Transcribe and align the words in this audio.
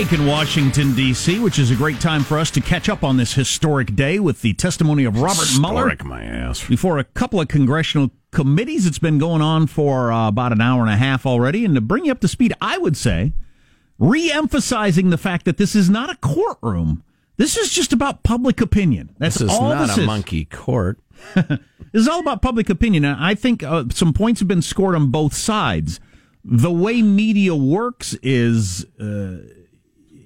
In 0.00 0.06
break 0.06 0.18
in 0.18 0.26
Washington, 0.26 0.94
D.C., 0.94 1.40
which 1.40 1.58
is 1.58 1.70
a 1.70 1.74
great 1.76 2.00
time 2.00 2.22
for 2.22 2.38
us 2.38 2.50
to 2.52 2.62
catch 2.62 2.88
up 2.88 3.04
on 3.04 3.18
this 3.18 3.34
historic 3.34 3.94
day 3.94 4.18
with 4.18 4.40
the 4.40 4.54
testimony 4.54 5.04
of 5.04 5.20
Robert 5.20 5.46
Mueller. 5.58 5.90
Historic, 5.90 6.04
my 6.06 6.24
ass. 6.24 6.66
Before 6.66 6.96
a 6.96 7.04
couple 7.04 7.38
of 7.38 7.48
congressional 7.48 8.10
committees, 8.30 8.86
it's 8.86 8.98
been 8.98 9.18
going 9.18 9.42
on 9.42 9.66
for 9.66 10.10
uh, 10.10 10.28
about 10.28 10.52
an 10.52 10.62
hour 10.62 10.80
and 10.80 10.90
a 10.90 10.96
half 10.96 11.26
already. 11.26 11.66
And 11.66 11.74
to 11.74 11.82
bring 11.82 12.06
you 12.06 12.12
up 12.12 12.20
to 12.20 12.28
speed, 12.28 12.54
I 12.62 12.78
would 12.78 12.96
say, 12.96 13.34
re 13.98 14.32
emphasizing 14.32 15.10
the 15.10 15.18
fact 15.18 15.44
that 15.44 15.58
this 15.58 15.74
is 15.76 15.90
not 15.90 16.08
a 16.08 16.16
courtroom. 16.16 17.04
This 17.36 17.58
is 17.58 17.70
just 17.70 17.92
about 17.92 18.22
public 18.22 18.62
opinion. 18.62 19.14
That's 19.18 19.34
This 19.34 19.50
is 19.52 19.58
all 19.58 19.68
not 19.68 19.86
this 19.86 19.98
a 19.98 20.00
is. 20.00 20.06
monkey 20.06 20.46
court. 20.46 20.98
This 21.92 22.02
is 22.02 22.08
all 22.08 22.20
about 22.20 22.40
public 22.40 22.70
opinion. 22.70 23.04
And 23.04 23.22
I 23.22 23.34
think 23.34 23.62
uh, 23.62 23.84
some 23.90 24.14
points 24.14 24.38
have 24.40 24.48
been 24.48 24.62
scored 24.62 24.94
on 24.94 25.10
both 25.10 25.34
sides. 25.34 26.00
The 26.42 26.70
way 26.70 27.02
media 27.02 27.54
works 27.54 28.14
is 28.22 28.86
uh, 29.00 29.38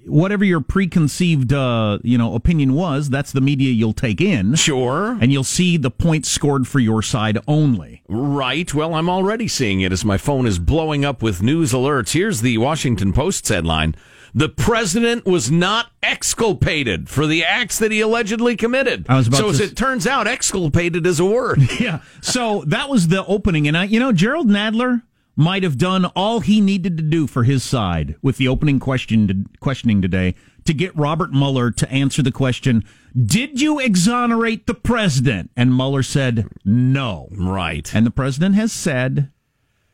whatever 0.07 0.43
your 0.45 0.61
preconceived 0.61 1.51
uh, 1.53 1.99
you 2.03 2.17
know 2.17 2.35
opinion 2.35 2.73
was, 2.73 3.09
that's 3.09 3.31
the 3.31 3.41
media 3.41 3.71
you'll 3.71 3.93
take 3.93 4.21
in, 4.21 4.55
Sure. 4.55 5.17
and 5.21 5.31
you'll 5.31 5.43
see 5.43 5.77
the 5.77 5.91
points 5.91 6.29
scored 6.29 6.67
for 6.67 6.79
your 6.79 7.01
side 7.01 7.37
only. 7.47 8.01
Right. 8.07 8.73
Well, 8.73 8.93
I'm 8.93 9.09
already 9.09 9.47
seeing 9.47 9.81
it 9.81 9.91
as 9.91 10.05
my 10.05 10.17
phone 10.17 10.45
is 10.45 10.59
blowing 10.59 11.03
up 11.05 11.21
with 11.21 11.41
news 11.41 11.73
alerts. 11.73 12.13
Here's 12.13 12.41
the 12.41 12.57
Washington 12.57 13.13
Post's 13.13 13.49
headline. 13.49 13.95
The 14.33 14.49
president 14.49 15.25
was 15.25 15.49
not 15.49 15.91
exculpated 16.03 17.07
for 17.07 17.25
the 17.25 17.45
acts 17.45 17.79
that 17.79 17.91
he 17.93 18.01
allegedly 18.01 18.57
committed. 18.57 19.05
I 19.07 19.15
was 19.15 19.27
about 19.27 19.37
so, 19.37 19.49
as 19.49 19.59
to- 19.59 19.63
it 19.63 19.77
turns 19.77 20.05
out, 20.05 20.27
exculpated 20.27 21.05
is 21.05 21.19
a 21.21 21.25
word. 21.25 21.61
Yeah. 21.79 21.99
So 22.21 22.63
that 22.67 22.89
was 22.89 23.07
the 23.09 23.25
opening, 23.25 23.67
and 23.67 23.77
I, 23.77 23.83
you 23.85 23.99
know, 23.99 24.11
Jerrold 24.11 24.47
Nadler 24.49 25.03
might 25.35 25.63
have 25.63 25.77
done 25.77 26.05
all 26.15 26.39
he 26.39 26.61
needed 26.61 26.95
to 26.97 27.03
do 27.03 27.27
for 27.27 27.43
his 27.43 27.63
side 27.63 28.15
with 28.21 28.37
the 28.37 28.47
opening 28.47 28.79
question 28.79 29.27
to, 29.27 29.35
questioning 29.59 30.01
today 30.01 30.33
to 30.63 30.73
get 30.73 30.95
Robert 30.95 31.31
Mueller 31.31 31.71
to 31.71 31.91
answer 31.91 32.21
the 32.21 32.31
question: 32.31 32.83
Did 33.15 33.61
you 33.61 33.79
exonerate 33.79 34.65
the 34.65 34.73
president? 34.73 35.51
And 35.55 35.75
Mueller 35.75 36.03
said 36.03 36.47
no. 36.63 37.27
right. 37.37 37.93
And 37.93 38.05
the 38.05 38.11
president 38.11 38.55
has 38.55 38.71
said 38.71 39.29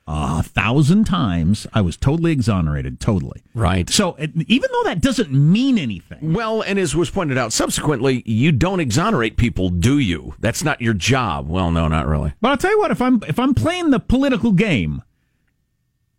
a 0.08 0.44
thousand 0.44 1.06
times, 1.06 1.68
"I 1.74 1.82
was 1.82 1.96
totally 1.98 2.32
exonerated, 2.32 3.00
totally." 3.00 3.42
Right. 3.54 3.90
So 3.90 4.16
it- 4.20 4.32
even 4.48 4.70
though 4.72 4.84
that 4.84 5.02
doesn't 5.02 5.32
mean 5.32 5.78
anything, 5.78 6.34
Well, 6.34 6.62
and 6.62 6.78
as 6.80 6.96
was 6.96 7.10
pointed 7.10 7.38
out 7.38 7.54
subsequently, 7.54 8.24
you 8.26 8.52
don't 8.52 8.80
exonerate 8.80 9.38
people, 9.38 9.70
do 9.70 9.98
you? 10.00 10.36
That's 10.40 10.64
not 10.64 10.82
your 10.82 10.94
job. 10.94 11.48
Well, 11.50 11.72
no, 11.72 11.88
not 11.88 12.08
really. 12.08 12.34
But 12.42 12.50
I'll 12.52 12.58
tell 12.58 12.72
you 12.72 12.80
what, 12.80 12.92
if 12.92 13.02
I'm 13.02 13.22
if 13.28 13.40
I'm 13.40 13.54
playing 13.54 13.90
the 13.92 14.00
political 14.00 14.52
game, 14.54 15.02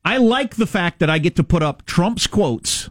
I 0.05 0.17
like 0.17 0.57
the 0.57 0.67
fact 0.67 0.99
that 0.99 1.09
I 1.09 1.19
get 1.19 1.37
to 1.37 1.45
put 1.45 1.63
up 1.63 1.87
Trump's 1.87 2.27
quotes, 2.27 2.91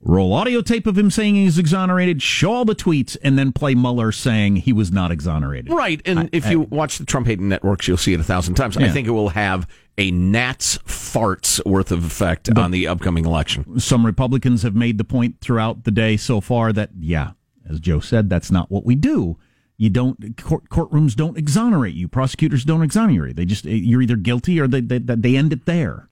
roll 0.00 0.32
audio 0.32 0.62
tape 0.62 0.86
of 0.86 0.96
him 0.96 1.10
saying 1.10 1.34
he's 1.34 1.58
exonerated, 1.58 2.22
show 2.22 2.52
all 2.52 2.64
the 2.64 2.74
tweets, 2.74 3.16
and 3.22 3.38
then 3.38 3.52
play 3.52 3.74
Mueller 3.74 4.12
saying 4.12 4.56
he 4.56 4.72
was 4.72 4.90
not 4.90 5.10
exonerated. 5.10 5.70
Right. 5.72 6.00
And 6.06 6.30
if 6.32 6.48
you 6.48 6.60
watch 6.60 6.98
the 6.98 7.04
Trump 7.04 7.26
hating 7.26 7.48
networks, 7.48 7.86
you'll 7.88 7.96
see 7.96 8.14
it 8.14 8.20
a 8.20 8.24
thousand 8.24 8.54
times. 8.54 8.76
I 8.76 8.88
think 8.88 9.06
it 9.06 9.12
will 9.12 9.30
have 9.30 9.68
a 9.98 10.10
gnat's 10.10 10.78
farts 10.78 11.64
worth 11.66 11.90
of 11.90 12.04
effect 12.04 12.50
on 12.56 12.70
the 12.70 12.86
upcoming 12.86 13.24
election. 13.24 13.80
Some 13.80 14.04
Republicans 14.06 14.62
have 14.62 14.74
made 14.74 14.98
the 14.98 15.04
point 15.04 15.40
throughout 15.40 15.84
the 15.84 15.90
day 15.90 16.16
so 16.16 16.40
far 16.40 16.72
that 16.72 16.90
yeah, 16.98 17.32
as 17.68 17.80
Joe 17.80 18.00
said, 18.00 18.30
that's 18.30 18.50
not 18.50 18.70
what 18.70 18.84
we 18.84 18.94
do. 18.94 19.38
You 19.78 19.90
don't 19.90 20.36
court, 20.42 20.68
courtrooms 20.70 21.14
don't 21.14 21.36
exonerate 21.36 21.94
you. 21.94 22.08
Prosecutors 22.08 22.64
don't 22.64 22.82
exonerate. 22.82 23.36
They 23.36 23.44
just 23.44 23.64
you're 23.66 24.00
either 24.02 24.16
guilty 24.16 24.58
or 24.58 24.66
they 24.66 24.80
they, 24.80 24.98
they 24.98 25.36
end 25.36 25.52
it 25.52 25.66
there. 25.66 26.08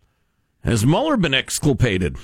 Has 0.62 0.84
Mueller 0.84 1.16
been 1.16 1.34
exculpated? 1.34 2.16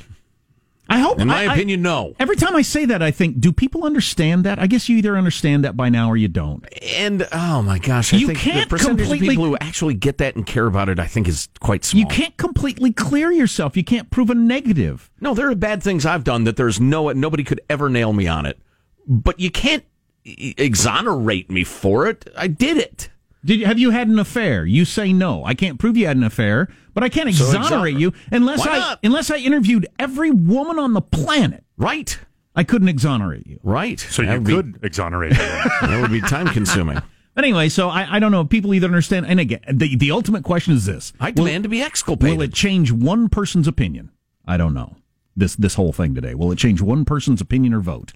I 0.89 0.99
hope. 0.99 1.21
In 1.21 1.29
my 1.29 1.45
I- 1.45 1.51
I- 1.51 1.55
opinion, 1.55 1.83
no. 1.83 2.15
Every 2.19 2.35
time 2.37 2.57
I 2.57 2.63
say 2.63 2.85
that, 2.87 3.01
I 3.01 3.11
think, 3.13 3.39
do 3.41 3.53
people 3.53 3.85
understand 3.85 4.45
that? 4.45 4.59
I 4.59 4.67
guess 4.67 4.89
you 4.89 4.97
either 4.99 5.17
understand 5.17 5.65
that 5.65 5.77
by 5.77 5.89
now 5.89 6.09
or 6.11 6.17
you 6.17 6.27
don't. 6.27 6.67
And 6.97 7.27
oh 7.33 7.63
my 7.63 7.79
gosh, 7.79 8.13
I 8.13 8.17
You 8.17 8.27
think 8.27 8.41
can't 8.41 8.69
the 8.69 8.77
percentage 8.77 8.99
completely- 9.07 9.29
of 9.29 9.31
people 9.31 9.45
who 9.45 9.57
actually 9.61 9.95
get 9.95 10.19
that 10.19 10.35
and 10.37 10.45
care 10.45 10.67
about 10.67 10.89
it, 10.89 10.99
I 10.99 11.07
think, 11.07 11.29
is 11.29 11.49
quite 11.61 11.85
small. 11.85 12.01
You 12.01 12.07
can't 12.09 12.37
completely 12.37 12.93
clear 12.93 13.31
yourself. 13.31 13.77
You 13.77 13.85
can't 13.85 14.11
prove 14.11 14.31
a 14.31 14.35
negative. 14.35 15.11
No, 15.21 15.33
there 15.33 15.49
are 15.49 15.55
bad 15.55 15.81
things 15.83 16.05
I've 16.05 16.25
done 16.25 16.43
that 16.45 16.57
there's 16.57 16.81
no 16.81 17.11
nobody 17.13 17.45
could 17.45 17.61
ever 17.71 17.89
nail 17.89 18.13
me 18.13 18.27
on 18.27 18.45
it, 18.45 18.59
but 19.07 19.39
you 19.39 19.51
can't 19.51 19.85
exonerate 20.25 21.51
me 21.51 21.65
for 21.65 22.07
it. 22.07 22.29
I 22.37 22.47
did 22.47 22.77
it. 22.77 23.09
Did 23.45 23.61
have 23.63 23.79
you 23.79 23.91
had 23.91 24.09
an 24.09 24.19
affair? 24.19 24.67
You 24.67 24.85
say 24.85 25.13
no. 25.13 25.45
I 25.45 25.55
can't 25.55 25.79
prove 25.79 25.97
you 25.97 26.07
had 26.07 26.17
an 26.17 26.25
affair, 26.25 26.69
but 26.93 27.03
I 27.03 27.09
can't 27.09 27.33
So 27.35 27.47
exonerate 27.47 27.97
exoner- 27.97 28.01
you 28.01 28.13
unless 28.31 28.59
Why 28.61 28.73
I 28.75 28.79
not? 28.79 28.99
unless 29.03 29.31
I 29.31 29.37
interviewed 29.39 29.87
every 29.99 30.31
woman 30.31 30.79
on 30.79 30.93
the 30.93 31.01
planet. 31.01 31.65
Right. 31.79 32.19
I 32.55 32.65
couldn't 32.65 32.89
exonerate 32.89 33.47
you. 33.47 33.59
Right. 33.63 33.99
So 33.99 34.23
That 34.23 34.33
you 34.33 34.39
would 34.41 34.45
be- 34.47 34.53
could 34.79 34.85
exonerate 34.85 35.33
him. 35.33 35.39
that 35.83 36.01
would 36.03 36.11
be 36.13 36.21
time 36.21 36.49
consuming. 36.49 37.01
Anyway, 37.37 37.69
so 37.69 37.89
I, 37.89 38.17
I 38.17 38.19
don't 38.19 38.33
know. 38.33 38.45
People 38.45 38.75
either 38.75 38.89
understand, 38.89 39.25
and 39.25 39.39
again, 39.39 39.61
the 39.73 39.95
the 39.97 40.11
ultimate 40.11 40.43
question 40.43 40.75
is 40.75 40.85
this: 40.85 41.13
I 41.21 41.29
Will- 41.29 41.45
demand 41.47 41.63
to 41.63 41.69
be 41.71 41.81
exculpated. 41.81 42.37
Will 42.37 42.43
it 42.45 42.53
change 42.53 42.91
one 42.91 43.29
person's 43.29 43.69
opinion? 43.69 44.11
I 44.47 44.57
don't 44.57 44.75
know. 44.75 44.97
This 45.37 45.55
this 45.55 45.75
whole 45.75 45.93
thing 45.93 46.13
today. 46.15 46.35
Will 46.35 46.51
it 46.51 46.59
change 46.59 46.83
one 46.83 47.05
person's 47.05 47.41
opinion 47.41 47.73
or 47.73 47.81
vote? 47.81 48.13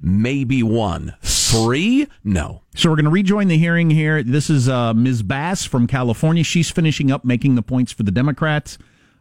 Maybe 0.00 0.62
one. 0.62 1.14
Three? 1.22 2.06
No. 2.22 2.62
So 2.74 2.90
we're 2.90 2.96
going 2.96 3.04
to 3.04 3.10
rejoin 3.10 3.48
the 3.48 3.56
hearing 3.58 3.88
here. 3.90 4.22
This 4.22 4.50
is 4.50 4.68
uh, 4.68 4.92
Ms. 4.94 5.22
Bass 5.22 5.64
from 5.64 5.86
California. 5.86 6.44
She's 6.44 6.70
finishing 6.70 7.10
up 7.10 7.24
making 7.24 7.54
the 7.54 7.62
points 7.62 7.92
for 7.92 8.02
the 8.02 8.10
Democrats 8.10 8.76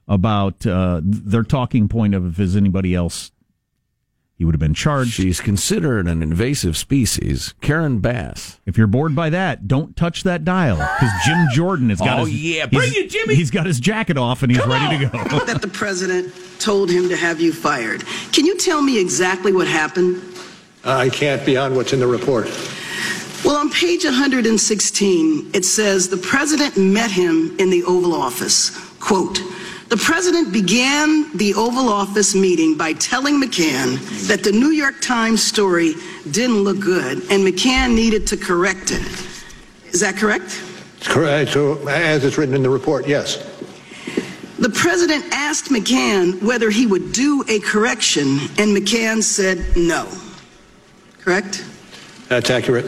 about 0.07 0.65
uh, 0.67 1.01
their 1.03 1.43
talking 1.43 1.87
point 1.87 2.13
of 2.13 2.25
if 2.25 2.39
is 2.39 2.55
anybody 2.55 2.93
else 2.93 3.31
he 4.37 4.43
would 4.43 4.53
have 4.53 4.59
been 4.59 4.73
charged. 4.73 5.13
She's 5.13 5.39
considered 5.39 6.07
an 6.09 6.21
invasive 6.21 6.75
species. 6.75 7.53
Karen 7.61 7.99
Bass. 7.99 8.59
If 8.65 8.77
you're 8.77 8.85
bored 8.85 9.15
by 9.15 9.29
that, 9.29 9.65
don't 9.65 9.95
touch 9.95 10.23
that 10.23 10.43
dial 10.43 10.75
because 10.75 11.09
Jim 11.25 11.47
Jordan 11.53 11.89
has 11.89 11.99
got 11.99 12.19
Oh, 12.19 12.25
his 12.25 12.43
yeah. 12.43 12.67
he's- 12.67 12.69
Bring 12.69 12.91
it, 13.05 13.09
Jimmy. 13.09 13.35
He's 13.35 13.49
got 13.49 13.65
his 13.65 13.79
jacket 13.79 14.17
off 14.17 14.43
and 14.43 14.51
he's 14.53 14.65
ready 14.65 14.97
to 15.05 15.05
go. 15.09 15.45
that 15.45 15.61
the 15.61 15.69
president 15.69 16.33
told 16.59 16.89
him 16.91 17.07
to 17.07 17.15
have 17.15 17.39
you 17.39 17.53
fired. 17.53 18.03
Can 18.33 18.45
you 18.45 18.57
tell 18.57 18.81
me 18.81 18.99
exactly 18.99 19.53
what 19.53 19.67
happened? 19.69 20.21
Uh, 20.85 20.91
I 20.91 21.09
can't 21.09 21.43
beyond 21.43 21.75
what's 21.75 21.93
in 21.93 21.99
the 21.99 22.05
report. 22.05 22.45
Well, 23.43 23.55
on 23.55 23.71
page 23.71 24.05
116, 24.05 25.49
it 25.53 25.65
says 25.65 26.09
the 26.09 26.17
president 26.17 26.77
met 26.77 27.09
him 27.09 27.55
in 27.57 27.71
the 27.71 27.83
Oval 27.85 28.13
Office. 28.13 28.69
Quote, 28.99 29.39
the 29.89 29.97
president 29.97 30.53
began 30.53 31.35
the 31.35 31.55
Oval 31.55 31.89
Office 31.89 32.35
meeting 32.35 32.77
by 32.77 32.93
telling 32.93 33.41
McGahn 33.41 34.27
that 34.27 34.43
the 34.43 34.51
New 34.51 34.69
York 34.69 35.01
Times 35.01 35.43
story 35.43 35.93
didn't 36.29 36.63
look 36.63 36.79
good 36.79 37.19
and 37.31 37.43
McGahn 37.43 37.95
needed 37.95 38.27
to 38.27 38.37
correct 38.37 38.91
it. 38.91 39.01
Is 39.87 40.01
that 40.01 40.17
correct? 40.17 40.61
It's 40.97 41.07
correct. 41.07 41.49
Uh, 41.49 41.77
so, 41.77 41.87
as 41.87 42.23
it's 42.23 42.37
written 42.37 42.53
in 42.53 42.61
the 42.61 42.69
report, 42.69 43.07
yes. 43.07 43.37
The 44.59 44.69
president 44.69 45.25
asked 45.31 45.71
McGahn 45.71 46.43
whether 46.43 46.69
he 46.69 46.85
would 46.85 47.11
do 47.11 47.43
a 47.47 47.59
correction, 47.59 48.39
and 48.57 48.75
McGahn 48.75 49.23
said 49.23 49.63
no. 49.75 50.07
Correct? 51.25 51.65
That's 52.29 52.51
accurate. 52.51 52.85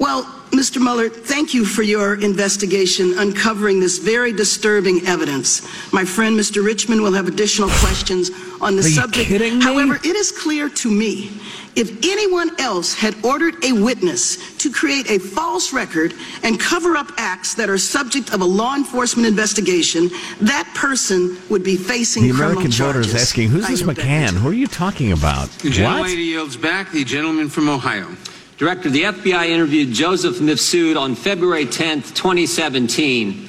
Well, 0.00 0.24
Mr. 0.50 0.80
Mueller, 0.82 1.08
thank 1.08 1.54
you 1.54 1.64
for 1.64 1.82
your 1.82 2.20
investigation 2.20 3.16
uncovering 3.16 3.78
this 3.78 3.98
very 3.98 4.32
disturbing 4.32 5.06
evidence. 5.06 5.62
My 5.92 6.04
friend 6.04 6.36
Mr. 6.36 6.64
Richmond 6.64 7.00
will 7.00 7.12
have 7.12 7.28
additional 7.28 7.68
questions 7.68 8.30
on 8.60 8.74
the 8.74 8.82
Are 8.82 8.88
you 8.88 8.94
subject. 8.94 9.28
kidding 9.28 9.58
me? 9.58 9.64
However, 9.64 9.94
it 9.96 10.16
is 10.16 10.32
clear 10.32 10.68
to 10.68 10.90
me 10.90 11.30
if 11.78 12.04
anyone 12.04 12.50
else 12.60 12.92
had 12.92 13.14
ordered 13.24 13.62
a 13.64 13.72
witness 13.72 14.56
to 14.58 14.70
create 14.70 15.08
a 15.08 15.18
false 15.18 15.72
record 15.72 16.12
and 16.42 16.58
cover 16.58 16.96
up 16.96 17.12
acts 17.16 17.54
that 17.54 17.70
are 17.70 17.78
subject 17.78 18.34
of 18.34 18.40
a 18.40 18.44
law 18.44 18.74
enforcement 18.74 19.28
investigation, 19.28 20.10
that 20.40 20.68
person 20.74 21.38
would 21.48 21.62
be 21.62 21.76
facing 21.76 22.24
The 22.24 22.30
criminal 22.30 22.58
American 22.58 22.72
voter 22.72 23.00
is 23.00 23.06
charges. 23.06 23.22
asking, 23.22 23.48
who's 23.50 23.64
I 23.64 23.70
this. 23.70 23.82
McGahn? 23.82 24.30
Who 24.30 24.48
are 24.48 24.52
you 24.52 24.66
talking 24.66 25.12
about? 25.12 25.48
The 25.50 25.70
gentlelady 25.70 26.16
yields 26.16 26.56
back. 26.56 26.90
The 26.90 27.04
gentleman 27.04 27.48
from 27.48 27.68
Ohio. 27.68 28.08
Director, 28.56 28.90
the 28.90 29.04
FBI 29.04 29.48
interviewed 29.50 29.92
Joseph 29.94 30.38
Mifsud 30.38 30.98
on 30.98 31.14
February 31.14 31.64
10th, 31.64 32.12
2017. 32.16 33.48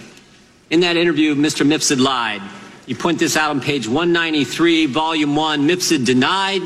In 0.70 0.80
that 0.82 0.98
interview, 0.98 1.34
Mr. 1.34 1.66
Mifsud 1.66 2.00
lied. 2.00 2.44
You 2.86 2.96
point 2.96 3.18
this 3.18 3.36
out 3.36 3.50
on 3.50 3.60
page 3.60 3.88
193, 3.88 4.86
volume 4.86 5.36
1. 5.36 5.68
Mifsud 5.68 6.06
denied. 6.06 6.62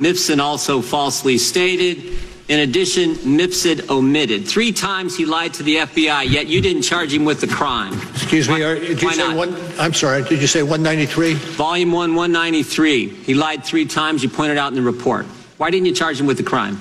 Mifsud 0.00 0.38
also 0.40 0.80
falsely 0.80 1.38
stated. 1.38 2.14
In 2.48 2.60
addition, 2.60 3.14
Mifsud 3.16 3.90
omitted. 3.90 4.48
Three 4.48 4.72
times 4.72 5.14
he 5.16 5.26
lied 5.26 5.52
to 5.54 5.62
the 5.62 5.76
FBI, 5.76 6.30
yet 6.30 6.46
you 6.46 6.62
didn't 6.62 6.80
charge 6.82 7.12
him 7.12 7.26
with 7.26 7.40
the 7.42 7.46
crime. 7.46 7.92
Excuse 8.14 8.48
me. 8.48 8.54
Why- 8.54 8.62
are- 8.62 8.78
Did 8.78 9.02
you 9.02 9.12
say 9.12 9.18
not? 9.18 9.36
one? 9.36 9.54
I'm 9.78 9.92
sorry. 9.92 10.22
Did 10.22 10.40
you 10.40 10.46
say 10.46 10.62
193? 10.62 11.34
Volume 11.34 11.92
1, 11.92 12.14
193. 12.14 13.08
He 13.08 13.34
lied 13.34 13.64
three 13.64 13.84
times. 13.84 14.22
You 14.22 14.30
pointed 14.30 14.56
out 14.56 14.68
in 14.68 14.76
the 14.76 14.82
report. 14.82 15.26
Why 15.58 15.70
didn't 15.70 15.86
you 15.86 15.92
charge 15.94 16.18
him 16.18 16.26
with 16.26 16.38
the 16.38 16.42
crime? 16.42 16.80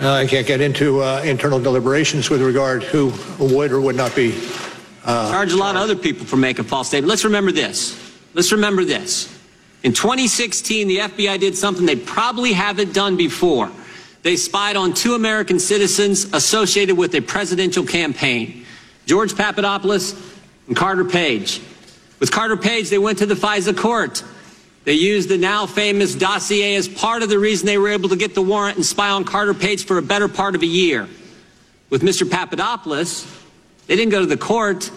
Uh, 0.00 0.12
I 0.12 0.26
can't 0.26 0.46
get 0.46 0.60
into 0.60 1.02
uh, 1.02 1.22
internal 1.24 1.58
deliberations 1.60 2.30
with 2.30 2.40
regard 2.40 2.82
who 2.82 3.12
would 3.38 3.72
or 3.72 3.80
would 3.80 3.96
not 3.96 4.14
be. 4.14 4.32
charge 5.04 5.52
a 5.52 5.56
lot 5.56 5.74
of 5.76 5.82
other 5.82 5.96
people 5.96 6.24
for 6.24 6.36
making 6.36 6.64
false 6.64 6.88
statements. 6.88 7.10
Let's 7.10 7.24
remember 7.24 7.52
this. 7.52 7.94
Let's 8.32 8.52
remember 8.52 8.84
this. 8.84 9.35
In 9.86 9.92
2016, 9.92 10.88
the 10.88 10.98
FBI 10.98 11.38
did 11.38 11.56
something 11.56 11.86
they 11.86 11.94
probably 11.94 12.52
haven't 12.52 12.92
done 12.92 13.16
before. 13.16 13.70
They 14.24 14.34
spied 14.34 14.74
on 14.74 14.92
two 14.94 15.14
American 15.14 15.60
citizens 15.60 16.24
associated 16.32 16.96
with 16.96 17.14
a 17.14 17.20
presidential 17.20 17.84
campaign 17.84 18.66
George 19.06 19.36
Papadopoulos 19.36 20.20
and 20.66 20.74
Carter 20.74 21.04
Page. 21.04 21.60
With 22.18 22.32
Carter 22.32 22.56
Page, 22.56 22.90
they 22.90 22.98
went 22.98 23.18
to 23.18 23.26
the 23.26 23.36
FISA 23.36 23.76
court. 23.76 24.24
They 24.82 24.94
used 24.94 25.28
the 25.28 25.38
now 25.38 25.66
famous 25.66 26.16
dossier 26.16 26.74
as 26.74 26.88
part 26.88 27.22
of 27.22 27.28
the 27.28 27.38
reason 27.38 27.66
they 27.66 27.78
were 27.78 27.90
able 27.90 28.08
to 28.08 28.16
get 28.16 28.34
the 28.34 28.42
warrant 28.42 28.74
and 28.74 28.84
spy 28.84 29.10
on 29.10 29.22
Carter 29.22 29.54
Page 29.54 29.84
for 29.84 29.98
a 29.98 30.02
better 30.02 30.26
part 30.26 30.56
of 30.56 30.62
a 30.62 30.66
year. 30.66 31.08
With 31.90 32.02
Mr. 32.02 32.28
Papadopoulos, 32.28 33.24
they 33.86 33.94
didn't 33.94 34.10
go 34.10 34.18
to 34.18 34.26
the 34.26 34.36
court. 34.36 34.90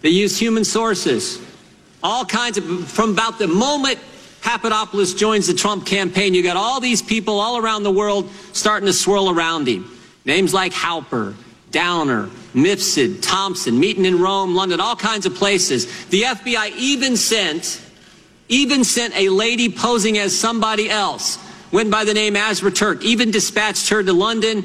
They 0.00 0.08
used 0.08 0.36
human 0.36 0.64
sources. 0.64 1.40
All 2.02 2.24
kinds 2.24 2.58
of, 2.58 2.88
from 2.90 3.10
about 3.10 3.38
the 3.38 3.46
moment 3.46 4.00
Papadopoulos 4.46 5.12
joins 5.12 5.48
the 5.48 5.54
Trump 5.54 5.84
campaign, 5.84 6.32
you 6.32 6.40
got 6.40 6.56
all 6.56 6.78
these 6.78 7.02
people 7.02 7.40
all 7.40 7.58
around 7.58 7.82
the 7.82 7.90
world 7.90 8.30
starting 8.52 8.86
to 8.86 8.92
swirl 8.92 9.28
around 9.28 9.66
him. 9.66 9.90
Names 10.24 10.54
like 10.54 10.72
Halper, 10.72 11.34
Downer, 11.72 12.28
Mifsud, 12.54 13.22
Thompson, 13.22 13.80
meeting 13.80 14.04
in 14.04 14.20
Rome, 14.20 14.54
London, 14.54 14.80
all 14.80 14.94
kinds 14.94 15.26
of 15.26 15.34
places. 15.34 15.86
The 16.10 16.22
FBI 16.22 16.76
even 16.76 17.16
sent, 17.16 17.82
even 18.48 18.84
sent 18.84 19.16
a 19.16 19.30
lady 19.30 19.68
posing 19.68 20.16
as 20.16 20.38
somebody 20.38 20.88
else, 20.88 21.38
went 21.72 21.90
by 21.90 22.04
the 22.04 22.14
name 22.14 22.36
Azra 22.36 22.70
Turk, 22.70 23.02
even 23.02 23.32
dispatched 23.32 23.88
her 23.88 24.00
to 24.04 24.12
London 24.12 24.64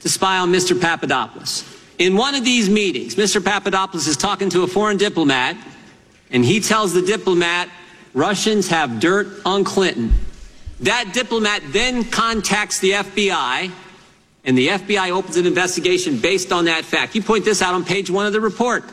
to 0.00 0.10
spy 0.10 0.36
on 0.36 0.52
Mr. 0.52 0.78
Papadopoulos. 0.78 1.64
In 1.98 2.16
one 2.16 2.34
of 2.34 2.44
these 2.44 2.68
meetings, 2.68 3.14
Mr. 3.14 3.42
Papadopoulos 3.42 4.08
is 4.08 4.18
talking 4.18 4.50
to 4.50 4.62
a 4.62 4.66
foreign 4.66 4.98
diplomat, 4.98 5.56
and 6.30 6.44
he 6.44 6.60
tells 6.60 6.92
the 6.92 7.00
diplomat, 7.00 7.70
Russians 8.16 8.68
have 8.68 8.98
dirt 8.98 9.28
on 9.44 9.62
Clinton. 9.62 10.10
That 10.80 11.12
diplomat 11.12 11.62
then 11.66 12.02
contacts 12.02 12.80
the 12.80 12.92
FBI, 12.92 13.70
and 14.42 14.56
the 14.56 14.68
FBI 14.68 15.10
opens 15.10 15.36
an 15.36 15.46
investigation 15.46 16.18
based 16.18 16.50
on 16.50 16.64
that 16.64 16.86
fact. 16.86 17.14
You 17.14 17.22
point 17.22 17.44
this 17.44 17.60
out 17.60 17.74
on 17.74 17.84
page 17.84 18.10
one 18.10 18.24
of 18.24 18.32
the 18.32 18.40
report. 18.40 18.84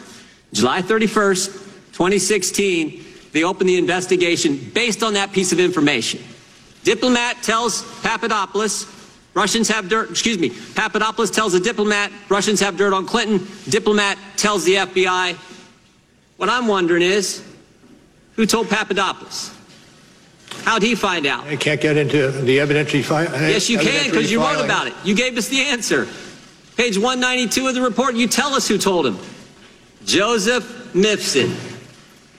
July 0.52 0.82
31st, 0.82 1.54
2016, 1.94 3.06
they 3.32 3.46
open 3.46 3.66
the 3.66 3.78
investigation 3.78 4.58
based 4.74 5.04
on 5.04 5.14
that 5.14 5.32
piece 5.32 5.54
of 5.54 5.60
information. 5.60 6.22
Diplomat 6.84 7.42
tells 7.42 7.82
Papadopoulos, 8.02 8.88
Russians 9.34 9.70
have 9.70 9.88
dirt, 9.88 10.12
excuse 10.12 10.38
me, 10.38 10.50
Papadopoulos 10.50 11.32
tells 11.32 11.54
a 11.54 11.62
diplomat, 11.62 12.12
Russians 12.28 12.60
have 12.60 12.76
dirt 12.76 12.92
on 12.92 13.06
Clinton. 13.06 13.48
Diplomat 13.70 14.18
tells 14.36 14.66
the 14.66 14.76
FBI. 14.76 15.38
What 16.36 16.50
I'm 16.50 16.68
wondering 16.68 17.02
is, 17.02 17.42
who 18.36 18.46
told 18.46 18.70
Papadopoulos? 18.70 19.52
How'd 20.64 20.84
he 20.84 20.96
find 20.96 21.26
out? 21.26 21.46
I 21.46 21.56
can't 21.56 21.82
get 21.82 21.98
into 21.98 22.32
the 22.32 22.58
evidentiary. 22.60 23.04
Fi- 23.04 23.26
uh, 23.26 23.48
Yes, 23.48 23.70
you 23.70 23.78
can, 23.80 24.10
because 24.10 24.32
you 24.32 24.40
wrote 24.42 24.64
about 24.64 24.88
it. 24.88 24.94
You 25.04 25.16
gave 25.16 25.38
us 25.38 25.50
the 25.50 25.62
answer. 25.62 26.08
Page 26.78 26.98
192 26.98 27.68
of 27.68 27.76
the 27.76 27.82
report, 27.82 28.16
you 28.16 28.28
tell 28.28 28.54
us 28.54 28.68
who 28.68 28.78
told 28.78 29.06
him. 29.06 29.18
Joseph 30.06 30.64
Mifsud. 30.94 31.56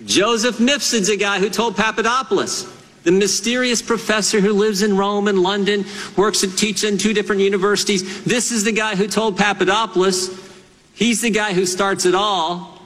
Joseph 0.07 0.59
Mifsud's 0.59 1.09
a 1.09 1.17
guy 1.17 1.39
who 1.39 1.49
told 1.49 1.77
Papadopoulos, 1.77 2.71
the 3.05 3.13
mysterious 3.13 3.81
professor 3.83 4.41
who 4.41 4.53
lives 4.53 4.83
in 4.83 4.97
Rome 4.97 5.29
and 5.29 5.41
London, 5.41 5.85
works 6.17 6.43
and 6.43 6.57
teaches 6.57 6.85
in 6.85 6.99
two 6.99 7.13
different 7.13 7.43
universities. 7.43 8.25
This 8.25 8.53
is 8.53 8.65
the 8.65 8.73
guy 8.73 8.97
who 8.97 9.07
told 9.07 9.37
Papadopoulos. 9.37 10.31
He's 10.95 11.21
the 11.21 11.31
guy 11.31 11.53
who 11.53 11.67
starts 11.67 12.07
it 12.07 12.15
all. 12.15 12.81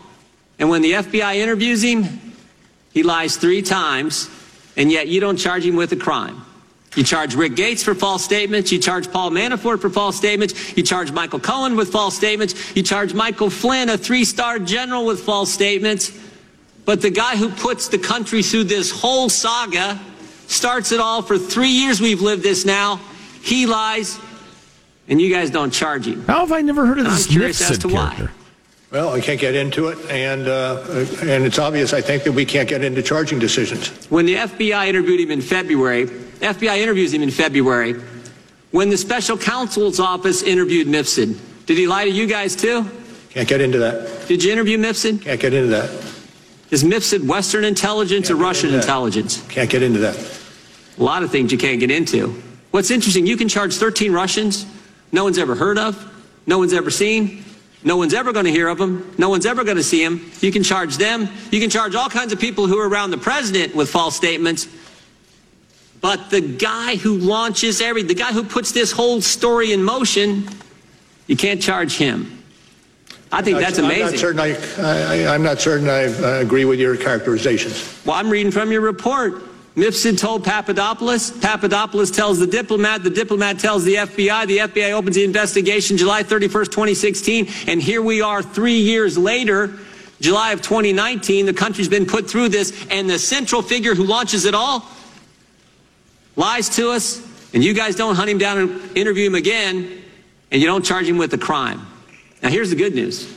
And 0.59 0.69
when 0.69 0.83
the 0.83 0.93
FBI 0.93 1.37
interviews 1.37 1.83
him, 1.83 2.05
he 2.99 3.05
lies 3.05 3.37
three 3.37 3.63
times, 3.63 4.29
and 4.77 4.91
yet 4.91 5.07
you 5.07 5.21
don't 5.21 5.37
charge 5.37 5.65
him 5.65 5.77
with 5.77 5.93
a 5.93 5.97
crime. 5.97 6.45
You 6.97 7.05
charge 7.05 7.37
Rick 7.37 7.55
Gates 7.55 7.81
for 7.81 7.95
false 7.95 8.25
statements. 8.25 8.73
You 8.73 8.81
charge 8.81 9.13
Paul 9.13 9.31
Manafort 9.31 9.81
for 9.81 9.89
false 9.89 10.17
statements. 10.17 10.77
You 10.77 10.83
charge 10.83 11.13
Michael 11.13 11.39
Cohen 11.39 11.77
with 11.77 11.93
false 11.93 12.17
statements. 12.17 12.75
You 12.75 12.83
charge 12.83 13.15
Michael 13.15 13.51
Flynn, 13.51 13.89
a 13.89 13.97
three 13.97 14.25
star 14.25 14.59
general, 14.59 15.07
with 15.07 15.21
false 15.21 15.53
statements. 15.53 16.11
But 16.87 17.01
the 17.01 17.11
guy 17.11 17.37
who 17.37 17.51
puts 17.51 17.87
the 17.87 17.99
country 17.99 18.43
through 18.43 18.65
this 18.65 18.91
whole 18.91 19.29
saga 19.29 20.01
starts 20.49 20.91
it 20.91 20.99
all 20.99 21.23
for 21.23 21.39
three 21.39 21.69
years 21.69 22.01
we've 22.01 22.21
lived 22.21 22.43
this 22.43 22.65
now. 22.65 22.99
He 23.43 23.67
lies, 23.67 24.19
and 25.07 25.21
you 25.21 25.33
guys 25.33 25.51
don't 25.51 25.71
charge 25.71 26.09
him. 26.09 26.25
How 26.25 26.41
have 26.41 26.51
I 26.51 26.63
never 26.63 26.85
heard 26.85 26.99
of 26.99 27.07
I'm 27.07 27.13
this 27.13 27.29
curious 27.29 27.61
as 27.71 27.79
to 27.79 27.89
why. 27.89 28.29
Well, 28.91 29.13
I 29.13 29.21
can't 29.21 29.39
get 29.39 29.55
into 29.55 29.89
it, 29.89 29.99
and 30.11 30.49
uh, 30.49 30.83
and 31.21 31.45
it's 31.45 31.59
obvious. 31.59 31.93
I 31.93 32.01
think 32.01 32.23
that 32.25 32.33
we 32.33 32.47
can't 32.47 32.69
get 32.69 32.83
into 32.83 33.03
charging 33.03 33.39
decisions. 33.39 33.89
When 34.11 34.25
the 34.25 34.37
FBI 34.37 34.89
interviewed 34.89 35.21
him 35.21 35.31
in 35.31 35.43
February, 35.43 36.07
FBI 36.07 36.79
interviews 36.79 37.13
him 37.13 37.23
in 37.23 37.31
February. 37.31 37.95
When 38.71 38.89
the 38.91 38.97
special 38.97 39.37
counsel's 39.37 40.01
office 40.01 40.43
interviewed 40.43 40.87
Mifsud, 40.87 41.39
did 41.67 41.77
he 41.77 41.87
lie 41.87 42.05
to 42.05 42.11
you 42.11 42.27
guys 42.27 42.57
too? 42.57 42.87
Can't 43.31 43.49
get 43.49 43.61
into 43.61 43.79
that. 43.79 44.27
Did 44.27 44.43
you 44.43 44.53
interview 44.53 44.79
Mifsud? 44.79 45.23
Can't 45.23 45.41
get 45.41 45.53
into 45.53 45.69
that. 45.69 45.91
Is 46.71 46.85
Mifsud 46.85 47.27
Western 47.27 47.65
intelligence 47.65 48.31
or 48.31 48.35
Can't 48.35 48.41
get 48.41 48.47
Russian 48.47 48.75
intelligence? 48.75 49.43
Can't 49.49 49.71
get 49.71 49.83
into 49.83 50.01
that. 50.01 50.41
A 50.99 51.03
lot 51.03 51.23
of 51.23 51.31
things 51.31 51.53
you 51.53 51.59
can't 51.59 51.81
get 51.81 51.91
into. 51.91 52.43
What's 52.71 52.91
interesting, 52.91 53.27
you 53.27 53.37
can 53.37 53.49
charge 53.49 53.75
13 53.75 54.13
Russians 54.13 54.67
no 55.13 55.25
one's 55.25 55.39
ever 55.39 55.55
heard 55.55 55.79
of, 55.79 55.97
no 56.47 56.59
one's 56.59 56.73
ever 56.73 56.91
seen, 56.91 57.45
no 57.85 57.97
one's 57.97 58.15
ever 58.15 58.33
going 58.33 58.45
to 58.45 58.51
hear 58.51 58.69
of 58.69 58.79
them, 58.79 59.15
no 59.19 59.29
one's 59.29 59.47
ever 59.47 59.65
going 59.65 59.77
to 59.77 59.83
see 59.83 60.03
them. 60.05 60.31
You 60.41 60.51
can 60.51 60.63
charge 60.63 60.97
them. 60.97 61.29
You 61.51 61.61
can 61.61 61.71
charge 61.71 61.95
all 61.95 62.09
kinds 62.09 62.33
of 62.33 62.41
people 62.41 62.67
who 62.67 62.79
are 62.79 62.89
around 62.89 63.11
the 63.11 63.19
president 63.19 63.75
with 63.75 63.89
false 63.89 64.17
statements. 64.17 64.67
But 66.01 66.31
the 66.31 66.41
guy 66.41 66.97
who 66.97 67.19
launches 67.19 67.81
every, 67.81 68.03
the 68.03 68.15
guy 68.15 68.33
who 68.33 68.45
puts 68.45 68.73
this 68.73 68.93
whole 68.93 69.21
story 69.21 69.73
in 69.73 69.83
motion, 69.83 70.49
you 71.27 71.37
can't 71.37 71.61
charge 71.63 71.97
him. 71.97 72.43
I 73.31 73.43
think 73.43 73.59
that's 73.59 73.79
I'm 73.79 73.85
not 73.85 73.95
amazing. 73.95 74.19
certain. 74.19 74.41
I, 74.41 74.57
I, 74.79 75.35
I'm 75.35 75.43
not 75.43 75.61
certain. 75.61 75.89
I 75.89 76.05
uh, 76.05 76.41
agree 76.41 76.65
with 76.65 76.81
your 76.81 76.97
characterizations. 76.97 78.01
Well, 78.07 78.17
I'm 78.17 78.31
reading 78.31 78.51
from 78.51 78.73
your 78.73 78.81
report. 78.81 79.43
Mifsud 79.79 80.19
told 80.19 80.45
Papadopoulos. 80.45 81.31
Papadopoulos 81.31 82.11
tells 82.11 82.41
the 82.41 82.49
diplomat. 82.49 83.05
The 83.05 83.11
diplomat 83.11 83.61
tells 83.61 83.85
the 83.85 83.95
FBI. 83.95 84.47
The 84.49 84.59
FBI 84.59 84.91
opens 84.91 85.15
the 85.15 85.23
investigation 85.23 85.97
July 85.97 86.25
31st, 86.25 86.65
2016. 86.65 87.49
And 87.69 87.81
here 87.81 88.03
we 88.03 88.21
are 88.21 88.43
three 88.43 88.81
years 88.81 89.17
later, 89.17 89.79
July 90.21 90.51
of 90.51 90.63
2019. 90.63 91.47
The 91.47 91.55
country's 91.55 91.89
been 91.89 92.07
put 92.07 92.29
through 92.29 92.49
this. 92.49 92.87
And 92.91 93.09
the 93.09 93.21
central 93.21 93.63
figure 93.63 93.95
who 93.95 94.03
launches 94.03 94.47
it 94.47 94.55
all 94.55 94.85
lies 96.35 96.69
to 96.71 96.91
us. 96.91 97.25
And 97.55 97.63
you 97.63 97.73
guys 97.73 97.95
don't 97.95 98.17
hunt 98.17 98.31
him 98.31 98.39
down 98.39 98.59
and 98.59 98.97
interview 98.97 99.29
him 99.29 99.37
again. 99.37 100.03
And 100.51 100.61
you 100.61 100.67
don't 100.67 100.85
charge 100.85 101.07
him 101.07 101.19
with 101.19 101.33
a 101.35 101.39
crime. 101.39 101.87
Now, 102.43 102.49
here's 102.49 102.71
the 102.71 102.77
good 102.77 102.97
news. 102.97 103.33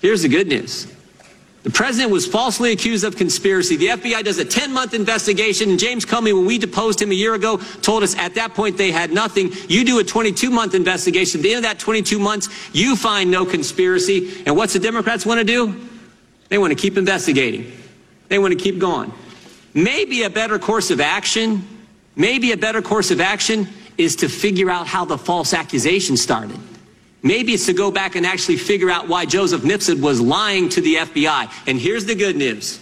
Here's 0.00 0.22
the 0.22 0.28
good 0.28 0.46
news. 0.46 0.91
The 1.62 1.70
president 1.70 2.10
was 2.10 2.26
falsely 2.26 2.72
accused 2.72 3.04
of 3.04 3.16
conspiracy. 3.16 3.76
The 3.76 3.86
FBI 3.86 4.24
does 4.24 4.38
a 4.38 4.44
10 4.44 4.72
month 4.72 4.94
investigation, 4.94 5.70
and 5.70 5.78
James 5.78 6.04
Comey, 6.04 6.34
when 6.34 6.44
we 6.44 6.58
deposed 6.58 7.00
him 7.00 7.12
a 7.12 7.14
year 7.14 7.34
ago, 7.34 7.58
told 7.82 8.02
us 8.02 8.16
at 8.16 8.34
that 8.34 8.54
point 8.54 8.76
they 8.76 8.90
had 8.90 9.12
nothing. 9.12 9.52
You 9.68 9.84
do 9.84 10.00
a 10.00 10.04
22 10.04 10.50
month 10.50 10.74
investigation. 10.74 11.38
At 11.38 11.42
the 11.42 11.54
end 11.54 11.58
of 11.58 11.70
that 11.70 11.78
22 11.78 12.18
months, 12.18 12.48
you 12.72 12.96
find 12.96 13.30
no 13.30 13.46
conspiracy. 13.46 14.42
And 14.44 14.56
what's 14.56 14.72
the 14.72 14.80
Democrats 14.80 15.24
want 15.24 15.38
to 15.38 15.44
do? 15.44 15.88
They 16.48 16.58
want 16.58 16.72
to 16.72 16.78
keep 16.78 16.98
investigating, 16.98 17.72
they 18.28 18.38
want 18.38 18.52
to 18.52 18.58
keep 18.58 18.78
going. 18.78 19.12
Maybe 19.72 20.24
a 20.24 20.30
better 20.30 20.58
course 20.58 20.90
of 20.90 21.00
action, 21.00 21.66
maybe 22.16 22.52
a 22.52 22.56
better 22.56 22.82
course 22.82 23.10
of 23.10 23.20
action 23.20 23.68
is 23.96 24.16
to 24.16 24.28
figure 24.28 24.68
out 24.68 24.86
how 24.86 25.04
the 25.04 25.16
false 25.16 25.54
accusation 25.54 26.16
started. 26.16 26.58
Maybe 27.22 27.52
it's 27.52 27.66
to 27.66 27.72
go 27.72 27.90
back 27.90 28.16
and 28.16 28.26
actually 28.26 28.56
figure 28.56 28.90
out 28.90 29.08
why 29.08 29.26
Joseph 29.26 29.62
Mifsud 29.62 30.00
was 30.00 30.20
lying 30.20 30.68
to 30.70 30.80
the 30.80 30.96
FBI. 30.96 31.68
And 31.68 31.78
here's 31.78 32.04
the 32.04 32.14
good 32.14 32.36
news. 32.36 32.80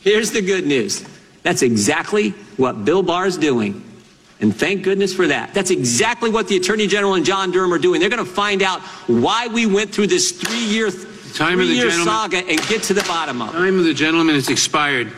Here's 0.00 0.30
the 0.30 0.40
good 0.40 0.66
news. 0.66 1.04
That's 1.42 1.62
exactly 1.62 2.30
what 2.56 2.84
Bill 2.84 3.02
Barr 3.02 3.26
is 3.26 3.36
doing. 3.36 3.84
And 4.40 4.56
thank 4.56 4.82
goodness 4.82 5.14
for 5.14 5.28
that. 5.28 5.54
That's 5.54 5.70
exactly 5.70 6.30
what 6.30 6.48
the 6.48 6.56
Attorney 6.56 6.86
General 6.86 7.14
and 7.14 7.24
John 7.24 7.52
Durham 7.52 7.72
are 7.72 7.78
doing. 7.78 8.00
They're 8.00 8.10
going 8.10 8.24
to 8.24 8.30
find 8.30 8.62
out 8.62 8.80
why 9.06 9.46
we 9.46 9.66
went 9.66 9.94
through 9.94 10.08
this 10.08 10.32
three-year, 10.32 10.90
Time 11.34 11.60
of 11.60 11.68
the 11.68 11.76
gentleman. 11.76 12.04
saga 12.04 12.38
and 12.38 12.60
get 12.68 12.82
to 12.84 12.94
the 12.94 13.02
bottom 13.02 13.40
of 13.40 13.50
it. 13.50 13.52
Time 13.52 13.78
of 13.78 13.84
the 13.84 13.94
gentleman 13.94 14.34
has 14.34 14.48
expired. 14.48 15.12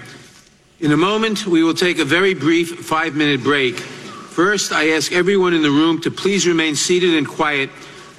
In 0.81 0.93
a 0.93 0.97
moment, 0.97 1.47
we 1.47 1.63
will 1.63 1.75
take 1.75 1.99
a 1.99 2.05
very 2.05 2.35
brief 2.35 2.81
five 2.81 3.15
minute 3.15 3.43
break. 3.43 3.79
First, 3.79 4.73
I 4.73 4.91
ask 4.91 5.13
everyone 5.13 5.55
in 5.55 5.63
the 5.63 5.71
room 5.71 6.01
to 6.03 6.11
please 6.11 6.47
remain 6.47 6.75
seated 6.77 7.15
and 7.15 7.27
quiet 7.27 7.71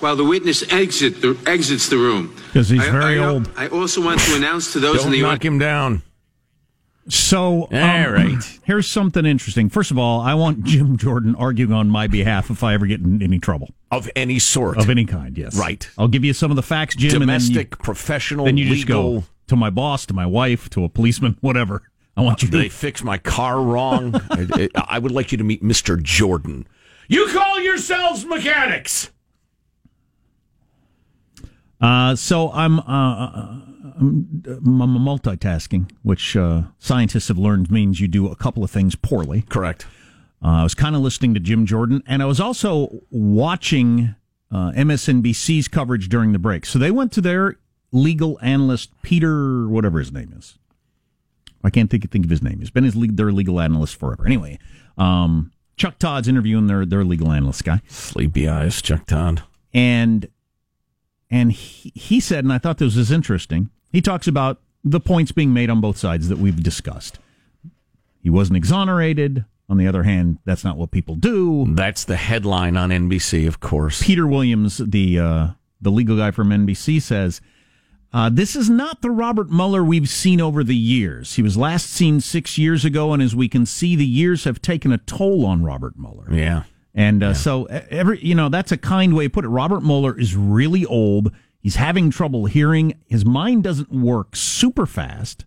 while 0.06 0.16
the 0.16 0.24
witness 0.24 0.62
exit 0.72 1.20
the, 1.20 1.36
exits 1.48 1.90
the 1.90 1.98
room. 1.98 2.32
'Cause 2.54 2.70
he's 2.70 2.80
I- 2.80 2.92
very 2.92 3.20
I, 3.20 3.26
old. 3.26 3.50
I 3.58 3.68
also 3.70 4.04
want 4.06 4.20
to 4.22 4.36
announce 4.36 4.72
to 4.74 4.80
those 4.80 5.04
in 5.04 5.10
the 5.10 5.18
Don't 5.20 5.28
the 5.30 5.34
knock 5.34 5.44
him 5.44 5.58
down. 5.58 6.04
So, 7.10 7.68
um, 7.72 7.78
All 7.90 8.10
right. 8.12 8.44
here's 8.64 8.86
something 8.88 9.26
interesting. 9.26 9.70
First 9.70 9.90
of 9.90 9.98
all, 9.98 10.22
I 10.22 10.36
want 10.36 10.64
Jim 10.64 10.96
Jordan 10.98 11.34
arguing 11.36 11.74
on 11.74 11.90
my 11.90 12.06
behalf 12.06 12.52
if 12.52 12.64
I 12.64 12.76
ever 12.76 12.86
get 12.86 13.00
in 13.02 13.22
any 13.24 13.40
trouble 13.40 13.70
Of 13.92 14.08
any 14.16 14.38
sort. 14.38 14.78
of 14.78 14.90
any 14.92 15.06
kind. 15.06 15.36
Yes, 15.38 15.58
Right. 15.58 15.88
I'll 15.98 16.08
give 16.08 16.24
you 16.24 16.34
some 16.34 16.52
of 16.52 16.56
the 16.56 16.64
facts, 16.64 16.96
Jim. 16.96 17.12
Domestic, 17.20 17.48
and 17.50 17.56
then 17.56 17.68
you, 17.72 17.78
professional, 17.84 18.46
then 18.46 18.58
you 18.58 18.66
just 18.66 18.88
legal. 18.88 19.22
go 19.22 19.24
to 19.48 19.56
my 19.56 19.72
boss, 19.72 20.06
to 20.08 20.14
my 20.14 20.26
wife, 20.28 20.70
to 20.72 20.84
a 20.84 20.90
policeman, 20.90 21.38
whatever. 21.42 21.82
I 22.16 22.22
want 22.22 22.44
you 22.44 22.48
Did 22.50 22.60
they 22.62 22.70
to. 22.70 22.74
fix 22.76 23.04
my 23.04 23.18
car 23.18 23.60
wrong? 23.62 24.14
I, 24.32 24.70
I 24.88 25.00
would 25.00 25.12
like 25.12 25.32
you 25.32 25.38
to 25.40 25.44
meet 25.44 25.64
Mr. 25.64 26.00
Jordan. 26.02 26.68
You 27.08 27.28
call 27.32 27.60
yourselves 27.60 28.24
mechanics. 28.26 29.10
Uh, 31.82 32.16
so 32.16 32.52
I'm, 32.52 32.80
uh, 32.80 33.62
I'm, 33.98 34.42
I'm 34.82 34.98
multitasking, 34.98 35.90
which 36.04 36.36
uh, 36.36 36.64
scientists 36.80 37.28
have 37.28 37.38
learned 37.38 37.70
means 37.70 38.00
you 38.00 38.08
do 38.08 38.28
a 38.28 38.36
couple 38.36 38.64
of 38.64 38.72
things 38.72 38.96
poorly. 38.96 39.44
Correct. 39.50 39.86
Uh, 40.44 40.48
I 40.60 40.64
was 40.64 40.76
kind 40.76 40.96
of 40.96 41.02
listening 41.02 41.34
to 41.34 41.40
Jim 41.40 41.66
Jordan, 41.66 42.04
and 42.06 42.22
I 42.22 42.26
was 42.26 42.40
also 42.40 43.02
watching 43.10 44.16
uh, 44.52 44.72
MSNBC's 44.72 45.68
coverage 45.68 46.08
during 46.10 46.32
the 46.34 46.40
break. 46.40 46.66
So 46.66 46.78
they 46.80 46.92
went 46.92 47.12
to 47.14 47.22
their 47.22 47.58
legal 47.92 48.38
analyst, 48.42 48.92
Peter, 49.02 49.68
whatever 49.68 50.00
his 50.00 50.12
name 50.12 50.34
is. 50.38 50.58
I 51.64 51.70
can't 51.72 51.90
think, 51.90 52.10
think 52.12 52.26
of 52.26 52.30
his 52.30 52.44
name. 52.44 52.60
He's 52.60 52.70
been 52.70 52.84
his, 52.84 52.96
their 52.96 53.32
legal 53.32 53.60
analyst 53.60 53.96
forever. 53.96 54.26
Anyway, 54.26 54.60
um, 54.98 55.52
Chuck 55.78 55.98
Todd's 55.98 56.28
interviewing 56.28 56.68
their, 56.68 56.86
their 56.86 57.04
legal 57.04 57.32
analyst 57.32 57.64
guy. 57.64 57.82
Sleepy 57.88 58.48
eyes, 58.48 58.82
Chuck 58.82 59.06
Todd. 59.08 59.42
and 59.74 60.28
and 61.30 61.52
he, 61.52 61.92
he 61.96 62.20
said, 62.20 62.44
and 62.44 62.54
I 62.54 62.58
thought 62.58 62.78
this 62.78 62.96
was 62.96 63.12
interesting. 63.12 63.70
He 63.92 64.02
talks 64.02 64.28
about 64.28 64.60
the 64.84 65.00
points 65.00 65.32
being 65.32 65.54
made 65.54 65.70
on 65.70 65.82
both 65.82 65.98
sides 65.98 66.30
that 66.30 66.38
we've 66.38 66.62
discussed. 66.62 67.20
He 68.22 68.30
wasn't 68.30 68.58
exonerated. 68.58 69.46
On 69.68 69.78
the 69.78 69.88
other 69.88 70.04
hand, 70.04 70.38
that's 70.46 70.64
not 70.64 70.78
what 70.78 70.92
people 70.92 71.16
do. 71.16 71.66
That's 71.70 72.04
the 72.04 72.18
headline 72.18 72.78
on 72.78 72.92
NBC, 72.92 73.48
of 73.48 73.60
course. 73.60 74.04
Peter 74.04 74.28
Williams, 74.28 74.78
the 74.78 75.20
uh, 75.20 75.48
the 75.82 75.90
legal 75.90 76.18
guy 76.18 76.30
from 76.30 76.50
NBC, 76.50 77.02
says 77.02 77.42
uh, 78.14 78.30
this 78.32 78.56
is 78.56 78.70
not 78.70 79.02
the 79.02 79.10
Robert 79.10 79.50
Mueller 79.50 79.84
we've 79.84 80.08
seen 80.08 80.40
over 80.40 80.64
the 80.64 80.76
years. 80.76 81.34
He 81.34 81.42
was 81.42 81.58
last 81.58 81.90
seen 81.90 82.22
six 82.22 82.58
years 82.58 82.86
ago, 82.86 83.12
and 83.12 83.22
as 83.22 83.36
we 83.36 83.50
can 83.50 83.66
see, 83.66 83.96
the 83.96 84.06
years 84.06 84.44
have 84.44 84.62
taken 84.62 84.92
a 84.92 85.00
toll 85.00 85.46
on 85.46 85.64
Robert 85.64 85.98
Mueller. 85.98 86.32
Yeah. 86.32 86.64
And 86.96 87.22
uh, 87.22 87.34
so 87.34 87.68
e- 87.68 87.82
every 87.92 88.24
you 88.26 88.34
know 88.34 88.50
that's 88.50 88.72
a 88.72 88.78
kind 88.78 89.16
way 89.16 89.26
to 89.26 89.30
put 89.30 89.46
it. 89.46 89.50
Robert 89.50 89.82
Mueller 89.82 90.18
is 90.18 90.36
really 90.36 90.86
old. 90.86 91.32
He's 91.60 91.76
having 91.76 92.10
trouble 92.10 92.46
hearing. 92.46 92.94
His 93.08 93.26
mind 93.26 93.64
doesn't 93.64 93.92
work 93.92 94.36
super 94.36 94.86
fast. 94.86 95.46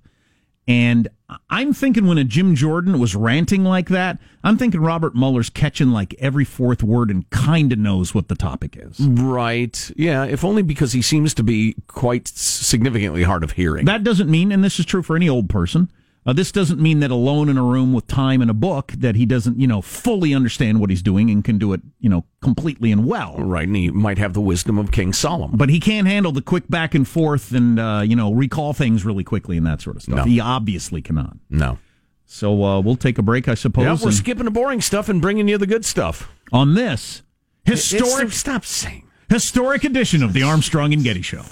And 0.67 1.09
I'm 1.49 1.73
thinking 1.73 2.07
when 2.07 2.19
a 2.19 2.25
Jim 2.25 2.55
Jordan 2.55 2.99
was 2.99 3.15
ranting 3.15 3.65
like 3.65 3.89
that, 3.89 4.19
I'm 4.45 4.59
thinking 4.59 4.83
Robert 4.83 5.15
Mueller's 5.15 5.49
catching 5.49 5.93
like 5.93 6.15
every 6.19 6.45
fourth 6.45 6.83
word 6.83 7.11
and 7.11 7.29
kind 7.31 7.73
of 7.73 7.79
knows 7.79 8.15
what 8.15 8.29
the 8.29 8.35
topic 8.35 8.77
is. 8.79 9.01
Right. 9.01 9.91
Yeah, 9.97 10.25
if 10.25 10.45
only 10.45 10.63
because 10.63 10.93
he 10.93 11.01
seems 11.01 11.33
to 11.35 11.43
be 11.43 11.75
quite 11.87 12.29
significantly 12.29 13.23
hard 13.23 13.43
of 13.43 13.53
hearing. 13.53 13.87
That 13.87 14.05
doesn't 14.05 14.31
mean, 14.31 14.53
and 14.53 14.63
this 14.63 14.79
is 14.79 14.85
true 14.85 15.03
for 15.03 15.17
any 15.17 15.29
old 15.29 15.49
person, 15.49 15.91
uh, 16.29 16.33
this 16.35 16.53
doesn't 16.53 16.79
mean 16.79 17.01
that 17.01 17.11
alone 17.11 17.49
in 17.49 17.57
a 17.57 17.63
room 17.63 17.93
with 17.95 18.07
time 18.07 18.43
and 18.43 18.51
a 18.51 18.55
book 18.55 18.93
that 18.99 19.17
he 19.17 19.25
doesn't, 19.25 19.59
you 19.59 19.67
know, 19.67 19.81
fully 19.81 20.35
understand 20.35 20.79
what 20.79 20.91
he's 20.91 21.01
doing 21.03 21.31
and 21.31 21.43
can 21.43 21.57
do 21.59 21.73
it, 21.73 21.81
you 22.01 22.09
know, 22.11 22.25
completely 22.43 22.93
and 22.93 23.07
well. 23.07 23.35
right, 23.39 23.67
and 23.67 23.75
he 23.77 23.91
might 23.91 24.19
have 24.19 24.35
the 24.35 24.41
wisdom 24.41 24.77
of 24.79 24.93
King 24.93 25.13
Solomon. 25.15 25.57
But 25.57 25.71
he 25.71 25.81
can't 25.81 26.07
handle 26.07 26.31
the 26.31 26.43
quick 26.43 26.69
back 26.69 26.95
and 26.95 27.09
forth 27.09 27.51
and, 27.53 27.81
uh, 27.81 28.03
you 28.05 28.15
know, 28.15 28.33
recall 28.33 28.75
things 28.75 29.05
really 29.07 29.25
quickly 29.25 29.57
and 29.57 29.67
that 29.67 29.81
sort 29.81 29.97
of 29.97 30.03
stuff. 30.03 30.17
No. 30.19 30.25
He 30.25 30.39
obviously 30.39 31.01
cannot. 31.03 31.37
No. 31.49 31.79
So 32.27 32.63
uh, 32.63 32.81
we'll 32.83 32.97
take 32.97 33.17
a 33.17 33.23
break, 33.23 33.49
I 33.49 33.55
suppose. 33.55 33.85
Yeah, 33.85 33.95
we're 33.95 34.09
and 34.11 34.15
skipping 34.15 34.45
the 34.45 34.51
boring 34.51 34.83
stuff 34.83 35.09
and 35.09 35.23
bringing 35.23 35.49
you 35.49 35.57
the 35.57 35.67
good 35.67 35.87
stuff. 35.87 36.29
on 36.53 36.75
this 36.75 37.23
historic, 37.65 38.25
It's- 38.27 38.37
stop 38.39 38.67
saying. 38.67 39.09
historic 39.31 39.83
edition 39.85 40.23
of 40.23 40.35
the 40.35 40.43
Armstrong 40.43 40.93
and 40.93 41.03
Getty 41.03 41.23
Show. 41.23 41.43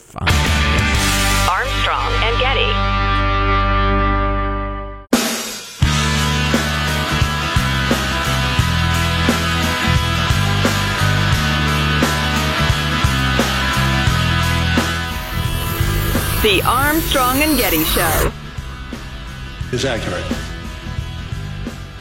Armstrong 1.48 2.15
The 16.46 16.62
Armstrong 16.62 17.42
and 17.42 17.58
Getty 17.58 17.82
Show. 17.82 18.32
Is 19.72 19.84
accurate. 19.84 20.22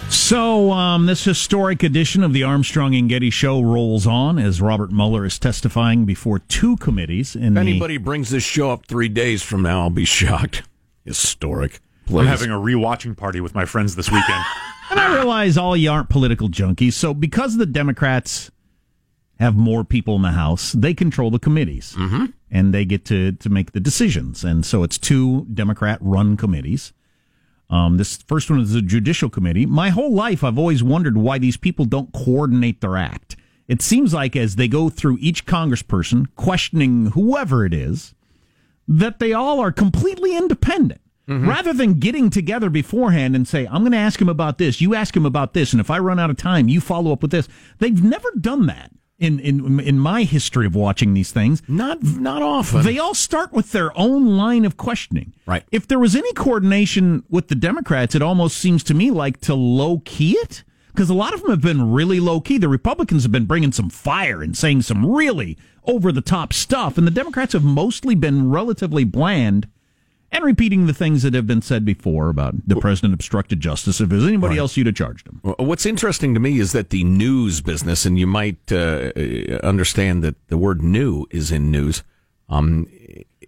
So, 0.07 0.71
um, 0.71 1.07
this 1.07 1.23
historic 1.23 1.81
edition 1.81 2.21
of 2.21 2.31
the 2.31 2.43
Armstrong 2.43 2.93
and 2.93 3.09
Getty 3.09 3.31
Show 3.31 3.59
rolls 3.63 4.05
on 4.05 4.37
as 4.37 4.61
Robert 4.61 4.91
Mueller 4.91 5.25
is 5.25 5.39
testifying 5.39 6.05
before 6.05 6.37
two 6.37 6.77
committees. 6.77 7.35
In 7.35 7.47
If 7.47 7.53
the, 7.55 7.59
anybody 7.61 7.97
brings 7.97 8.29
this 8.29 8.43
show 8.43 8.69
up 8.69 8.85
three 8.85 9.09
days 9.09 9.41
from 9.41 9.63
now, 9.63 9.81
I'll 9.81 9.89
be 9.89 10.05
shocked. 10.05 10.61
Historic. 11.05 11.79
I'm 12.07 12.27
having 12.27 12.51
a 12.51 12.59
rewatching 12.59 13.17
party 13.17 13.41
with 13.41 13.55
my 13.55 13.65
friends 13.65 13.95
this 13.95 14.11
weekend. 14.11 14.43
And 14.91 14.99
I 14.99 15.15
realize 15.15 15.57
all 15.57 15.75
you 15.75 15.89
aren't 15.89 16.09
political 16.09 16.47
junkies. 16.47 16.93
So 16.93 17.15
because 17.15 17.57
the 17.57 17.65
Democrats 17.65 18.51
have 19.39 19.55
more 19.55 19.83
people 19.83 20.15
in 20.15 20.21
the 20.21 20.31
House, 20.31 20.71
they 20.71 20.93
control 20.93 21.31
the 21.31 21.39
committees. 21.39 21.93
Mm-hmm. 21.97 22.25
And 22.51 22.73
they 22.73 22.85
get 22.85 23.03
to, 23.05 23.33
to 23.33 23.49
make 23.49 23.73
the 23.73 23.79
decisions. 23.79 24.43
And 24.43 24.65
so 24.65 24.83
it's 24.83 24.97
two 24.97 25.45
Democrat 25.53 25.99
run 26.01 26.37
committees. 26.37 26.93
Um, 27.69 27.97
this 27.97 28.17
first 28.27 28.49
one 28.49 28.61
is 28.61 28.71
the 28.71 28.81
Judicial 28.81 29.29
Committee. 29.29 29.65
My 29.65 29.89
whole 29.89 30.13
life, 30.13 30.43
I've 30.43 30.59
always 30.59 30.83
wondered 30.83 31.17
why 31.17 31.37
these 31.37 31.57
people 31.57 31.85
don't 31.85 32.13
coordinate 32.13 32.79
their 32.79 32.95
act. 32.95 33.35
It 33.67 33.81
seems 33.81 34.13
like 34.13 34.35
as 34.35 34.55
they 34.55 34.67
go 34.67 34.89
through 34.89 35.17
each 35.19 35.45
congressperson, 35.45 36.27
questioning 36.35 37.07
whoever 37.07 37.65
it 37.65 37.73
is, 37.73 38.13
that 38.87 39.19
they 39.19 39.33
all 39.33 39.59
are 39.59 39.71
completely 39.71 40.37
independent. 40.37 41.01
Rather 41.47 41.73
than 41.73 41.95
getting 41.95 42.29
together 42.29 42.69
beforehand 42.69 43.35
and 43.35 43.47
say, 43.47 43.65
I'm 43.65 43.81
going 43.81 43.93
to 43.93 43.97
ask 43.97 44.21
him 44.21 44.29
about 44.29 44.59
this, 44.59 44.79
you 44.79 44.93
ask 44.93 45.17
him 45.17 45.25
about 45.25 45.55
this, 45.55 45.73
and 45.73 45.79
if 45.79 45.89
I 45.89 45.97
run 45.97 46.19
out 46.19 46.29
of 46.29 46.37
time, 46.37 46.67
you 46.69 46.79
follow 46.79 47.11
up 47.11 47.23
with 47.23 47.31
this. 47.31 47.47
They've 47.79 48.03
never 48.03 48.29
done 48.39 48.67
that 48.67 48.91
in, 49.17 49.39
in, 49.39 49.79
in 49.79 49.99
my 49.99 50.23
history 50.23 50.65
of 50.65 50.75
watching 50.75 51.13
these 51.13 51.31
things. 51.31 51.61
Not 51.67 52.03
not 52.03 52.41
often. 52.41 52.83
They 52.83 52.99
all 52.99 53.13
start 53.13 53.53
with 53.53 53.71
their 53.71 53.97
own 53.97 54.37
line 54.37 54.65
of 54.65 54.77
questioning. 54.77 55.33
Right. 55.45 55.63
If 55.71 55.87
there 55.87 55.99
was 55.99 56.15
any 56.15 56.33
coordination 56.33 57.23
with 57.29 57.47
the 57.47 57.55
Democrats, 57.55 58.15
it 58.15 58.21
almost 58.21 58.57
seems 58.57 58.83
to 58.85 58.93
me 58.93 59.11
like 59.11 59.39
to 59.41 59.55
low 59.55 60.01
key 60.05 60.33
it. 60.33 60.63
Because 60.87 61.09
a 61.09 61.13
lot 61.13 61.33
of 61.33 61.41
them 61.41 61.49
have 61.49 61.61
been 61.61 61.91
really 61.91 62.21
low 62.21 62.39
key. 62.39 62.57
The 62.57 62.69
Republicans 62.69 63.23
have 63.23 63.31
been 63.31 63.45
bringing 63.45 63.73
some 63.73 63.89
fire 63.89 64.41
and 64.41 64.55
saying 64.55 64.83
some 64.83 65.05
really 65.05 65.57
over 65.83 66.09
the 66.13 66.21
top 66.21 66.53
stuff. 66.53 66.97
And 66.97 67.05
the 67.05 67.11
Democrats 67.11 67.51
have 67.51 67.65
mostly 67.65 68.15
been 68.15 68.49
relatively 68.49 69.03
bland 69.03 69.67
and 70.31 70.43
repeating 70.43 70.85
the 70.85 70.93
things 70.93 71.23
that 71.23 71.33
have 71.33 71.47
been 71.47 71.61
said 71.61 71.85
before 71.85 72.29
about 72.29 72.55
the 72.67 72.75
president 72.75 73.13
obstructed 73.13 73.59
justice. 73.59 74.01
If 74.01 74.09
there's 74.09 74.25
anybody 74.25 74.57
else, 74.57 74.75
you'd 74.75 74.87
have 74.87 74.95
charged 74.95 75.27
him. 75.27 75.39
What's 75.57 75.85
interesting 75.85 76.33
to 76.33 76.39
me 76.39 76.59
is 76.59 76.71
that 76.73 76.89
the 76.89 77.03
news 77.03 77.61
business, 77.61 78.05
and 78.05 78.19
you 78.19 78.27
might 78.27 78.71
uh, 78.71 79.11
understand 79.63 80.23
that 80.23 80.35
the 80.47 80.57
word 80.57 80.81
"new" 80.81 81.25
is 81.31 81.51
in 81.51 81.71
news, 81.71 82.03
um, 82.49 82.87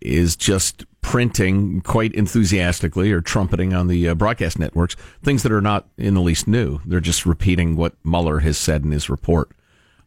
is 0.02 0.36
just 0.36 0.86
printing 1.02 1.82
quite 1.82 2.14
enthusiastically 2.14 3.12
or 3.12 3.22
trumpeting 3.22 3.74
on 3.74 3.88
the 3.88 4.10
uh, 4.10 4.14
broadcast 4.14 4.60
networks 4.60 4.96
things 5.24 5.42
that 5.44 5.52
are 5.52 5.62
not 5.62 5.88
in 5.98 6.14
the 6.14 6.22
least 6.22 6.48
new. 6.48 6.80
They're 6.86 7.00
just 7.00 7.26
repeating 7.26 7.76
what 7.76 7.94
Mueller 8.04 8.40
has 8.40 8.58
said 8.58 8.84
in 8.84 8.92
his 8.92 9.10
report. 9.10 9.52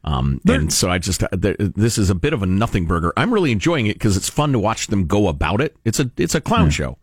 Um, 0.03 0.41
and 0.49 0.73
so 0.73 0.89
I 0.91 0.99
just 0.99 1.21
th- 1.21 1.57
this 1.59 1.99
is 1.99 2.09
a 2.09 2.15
bit 2.15 2.33
of 2.33 2.43
a 2.43 2.47
nothing 2.47 2.87
burger. 2.87 3.13
I'm 3.17 3.33
really 3.35 3.53
enjoying 3.53 3.87
it 3.87 3.95
because 3.95 4.17
it's 4.17 4.31
fun 4.31 4.53
to 4.53 4.59
watch 4.59 4.87
them 4.87 5.07
go 5.07 5.29
about 5.29 5.61
it. 5.61 5.77
It's 5.85 6.01
a 6.01 6.11
it's 6.17 6.35
a 6.35 6.41
clown 6.41 6.71
show 6.71 6.97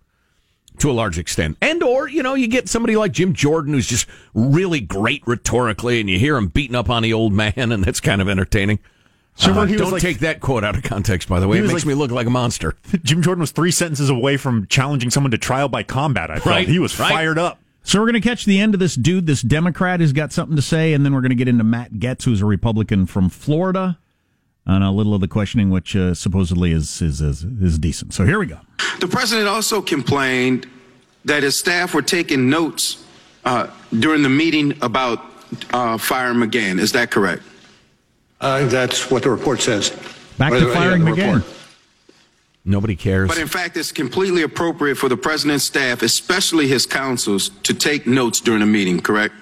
to 0.79 0.89
a 0.89 0.93
large 0.93 1.17
extent. 1.19 1.57
And 1.61 1.81
or, 1.83 2.07
you 2.09 2.23
know, 2.23 2.33
you 2.33 2.47
get 2.47 2.67
somebody 2.69 2.95
like 2.95 3.11
Jim 3.11 3.33
Jordan 3.33 3.73
who's 3.73 3.87
just 3.87 4.07
really 4.33 4.79
great 4.79 5.21
rhetorically 5.27 5.99
and 5.99 6.09
you 6.09 6.17
hear 6.19 6.37
him 6.37 6.47
beating 6.47 6.75
up 6.75 6.89
on 6.89 7.03
the 7.03 7.13
old 7.13 7.33
man 7.33 7.53
and 7.57 7.83
that's 7.83 7.99
kind 7.99 8.21
of 8.21 8.27
entertaining. 8.29 8.79
So 9.35 9.51
Uh, 9.51 9.65
don't 9.67 9.91
like- 9.91 10.01
take 10.01 10.19
that 10.19 10.39
quote 10.39 10.63
out 10.63 10.75
of 10.75 10.81
context, 10.81 11.29
by 11.29 11.39
the 11.39 11.47
way. 11.47 11.59
It 11.59 11.61
makes 11.61 11.73
like- 11.73 11.85
me 11.85 11.93
look 11.93 12.09
like 12.09 12.25
a 12.25 12.31
monster. 12.31 12.73
Jim 13.03 13.21
Jordan 13.21 13.41
was 13.41 13.51
three 13.51 13.69
sentences 13.69 14.09
away 14.09 14.37
from 14.37 14.65
challenging 14.67 15.11
someone 15.11 15.29
to 15.31 15.37
trial 15.37 15.69
by 15.69 15.83
combat. 15.83 16.31
I 16.31 16.35
felt 16.35 16.47
Right, 16.47 16.67
he 16.67 16.79
was 16.79 16.99
right. 16.99 17.11
fired 17.11 17.37
up. 17.37 17.59
So 17.87 18.01
we're 18.01 18.07
going 18.07 18.21
to 18.21 18.29
catch 18.29 18.43
the 18.43 18.59
end 18.59 18.73
of 18.73 18.81
this 18.81 18.95
dude, 18.95 19.27
this 19.27 19.41
Democrat 19.41 20.01
who's 20.01 20.11
got 20.11 20.33
something 20.33 20.57
to 20.57 20.61
say, 20.61 20.91
and 20.91 21.05
then 21.05 21.13
we're 21.13 21.21
going 21.21 21.29
to 21.29 21.35
get 21.35 21.47
into 21.47 21.63
Matt 21.63 21.93
Gaetz, 21.93 22.23
who's 22.25 22.41
a 22.41 22.45
Republican 22.45 23.05
from 23.05 23.29
Florida, 23.29 23.97
and 24.65 24.83
a 24.83 24.91
little 24.91 25.13
of 25.13 25.21
the 25.21 25.27
questioning, 25.29 25.69
which 25.69 25.95
uh, 25.95 26.13
supposedly 26.13 26.73
is, 26.73 27.01
is 27.01 27.21
is 27.21 27.45
is 27.45 27.79
decent. 27.79 28.13
So 28.13 28.25
here 28.25 28.39
we 28.39 28.45
go. 28.45 28.59
The 28.99 29.07
president 29.07 29.47
also 29.47 29.81
complained 29.81 30.67
that 31.23 31.43
his 31.43 31.57
staff 31.57 31.93
were 31.93 32.01
taking 32.01 32.49
notes 32.49 33.05
uh, 33.45 33.67
during 33.97 34.21
the 34.21 34.29
meeting 34.29 34.77
about 34.81 35.21
uh, 35.71 35.97
Fire 35.97 36.33
McGahn. 36.33 36.79
Is 36.79 36.91
that 36.91 37.09
correct? 37.09 37.41
Uh, 38.41 38.65
that's 38.65 39.09
what 39.09 39.23
the 39.23 39.29
report 39.29 39.61
says. 39.61 39.91
Back 40.37 40.51
to 40.51 40.73
firing 40.73 41.05
the 41.05 41.11
McGahn. 41.11 41.35
report. 41.35 41.56
Nobody 42.67 42.97
cares. 42.97 43.29
But 43.29 43.37
in 43.37 43.47
fact, 43.47 43.77
it's 43.77 43.93
completely 43.93 44.41
appropriate 44.41 44.95
for 44.95 45.07
the 45.07 45.15
president's 45.15 45.63
staff, 45.63 46.01
especially 46.01 46.67
his 46.67 46.85
counsels, 46.85 47.49
to 47.63 47.73
take 47.73 48.05
notes 48.05 48.41
during 48.41 48.61
a 48.61 48.65
meeting, 48.65 48.99
correct? 48.99 49.33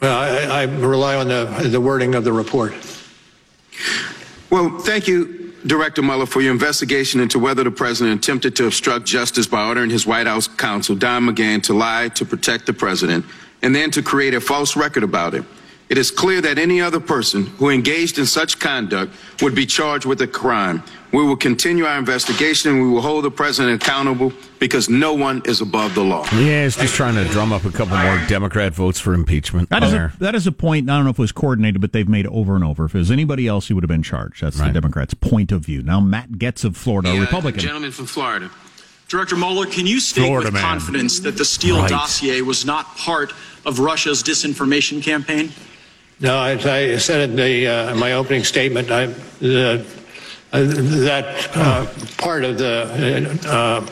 Well, 0.00 0.16
I, 0.16 0.60
I 0.60 0.62
rely 0.62 1.16
on 1.16 1.26
the, 1.26 1.68
the 1.68 1.80
wording 1.80 2.14
of 2.14 2.22
the 2.22 2.32
report. 2.32 2.72
Well, 4.50 4.78
thank 4.78 5.08
you. 5.08 5.52
Director 5.66 6.00
Mueller 6.00 6.24
for 6.24 6.40
your 6.40 6.52
investigation 6.52 7.20
into 7.20 7.38
whether 7.38 7.62
the 7.64 7.70
president 7.70 8.24
attempted 8.24 8.56
to 8.56 8.66
obstruct 8.66 9.04
justice 9.04 9.46
by 9.46 9.66
ordering 9.66 9.90
his 9.90 10.06
White 10.06 10.26
House 10.26 10.48
counsel, 10.48 10.96
Don 10.96 11.26
McGahn, 11.26 11.62
to 11.64 11.74
lie 11.74 12.08
to 12.10 12.24
protect 12.24 12.64
the 12.64 12.72
president 12.72 13.26
and 13.62 13.74
then 13.74 13.90
to 13.90 14.00
create 14.00 14.32
a 14.32 14.40
false 14.40 14.74
record 14.74 15.02
about 15.02 15.34
it. 15.34 15.44
It 15.90 15.98
is 15.98 16.12
clear 16.12 16.40
that 16.42 16.56
any 16.56 16.80
other 16.80 17.00
person 17.00 17.46
who 17.58 17.68
engaged 17.68 18.18
in 18.20 18.24
such 18.24 18.60
conduct 18.60 19.12
would 19.42 19.56
be 19.56 19.66
charged 19.66 20.06
with 20.06 20.22
a 20.22 20.26
crime. 20.28 20.84
We 21.12 21.24
will 21.24 21.36
continue 21.36 21.84
our 21.84 21.98
investigation 21.98 22.70
and 22.70 22.80
we 22.80 22.88
will 22.88 23.00
hold 23.00 23.24
the 23.24 23.30
president 23.32 23.82
accountable 23.82 24.32
because 24.60 24.88
no 24.88 25.14
one 25.14 25.42
is 25.46 25.60
above 25.60 25.96
the 25.96 26.04
law. 26.04 26.24
Yeah, 26.32 26.62
he's 26.62 26.76
just 26.76 26.94
trying 26.94 27.16
to 27.16 27.24
drum 27.32 27.52
up 27.52 27.64
a 27.64 27.72
couple 27.72 27.96
more 27.96 28.22
Democrat 28.28 28.72
votes 28.72 29.00
for 29.00 29.14
impeachment. 29.14 29.68
That 29.70 29.82
is, 29.82 29.92
a, 29.92 30.12
that 30.20 30.36
is 30.36 30.46
a 30.46 30.52
point. 30.52 30.88
I 30.88 30.94
don't 30.94 31.02
know 31.06 31.10
if 31.10 31.18
it 31.18 31.22
was 31.22 31.32
coordinated, 31.32 31.80
but 31.80 31.92
they've 31.92 32.08
made 32.08 32.28
over 32.28 32.54
and 32.54 32.62
over. 32.62 32.84
If 32.84 32.94
it 32.94 32.98
was 32.98 33.10
anybody 33.10 33.48
else, 33.48 33.66
he 33.66 33.74
would 33.74 33.82
have 33.82 33.88
been 33.88 34.04
charged. 34.04 34.42
That's 34.42 34.58
the 34.60 34.70
Democrats' 34.70 35.14
point 35.14 35.50
of 35.50 35.62
view. 35.62 35.82
Now, 35.82 35.98
Matt 35.98 36.30
Gaetz 36.32 36.64
of 36.64 36.76
Florida, 36.76 37.10
a 37.10 37.14
Yeah, 37.14 37.20
Republican. 37.22 37.60
Gentleman 37.60 37.90
from 37.90 38.06
Florida. 38.06 38.48
Director 39.08 39.34
Mueller, 39.34 39.66
can 39.66 39.88
you 39.88 39.98
state 39.98 40.26
Florida 40.26 40.46
with 40.46 40.54
man. 40.54 40.62
confidence 40.62 41.18
that 41.18 41.36
the 41.36 41.44
Steele 41.44 41.78
Right. 41.80 41.90
dossier 41.90 42.42
was 42.42 42.64
not 42.64 42.96
part 42.96 43.32
of 43.66 43.80
Russia's 43.80 44.22
disinformation 44.22 45.02
campaign? 45.02 45.50
No, 46.20 46.42
as 46.42 46.66
I 46.66 46.96
said 46.98 47.30
in 47.30 47.36
the, 47.36 47.66
uh, 47.66 47.94
my 47.96 48.12
opening 48.12 48.44
statement, 48.44 48.90
I, 48.90 49.06
the, 49.40 49.84
uh, 50.52 50.62
that 50.62 51.56
uh, 51.56 51.86
part 52.18 52.44
of 52.44 52.58
the 52.58 53.40
uh, 53.46 53.86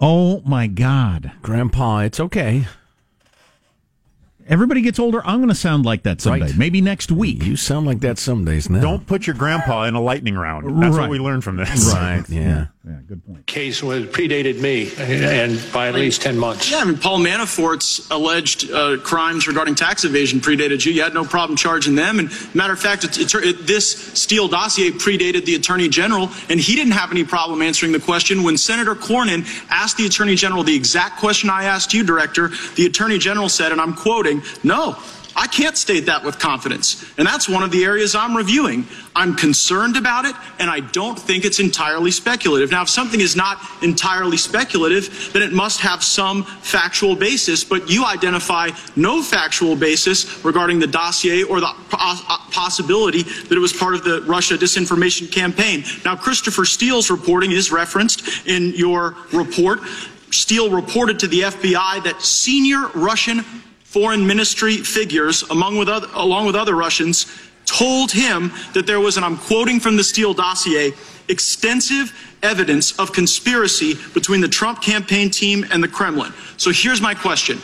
Oh 0.00 0.40
my 0.46 0.66
God! 0.66 1.32
Grandpa, 1.42 2.00
it's 2.00 2.18
okay. 2.20 2.66
Everybody 4.50 4.82
gets 4.82 4.98
older. 4.98 5.24
I'm 5.24 5.38
going 5.38 5.48
to 5.48 5.54
sound 5.54 5.84
like 5.84 6.02
that 6.02 6.20
someday. 6.20 6.46
Right. 6.46 6.56
Maybe 6.56 6.80
next 6.80 7.12
week. 7.12 7.44
You 7.44 7.54
sound 7.56 7.86
like 7.86 8.00
that 8.00 8.18
some 8.18 8.44
days 8.44 8.68
now. 8.68 8.80
Don't 8.80 9.06
put 9.06 9.24
your 9.26 9.36
grandpa 9.36 9.84
in 9.84 9.94
a 9.94 10.00
lightning 10.00 10.34
round. 10.34 10.82
That's 10.82 10.96
Right. 10.96 11.02
what 11.02 11.10
we 11.10 11.20
learned 11.20 11.44
from 11.44 11.56
this. 11.56 11.92
Right, 11.94 12.24
yeah. 12.28 12.66
Yeah, 12.82 12.92
good 13.06 13.24
point. 13.26 13.46
case 13.46 13.82
was 13.82 14.06
predated 14.06 14.58
me 14.58 14.90
and 14.98 15.60
by 15.70 15.88
at 15.88 15.94
least 15.94 16.22
10 16.22 16.38
months. 16.38 16.70
Yeah, 16.70 16.78
I 16.78 16.84
mean, 16.84 16.96
Paul 16.96 17.18
Manafort's 17.20 18.10
alleged 18.10 18.70
uh, 18.70 18.96
crimes 18.96 19.46
regarding 19.46 19.74
tax 19.74 20.04
evasion 20.04 20.40
predated 20.40 20.84
you. 20.86 20.92
You 20.92 21.02
had 21.02 21.12
no 21.12 21.24
problem 21.26 21.58
charging 21.58 21.94
them. 21.94 22.18
And 22.18 22.30
matter 22.54 22.72
of 22.72 22.80
fact, 22.80 23.04
it's, 23.04 23.18
it's, 23.18 23.34
it, 23.34 23.66
this 23.66 23.90
Steele 24.18 24.48
dossier 24.48 24.90
predated 24.92 25.44
the 25.44 25.56
Attorney 25.56 25.90
General, 25.90 26.30
and 26.48 26.58
he 26.58 26.74
didn't 26.74 26.92
have 26.94 27.10
any 27.12 27.22
problem 27.22 27.60
answering 27.60 27.92
the 27.92 28.00
question. 28.00 28.42
When 28.42 28.56
Senator 28.56 28.94
Cornyn 28.94 29.44
asked 29.68 29.98
the 29.98 30.06
Attorney 30.06 30.34
General 30.34 30.62
the 30.64 30.74
exact 30.74 31.18
question 31.20 31.50
I 31.50 31.64
asked 31.64 31.92
you, 31.92 32.02
Director, 32.02 32.48
the 32.76 32.86
Attorney 32.86 33.18
General 33.18 33.50
said, 33.50 33.72
and 33.72 33.80
I'm 33.80 33.92
quoting, 33.92 34.39
no. 34.62 34.96
I 35.36 35.46
can't 35.46 35.76
state 35.76 36.06
that 36.06 36.24
with 36.24 36.38
confidence. 36.38 37.04
And 37.16 37.26
that's 37.26 37.48
one 37.48 37.62
of 37.62 37.70
the 37.70 37.84
areas 37.84 38.14
I'm 38.14 38.36
reviewing. 38.36 38.86
I'm 39.14 39.34
concerned 39.34 39.96
about 39.96 40.24
it, 40.24 40.34
and 40.58 40.68
I 40.68 40.80
don't 40.80 41.18
think 41.18 41.44
it's 41.44 41.60
entirely 41.60 42.10
speculative. 42.10 42.70
Now, 42.70 42.82
if 42.82 42.88
something 42.88 43.20
is 43.20 43.36
not 43.36 43.58
entirely 43.82 44.36
speculative, 44.36 45.30
then 45.32 45.42
it 45.42 45.52
must 45.52 45.80
have 45.80 46.02
some 46.02 46.44
factual 46.44 47.14
basis, 47.14 47.62
but 47.62 47.88
you 47.88 48.04
identify 48.04 48.70
no 48.96 49.22
factual 49.22 49.76
basis 49.76 50.44
regarding 50.44 50.78
the 50.78 50.86
dossier 50.86 51.42
or 51.42 51.60
the 51.60 51.72
uh, 51.92 52.38
possibility 52.50 53.22
that 53.22 53.52
it 53.52 53.60
was 53.60 53.72
part 53.72 53.94
of 53.94 54.04
the 54.04 54.22
Russia 54.22 54.54
disinformation 54.54 55.30
campaign. 55.30 55.84
Now, 56.04 56.16
Christopher 56.16 56.64
Steele's 56.64 57.10
reporting 57.10 57.52
is 57.52 57.70
referenced 57.70 58.46
in 58.46 58.72
your 58.74 59.16
report. 59.32 59.80
Steele 60.32 60.70
reported 60.70 61.18
to 61.20 61.28
the 61.28 61.42
FBI 61.42 62.04
that 62.04 62.20
senior 62.22 62.88
Russian 62.94 63.44
foreign 63.90 64.24
ministry 64.24 64.76
figures, 64.76 65.42
among 65.50 65.76
with 65.76 65.88
other, 65.88 66.06
along 66.14 66.46
with 66.46 66.54
other 66.54 66.76
Russians, 66.76 67.26
told 67.66 68.12
him 68.12 68.52
that 68.72 68.86
there 68.86 69.00
was, 69.00 69.16
and 69.16 69.26
I'm 69.26 69.36
quoting 69.36 69.80
from 69.80 69.96
the 69.96 70.04
Steele 70.04 70.32
dossier, 70.32 70.92
extensive 71.28 72.12
evidence 72.44 72.96
of 73.00 73.12
conspiracy 73.12 73.94
between 74.14 74.40
the 74.40 74.48
Trump 74.48 74.80
campaign 74.80 75.28
team 75.28 75.66
and 75.72 75.82
the 75.82 75.88
Kremlin. 75.88 76.32
So 76.56 76.70
here's 76.70 77.00
my 77.00 77.14
question. 77.14 77.58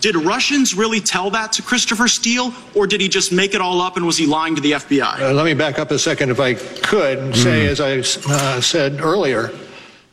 Did 0.00 0.14
Russians 0.14 0.72
really 0.74 1.00
tell 1.00 1.30
that 1.30 1.52
to 1.54 1.62
Christopher 1.62 2.06
Steele, 2.06 2.54
or 2.76 2.86
did 2.86 3.00
he 3.00 3.08
just 3.08 3.32
make 3.32 3.52
it 3.52 3.60
all 3.60 3.80
up 3.80 3.96
and 3.96 4.06
was 4.06 4.16
he 4.16 4.24
lying 4.24 4.54
to 4.54 4.60
the 4.60 4.72
FBI? 4.72 5.20
Uh, 5.20 5.32
let 5.32 5.44
me 5.44 5.52
back 5.52 5.80
up 5.80 5.90
a 5.90 5.98
second, 5.98 6.30
if 6.30 6.38
I 6.38 6.54
could, 6.54 7.18
and 7.18 7.36
say, 7.36 7.66
as 7.66 7.80
I 7.80 7.98
uh, 8.32 8.60
said 8.60 9.00
earlier, 9.00 9.50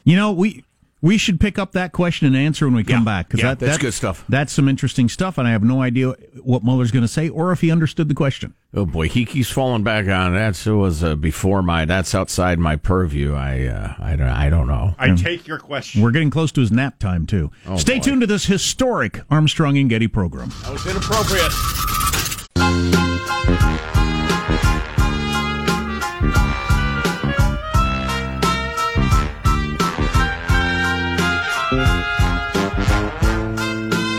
You 0.04 0.18
know, 0.18 0.32
we 0.32 0.63
we 1.04 1.18
should 1.18 1.38
pick 1.40 1.60
up 1.60 1.74
that 1.74 1.92
question 1.92 2.26
and 2.28 2.36
answer 2.36 2.66
when 2.66 2.76
we 2.76 2.84
come 2.84 3.04
back 3.04 3.28
because 3.28 3.42
yeah, 3.42 3.50
that, 3.50 3.60
that's 3.60 3.74
that- 3.78 3.82
good 3.82 3.94
stuff. 3.94 4.24
That's 4.30 4.54
some 4.54 4.70
interesting 4.70 5.10
stuff, 5.10 5.38
and 5.38 5.46
I 5.46 5.52
have 5.52 5.62
no 5.62 5.82
idea 5.82 6.16
what 6.42 6.64
Mueller's 6.64 6.92
going 6.92 7.04
to 7.04 7.10
say 7.10 7.28
or 7.28 7.52
if 7.52 7.60
he 7.60 7.70
understood 7.70 8.08
the 8.08 8.16
question. 8.16 8.54
Oh 8.74 8.86
boy, 8.86 9.10
he 9.10 9.26
keeps 9.26 9.52
falling 9.52 9.84
back 9.84 10.08
on 10.08 10.34
that. 10.34 10.66
It 10.66 10.72
was 10.72 11.04
uh, 11.04 11.16
before 11.16 11.62
my. 11.62 11.84
That's 11.86 12.16
outside 12.16 12.58
my 12.58 12.78
purview. 12.78 13.34
I, 13.36 13.66
uh, 13.68 13.94
I 14.00 14.16
don't. 14.16 14.28
I 14.30 14.50
don't 14.50 14.66
know. 14.68 14.96
I 14.98 15.14
take 15.14 15.46
your 15.46 15.60
question. 15.60 16.02
We're 16.02 16.12
getting 16.12 16.32
close 16.32 16.54
to 16.54 16.62
his 16.62 16.72
nap 16.72 16.98
time 17.00 17.28
too. 17.28 17.52
Oh, 17.68 17.76
Stay 17.78 17.98
boy. 18.00 18.04
tuned 18.06 18.22
to 18.22 18.28
this 18.28 18.46
historic 18.46 19.22
Armstrong 19.30 19.78
and 19.78 19.90
Getty 19.90 20.08
program. 20.08 20.50
That 20.64 20.72
was 20.72 20.88
inappropriate. 20.88 21.52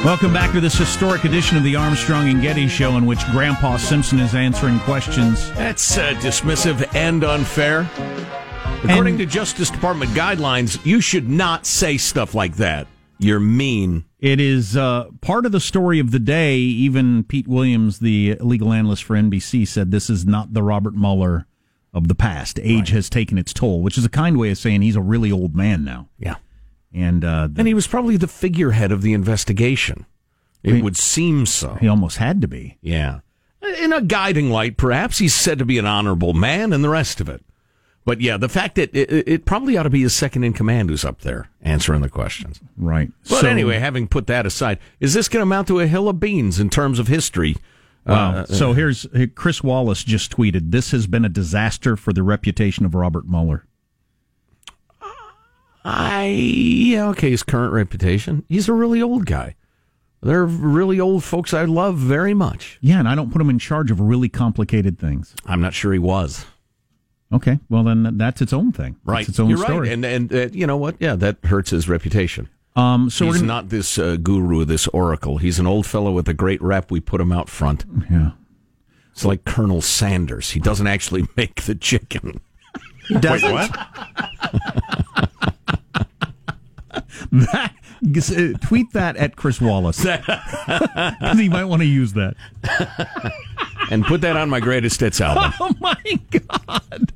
Welcome 0.05 0.35
back 0.35 0.53
to 0.53 0.61
this 0.61 0.75
historic 0.75 1.25
edition 1.25 1.57
of 1.57 1.65
the 1.65 1.77
Armstrong 1.77 2.29
and 2.29 2.43
Getty 2.43 2.69
Show, 2.69 2.99
in 2.99 3.07
which 3.07 3.25
Grandpa 3.31 3.79
Simpson 3.79 4.19
is 4.19 4.35
answering 4.35 4.79
questions. 4.81 5.51
That's 5.53 5.97
uh, 5.97 6.13
dismissive 6.19 6.95
and 6.95 7.25
unfair. 7.25 7.89
According 8.85 9.15
And- 9.15 9.19
to 9.21 9.27
Justice 9.27 9.71
Department 9.71 10.11
guidelines, 10.11 10.85
you 10.85 11.01
should 11.01 11.31
not 11.31 11.65
say 11.65 11.97
stuff 11.97 12.35
like 12.35 12.57
that. 12.57 12.87
You're 13.19 13.41
mean. 13.41 14.05
It 14.21 14.41
is 14.41 14.77
uh, 14.77 15.07
part 15.23 15.47
of 15.47 15.53
the 15.53 15.61
story 15.61 15.99
of 16.01 16.11
the 16.11 16.19
day. 16.19 16.59
Even 16.59 17.25
Pete 17.25 17.49
Williams, 17.49 18.01
the 18.01 18.35
legal 18.41 18.75
analyst 18.75 19.05
for 19.05 19.17
NBC, 19.17 19.67
said 19.67 19.91
this 19.91 20.11
is 20.11 20.27
not 20.27 20.53
the 20.53 20.63
Robert 20.63 20.95
Mueller 20.95 21.47
of 21.95 22.09
the 22.09 22.15
past. 22.15 22.61
Age 22.63 22.91
has 22.91 23.09
taken 23.09 23.39
its 23.39 23.55
toll, 23.55 23.81
which 23.81 23.97
is 23.97 24.05
a 24.05 24.11
kind 24.11 24.37
way 24.37 24.51
of 24.51 24.59
saying 24.59 24.83
he's 24.83 24.97
a 24.97 25.01
really 25.01 25.33
old 25.33 25.57
man 25.57 25.83
now. 25.83 26.11
Yeah. 26.19 26.37
And 26.95 27.25
uh, 27.25 27.49
And 27.57 27.67
he 27.67 27.75
was 27.75 27.87
probably 27.87 28.17
the 28.17 28.29
figurehead 28.29 28.93
of 28.93 29.03
the 29.03 29.13
investigation. 29.13 30.07
It 30.63 30.83
would 30.83 30.97
seem 30.97 31.45
so. 31.45 31.75
he 31.75 31.89
almost 31.89 32.17
had 32.17 32.41
to 32.41 32.49
be. 32.49 32.79
Yeah. 32.81 33.21
In 33.83 33.93
a 33.93 34.01
guiding 34.01 34.51
light, 34.51 34.77
perhaps 34.79 35.19
he's 35.19 35.35
said 35.35 35.59
to 35.59 35.65
be 35.67 35.77
an 35.79 35.85
honorable 35.87 36.33
man 36.33 36.73
and 36.73 36.83
the 36.83 36.89
rest 36.89 37.21
of 37.21 37.29
it. 37.29 37.43
But 38.07 38.21
yeah, 38.21 38.37
the 38.37 38.49
fact 38.49 38.75
that 38.77 38.95
it, 38.95 39.27
it 39.29 39.45
probably 39.45 39.77
ought 39.77 39.83
to 39.85 39.91
be 39.91 40.03
his 40.03 40.15
second 40.15 40.45
in 40.45 40.53
command 40.53 40.89
who's 40.91 41.05
up 41.05 41.21
there 41.23 41.49
answering 41.63 42.01
the 42.03 42.09
questions. 42.09 42.61
Right. 42.77 43.11
But 43.29 43.41
So- 43.41 43.49
anyway, 43.49 43.79
having 43.79 44.07
put 44.09 44.27
that 44.29 44.47
aside, 44.47 44.79
is 45.01 45.13
this 45.15 45.29
going 45.29 45.41
to 45.41 45.45
amount 45.45 45.69
to 45.69 45.81
a 45.81 45.87
hill 45.87 46.09
of 46.09 46.21
beans 46.21 46.61
in 46.61 46.71
terms 46.71 46.99
of 46.99 47.09
history? 47.09 47.57
Wow. 48.07 48.33
Uh, 48.33 48.47
so 48.47 48.73
here's 48.75 49.07
Chris 49.35 49.63
Wallace 49.63 50.05
just 50.05 50.37
tweeted 50.37 50.71
this 50.71 50.91
has 50.93 51.07
been 51.07 51.25
a 51.25 51.31
disaster 51.31 51.97
for 51.97 52.13
the 52.13 52.23
reputation 52.23 52.85
of 52.85 52.95
Robert 52.95 53.27
Mueller. 53.27 53.65
I 55.85 56.27
yeah 56.27 57.09
okay 57.11 57.31
his 57.31 57.43
current 57.43 57.73
reputation. 57.73 58.45
He's 58.49 58.69
a 58.69 58.73
really 58.73 59.03
old 59.03 59.27
guy. 59.27 59.57
They're 60.23 60.47
really 60.47 60.99
old 60.99 61.23
folks 61.23 61.53
I 61.53 61.65
love 61.67 61.97
very 61.99 62.33
much. 62.33 62.79
Yeah, 62.81 62.99
and 62.99 63.07
I 63.09 63.15
don't 63.15 63.31
put 63.31 63.43
him 63.43 63.51
in 63.51 63.59
charge 63.59 63.91
of 63.91 64.01
really 64.01 64.31
complicated 64.31 64.99
things. 64.99 65.35
I'm 65.45 65.61
not 65.61 65.75
sure 65.75 65.93
he 65.93 65.99
was. 65.99 66.47
Okay, 67.33 67.59
well 67.69 67.83
then 67.85 68.17
that's 68.17 68.41
its 68.41 68.53
own 68.53 68.73
thing. 68.73 68.93
That's 69.05 69.07
Right, 69.07 69.29
its 69.29 69.39
own 69.41 69.51
you're 69.51 69.59
story. 69.59 69.89
right, 69.89 69.93
and 69.93 70.05
and 70.05 70.33
uh, 70.33 70.49
you 70.53 70.67
know 70.67 70.77
what? 70.79 70.97
Yeah, 71.01 71.17
that 71.17 71.45
hurts 71.45 71.71
his 71.71 71.89
reputation. 71.89 72.49
um, 72.77 73.11
so 73.11 73.27
He's 73.27 73.37
gonna, 73.37 73.47
not 73.47 73.69
this 73.69 73.99
uh, 73.99 74.17
guru, 74.17 74.65
this 74.65 74.87
oracle. 74.89 75.37
He's 75.39 75.59
an 75.59 75.67
old 75.67 75.85
fellow 75.85 76.13
with 76.13 76.29
a 76.29 76.35
great 76.35 76.63
rep. 76.63 76.91
We 76.91 77.01
put 77.01 77.21
him 77.21 77.33
out 77.33 77.49
front. 77.51 77.85
yeah. 78.11 78.31
It's 79.13 79.25
like 79.25 79.45
Colonel 79.45 79.81
Sanders. 79.83 80.51
He 80.53 80.61
doesn't 80.61 80.87
actually 80.87 81.27
make 81.37 81.63
the 81.65 81.75
chicken. 81.75 82.41
Wait, 83.11 83.43
what? 83.43 83.71
That, 87.35 87.73
uh, 88.55 88.59
tweet 88.67 88.93
that 88.93 89.17
at 89.17 89.37
Chris 89.37 89.61
Wallace 89.61 90.03
because 90.05 91.39
he 91.39 91.49
might 91.49 91.65
want 91.65 91.83
to 91.83 91.87
use 91.87 92.13
that. 92.15 92.35
And 93.91 94.05
put 94.05 94.21
that 94.23 94.37
on 94.37 94.49
my 94.49 94.61
greatest 94.61 95.01
hits 95.01 95.21
album. 95.21 95.53
Oh 95.61 95.75
my 95.81 95.97
god! 96.31 97.13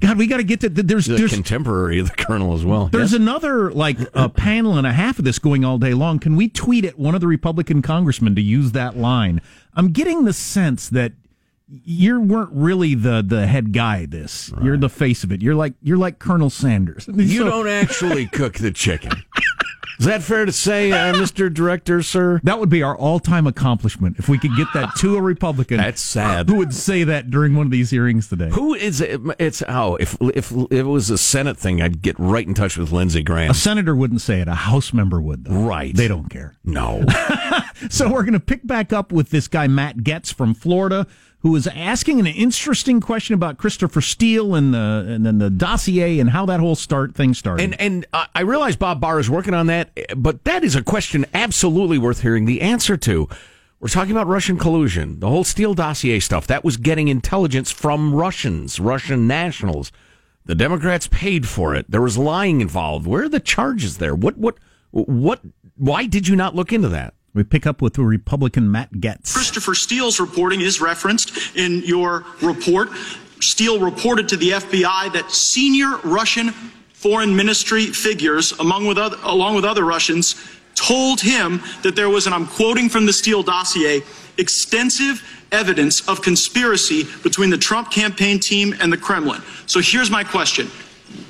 God, 0.00 0.18
we 0.18 0.26
got 0.26 0.36
to 0.36 0.44
get 0.44 0.60
to 0.60 0.68
there's 0.68 1.06
The 1.06 1.16
there's 1.16 1.32
contemporary 1.32 1.98
of 1.98 2.10
the 2.10 2.14
Colonel 2.16 2.54
as 2.54 2.64
well. 2.64 2.86
There's 2.88 3.12
Yes? 3.12 3.20
another 3.20 3.70
like 3.72 3.98
a 4.14 4.28
panel 4.34 4.76
and 4.78 4.86
a 4.86 4.92
half 4.92 5.18
of 5.18 5.24
this 5.24 5.38
going 5.38 5.64
all 5.64 5.78
day 5.78 5.94
long. 5.94 6.18
Can 6.18 6.36
we 6.36 6.48
tweet 6.48 6.84
at 6.84 6.98
one 6.98 7.14
of 7.14 7.20
the 7.20 7.26
Republican 7.26 7.82
congressmen 7.82 8.34
to 8.34 8.42
use 8.42 8.72
that 8.72 8.96
line? 8.96 9.40
I'm 9.74 9.92
getting 9.92 10.24
the 10.24 10.32
sense 10.32 10.88
that 10.90 11.12
you 11.68 12.20
weren't 12.20 12.52
really 12.52 12.94
the 12.94 13.22
the 13.26 13.46
head 13.46 13.72
guy. 13.72 14.06
This 14.06 14.52
you're 14.62 14.76
the 14.76 14.88
face 14.88 15.24
of 15.24 15.32
it. 15.32 15.42
You're 15.42 15.54
like 15.54 15.74
you're 15.82 15.96
like 15.98 16.18
Colonel 16.18 16.50
Sanders. 16.50 17.08
You 17.14 17.38
So- 17.38 17.44
don't 17.44 17.68
actually 17.68 18.26
cook 18.32 18.54
the 18.54 18.70
chicken. 18.70 19.12
Is 19.98 20.04
that 20.04 20.22
fair 20.22 20.44
to 20.44 20.52
say, 20.52 20.92
uh, 20.92 21.14
Mr. 21.14 21.52
Director, 21.52 22.02
sir? 22.02 22.38
That 22.44 22.60
would 22.60 22.68
be 22.68 22.82
our 22.82 22.94
all-time 22.94 23.46
accomplishment 23.46 24.18
if 24.18 24.28
we 24.28 24.36
could 24.38 24.54
get 24.54 24.68
that 24.74 24.94
to 24.96 25.16
a 25.16 25.22
Republican. 25.22 25.78
That's 25.78 26.02
sad. 26.02 26.50
Who 26.50 26.56
would 26.56 26.74
say 26.74 27.02
that 27.04 27.30
during 27.30 27.54
one 27.54 27.64
of 27.66 27.70
these 27.72 27.88
hearings 27.88 28.28
today? 28.28 28.50
Who 28.50 28.74
is 28.74 29.00
it? 29.00 29.18
It's 29.38 29.62
oh, 29.66 29.96
if 29.96 30.14
if 30.20 30.52
it 30.70 30.82
was 30.82 31.08
a 31.08 31.16
Senate 31.16 31.56
thing, 31.56 31.80
I'd 31.80 32.02
get 32.02 32.14
right 32.18 32.46
in 32.46 32.52
touch 32.52 32.76
with 32.76 32.92
Lindsey 32.92 33.22
Graham. 33.22 33.50
A 33.52 33.54
senator 33.54 33.96
wouldn't 33.96 34.20
say 34.20 34.42
it. 34.42 34.48
A 34.48 34.54
House 34.54 34.92
member 34.92 35.18
would, 35.18 35.44
though. 35.46 35.62
Right. 35.62 35.96
They 35.96 36.08
don't 36.08 36.28
care. 36.28 36.54
No. 36.62 37.02
so 37.88 38.10
we're 38.12 38.22
going 38.22 38.34
to 38.34 38.40
pick 38.40 38.66
back 38.66 38.92
up 38.92 39.12
with 39.12 39.30
this 39.30 39.48
guy 39.48 39.66
Matt 39.66 39.98
Gaetz 39.98 40.30
from 40.32 40.52
Florida, 40.52 41.06
who 41.46 41.52
was 41.52 41.68
asking 41.68 42.18
an 42.18 42.26
interesting 42.26 43.00
question 43.00 43.32
about 43.32 43.56
Christopher 43.56 44.00
Steele 44.00 44.56
and 44.56 44.74
the 44.74 45.06
and 45.08 45.24
then 45.24 45.38
the 45.38 45.48
dossier 45.48 46.18
and 46.18 46.30
how 46.30 46.44
that 46.46 46.58
whole 46.58 46.74
start 46.74 47.14
thing 47.14 47.34
started. 47.34 47.62
And 47.62 47.80
and 47.80 48.06
I 48.34 48.40
realize 48.40 48.74
Bob 48.74 49.00
Barr 49.00 49.20
is 49.20 49.30
working 49.30 49.54
on 49.54 49.68
that, 49.68 49.96
but 50.16 50.42
that 50.42 50.64
is 50.64 50.74
a 50.74 50.82
question 50.82 51.24
absolutely 51.32 51.98
worth 51.98 52.22
hearing 52.22 52.46
the 52.46 52.62
answer 52.62 52.96
to. 52.96 53.28
We're 53.78 53.86
talking 53.86 54.10
about 54.10 54.26
Russian 54.26 54.58
collusion, 54.58 55.20
the 55.20 55.28
whole 55.28 55.44
Steele 55.44 55.74
dossier 55.74 56.18
stuff. 56.18 56.48
That 56.48 56.64
was 56.64 56.78
getting 56.78 57.06
intelligence 57.06 57.70
from 57.70 58.12
Russians, 58.12 58.80
Russian 58.80 59.28
nationals. 59.28 59.92
The 60.46 60.56
Democrats 60.56 61.06
paid 61.06 61.46
for 61.46 61.76
it. 61.76 61.88
There 61.88 62.02
was 62.02 62.18
lying 62.18 62.60
involved. 62.60 63.06
Where 63.06 63.22
are 63.22 63.28
the 63.28 63.38
charges 63.38 63.98
there? 63.98 64.16
What 64.16 64.36
what 64.36 64.58
what? 64.90 65.42
Why 65.76 66.06
did 66.06 66.26
you 66.26 66.34
not 66.34 66.56
look 66.56 66.72
into 66.72 66.88
that? 66.88 67.14
We 67.36 67.44
pick 67.44 67.66
up 67.66 67.82
with 67.82 67.92
the 67.92 68.02
Republican 68.02 68.72
Matt 68.72 68.94
Gaetz. 68.94 69.34
Christopher 69.34 69.74
Steele's 69.74 70.18
reporting 70.18 70.62
is 70.62 70.80
referenced 70.80 71.54
in 71.54 71.82
your 71.82 72.24
report. 72.40 72.88
Steele 73.40 73.78
reported 73.78 74.26
to 74.30 74.38
the 74.38 74.52
FBI 74.52 75.12
that 75.12 75.30
senior 75.30 75.98
Russian 75.98 76.52
foreign 76.94 77.36
ministry 77.36 77.88
figures, 77.88 78.52
among 78.52 78.86
with 78.86 78.96
other, 78.96 79.18
along 79.22 79.54
with 79.54 79.66
other 79.66 79.84
Russians, 79.84 80.34
told 80.74 81.20
him 81.20 81.60
that 81.82 81.94
there 81.94 82.08
was, 82.08 82.24
and 82.24 82.34
I'm 82.34 82.46
quoting 82.46 82.88
from 82.88 83.04
the 83.04 83.12
Steele 83.12 83.42
dossier, 83.42 84.00
extensive 84.38 85.22
evidence 85.52 86.08
of 86.08 86.22
conspiracy 86.22 87.04
between 87.22 87.50
the 87.50 87.58
Trump 87.58 87.90
campaign 87.90 88.40
team 88.40 88.74
and 88.80 88.90
the 88.90 88.96
Kremlin. 88.96 89.42
So 89.66 89.80
here's 89.80 90.10
my 90.10 90.24
question. 90.24 90.70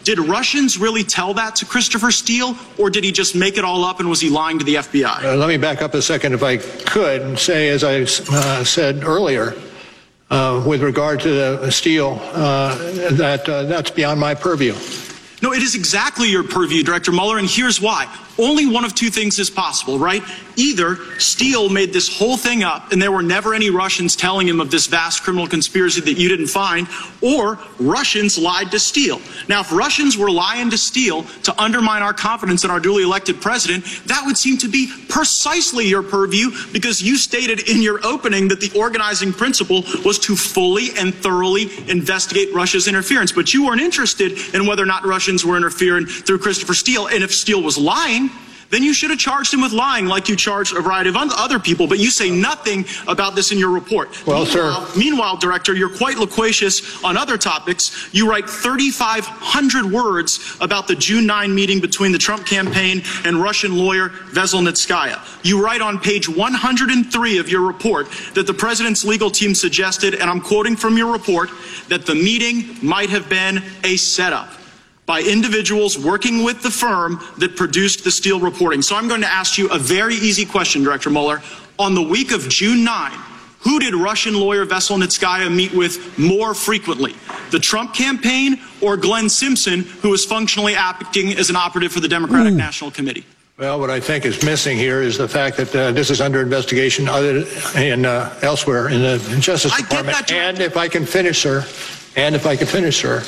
Did 0.06 0.20
Russians 0.20 0.78
really 0.78 1.02
tell 1.02 1.34
that 1.34 1.56
to 1.56 1.66
Christopher 1.66 2.12
Steele, 2.12 2.56
or 2.78 2.90
did 2.90 3.02
he 3.02 3.10
just 3.10 3.34
make 3.34 3.58
it 3.58 3.64
all 3.64 3.84
up 3.84 3.98
and 3.98 4.08
was 4.08 4.20
he 4.20 4.30
lying 4.30 4.56
to 4.60 4.64
the 4.64 4.76
FBI? 4.76 5.24
Uh, 5.24 5.34
let 5.34 5.48
me 5.48 5.56
back 5.56 5.82
up 5.82 5.94
a 5.94 6.00
second, 6.00 6.32
if 6.32 6.44
I 6.44 6.58
could, 6.58 7.22
and 7.22 7.36
say, 7.36 7.70
as 7.70 7.82
I 7.82 8.02
uh, 8.02 8.62
said 8.62 9.02
earlier, 9.02 9.56
uh, 10.30 10.62
with 10.64 10.80
regard 10.80 11.18
to 11.22 11.72
Steele, 11.72 12.20
uh, 12.22 12.76
that 13.14 13.48
uh, 13.48 13.64
that's 13.64 13.90
beyond 13.90 14.20
my 14.20 14.36
purview. 14.36 14.74
No, 15.42 15.52
it 15.52 15.62
is 15.62 15.74
exactly 15.74 16.28
your 16.28 16.44
purview, 16.44 16.82
Director 16.82 17.12
Mueller, 17.12 17.38
and 17.38 17.48
here's 17.48 17.80
why. 17.80 18.12
Only 18.38 18.66
one 18.66 18.84
of 18.84 18.94
two 18.94 19.08
things 19.08 19.38
is 19.38 19.48
possible, 19.48 19.98
right? 19.98 20.22
Either 20.56 20.96
Steele 21.18 21.68
made 21.70 21.92
this 21.92 22.18
whole 22.18 22.36
thing 22.36 22.62
up 22.62 22.92
and 22.92 23.00
there 23.00 23.12
were 23.12 23.22
never 23.22 23.54
any 23.54 23.70
Russians 23.70 24.14
telling 24.14 24.46
him 24.46 24.60
of 24.60 24.70
this 24.70 24.86
vast 24.86 25.22
criminal 25.22 25.46
conspiracy 25.46 26.00
that 26.02 26.14
you 26.14 26.28
didn't 26.28 26.48
find, 26.48 26.86
or 27.22 27.58
Russians 27.78 28.36
lied 28.38 28.70
to 28.72 28.78
Steele. 28.78 29.20
Now, 29.48 29.60
if 29.60 29.72
Russians 29.72 30.18
were 30.18 30.30
lying 30.30 30.70
to 30.70 30.78
Steele 30.78 31.22
to 31.44 31.60
undermine 31.60 32.02
our 32.02 32.12
confidence 32.12 32.64
in 32.64 32.70
our 32.70 32.80
duly 32.80 33.02
elected 33.02 33.40
president, 33.40 33.84
that 34.06 34.22
would 34.26 34.36
seem 34.36 34.58
to 34.58 34.68
be 34.68 34.90
precisely 35.08 35.86
your 35.86 36.02
purview 36.02 36.50
because 36.72 37.02
you 37.02 37.16
stated 37.16 37.68
in 37.68 37.80
your 37.80 38.04
opening 38.04 38.48
that 38.48 38.60
the 38.60 38.70
organizing 38.78 39.32
principle 39.32 39.82
was 40.04 40.18
to 40.20 40.36
fully 40.36 40.88
and 40.98 41.14
thoroughly 41.14 41.70
investigate 41.88 42.52
Russia's 42.54 42.86
interference. 42.86 43.32
But 43.32 43.54
you 43.54 43.64
weren't 43.66 43.80
interested 43.80 44.54
in 44.54 44.66
whether 44.66 44.82
or 44.82 44.86
not 44.86 45.04
Were 45.26 45.56
interfering 45.56 46.06
through 46.06 46.38
Christopher 46.38 46.74
Steele. 46.74 47.08
And 47.08 47.24
if 47.24 47.34
Steele 47.34 47.60
was 47.60 47.76
lying, 47.76 48.30
then 48.70 48.82
you 48.82 48.92
should 48.92 49.10
have 49.10 49.18
charged 49.18 49.54
him 49.54 49.60
with 49.60 49.72
lying 49.72 50.06
like 50.06 50.28
you 50.28 50.36
charged 50.36 50.74
a 50.74 50.80
variety 50.80 51.10
of 51.10 51.16
other 51.16 51.58
people, 51.58 51.86
but 51.86 51.98
you 51.98 52.10
say 52.10 52.30
nothing 52.30 52.84
about 53.06 53.34
this 53.34 53.52
in 53.52 53.58
your 53.58 53.70
report. 53.70 54.08
Well, 54.26 54.44
meanwhile, 54.44 54.86
sir. 54.86 54.98
Meanwhile, 54.98 55.36
Director, 55.36 55.74
you're 55.74 55.94
quite 55.96 56.16
loquacious 56.18 57.02
on 57.04 57.16
other 57.16 57.38
topics. 57.38 58.08
You 58.12 58.28
write 58.28 58.48
3,500 58.48 59.86
words 59.86 60.56
about 60.60 60.88
the 60.88 60.96
June 60.96 61.26
9 61.26 61.54
meeting 61.54 61.80
between 61.80 62.12
the 62.12 62.18
Trump 62.18 62.46
campaign 62.46 63.02
and 63.24 63.40
Russian 63.40 63.76
lawyer 63.76 64.08
Veselnitskaya. 64.32 65.20
You 65.44 65.62
write 65.64 65.80
on 65.80 65.98
page 66.00 66.28
103 66.28 67.38
of 67.38 67.48
your 67.48 67.62
report 67.62 68.08
that 68.34 68.46
the 68.46 68.54
president's 68.54 69.04
legal 69.04 69.30
team 69.30 69.54
suggested, 69.54 70.14
and 70.14 70.28
I'm 70.28 70.40
quoting 70.40 70.76
from 70.76 70.96
your 70.96 71.12
report, 71.12 71.50
that 71.88 72.04
the 72.04 72.14
meeting 72.14 72.76
might 72.82 73.10
have 73.10 73.28
been 73.28 73.62
a 73.84 73.96
setup 73.96 74.55
by 75.06 75.22
individuals 75.22 75.96
working 75.96 76.42
with 76.42 76.62
the 76.62 76.70
firm 76.70 77.20
that 77.38 77.56
produced 77.56 78.04
the 78.04 78.10
Steele 78.10 78.40
reporting. 78.40 78.82
So 78.82 78.96
I'm 78.96 79.08
going 79.08 79.20
to 79.20 79.32
ask 79.32 79.56
you 79.56 79.68
a 79.70 79.78
very 79.78 80.16
easy 80.16 80.44
question, 80.44 80.82
Director 80.82 81.10
Mueller. 81.10 81.42
On 81.78 81.94
the 81.94 82.02
week 82.02 82.32
of 82.32 82.48
June 82.48 82.84
9, 82.84 83.12
who 83.60 83.78
did 83.78 83.94
Russian 83.94 84.34
lawyer 84.34 84.66
Veselnitskaya 84.66 85.54
meet 85.54 85.72
with 85.72 86.18
more 86.18 86.54
frequently? 86.54 87.14
The 87.50 87.58
Trump 87.58 87.94
campaign 87.94 88.60
or 88.80 88.96
Glenn 88.96 89.28
Simpson, 89.28 89.82
who 89.82 90.10
was 90.10 90.24
functionally 90.24 90.74
acting 90.74 91.32
as 91.32 91.50
an 91.50 91.56
operative 91.56 91.92
for 91.92 92.00
the 92.00 92.08
Democratic 92.08 92.54
National 92.54 92.90
Committee? 92.90 93.24
Well, 93.58 93.80
what 93.80 93.88
I 93.88 94.00
think 94.00 94.26
is 94.26 94.44
missing 94.44 94.76
here 94.76 95.00
is 95.00 95.16
the 95.16 95.28
fact 95.28 95.56
that 95.56 95.74
uh, 95.74 95.90
this 95.92 96.10
is 96.10 96.20
under 96.20 96.42
investigation 96.42 97.08
other 97.08 97.44
in 97.74 98.04
uh, 98.04 98.38
elsewhere 98.42 98.88
in 98.88 99.00
the 99.00 99.18
Justice 99.40 99.72
I 99.72 99.78
get 99.78 99.88
Department. 99.88 100.18
that, 100.18 100.32
and 100.32 100.60
if 100.60 100.76
I 100.76 100.88
can 100.88 101.06
finish, 101.06 101.40
sir, 101.40 101.64
and 102.16 102.34
if 102.34 102.46
I 102.46 102.54
can 102.54 102.66
finish, 102.66 103.00
sir, 103.00 103.22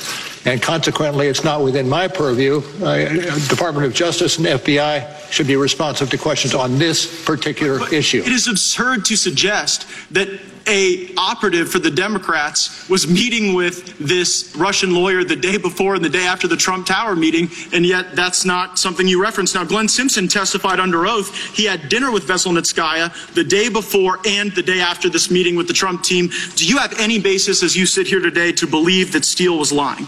and 0.49 0.63
consequently, 0.63 1.27
it's 1.27 1.45
not 1.45 1.63
within 1.63 1.87
my 1.87 2.09
purview. 2.09 2.63
Uh, 2.83 3.09
Department 3.49 3.85
of 3.87 3.93
Justice 3.93 4.39
and 4.39 4.47
FBI 4.47 5.31
should 5.31 5.47
be 5.47 5.57
responsive 5.57 6.09
to 6.09 6.17
questions 6.17 6.55
on 6.55 6.79
this 6.79 7.25
particular 7.25 7.79
But 7.79 7.93
issue. 7.93 8.23
It 8.25 8.33
is 8.33 8.49
absurd 8.49 9.05
to 9.07 9.17
suggest 9.17 9.87
that 10.13 10.29
a 10.67 11.15
operative 11.17 11.71
for 11.71 11.79
the 11.79 11.91
Democrats 11.91 12.89
was 12.89 13.07
meeting 13.07 13.55
with 13.55 13.99
this 13.99 14.55
Russian 14.57 14.95
lawyer 14.95 15.23
the 15.25 15.37
day 15.37 15.57
before 15.57 15.97
and 15.97 16.05
the 16.05 16.11
day 16.11 16.27
after 16.27 16.47
the 16.47 16.57
Trump 16.57 16.87
Tower 16.87 17.15
meeting, 17.15 17.51
and 17.73 17.85
yet 17.85 18.17
that's 18.17 18.45
not 18.45 18.79
something 18.79 19.07
you 19.07 19.21
referenced. 19.21 19.55
Now, 19.55 19.65
Glenn 19.65 19.89
Simpson 19.89 20.29
testified 20.29 20.81
under 20.81 21.07
oath. 21.07 21.35
He 21.55 21.65
had 21.65 21.89
dinner 21.91 22.11
with 22.11 22.27
Veselnitskaya 22.27 23.35
the 23.35 23.45
day 23.45 23.69
before 23.69 24.19
and 24.27 24.53
the 24.53 24.63
day 24.63 24.81
after 24.81 25.09
this 25.09 25.31
meeting 25.31 25.57
with 25.57 25.69
the 25.69 25.75
Trump 25.75 26.05
team. 26.05 26.31
Do 26.55 26.67
you 26.67 26.79
have 26.79 26.99
any 26.99 27.19
basis, 27.19 27.63
as 27.63 27.77
you 27.77 27.85
sit 27.85 28.07
here 28.07 28.21
today, 28.21 28.53
to 28.53 28.67
believe 28.67 29.13
that 29.13 29.25
Steele 29.27 29.59
was 29.59 29.73
lying? 29.73 30.07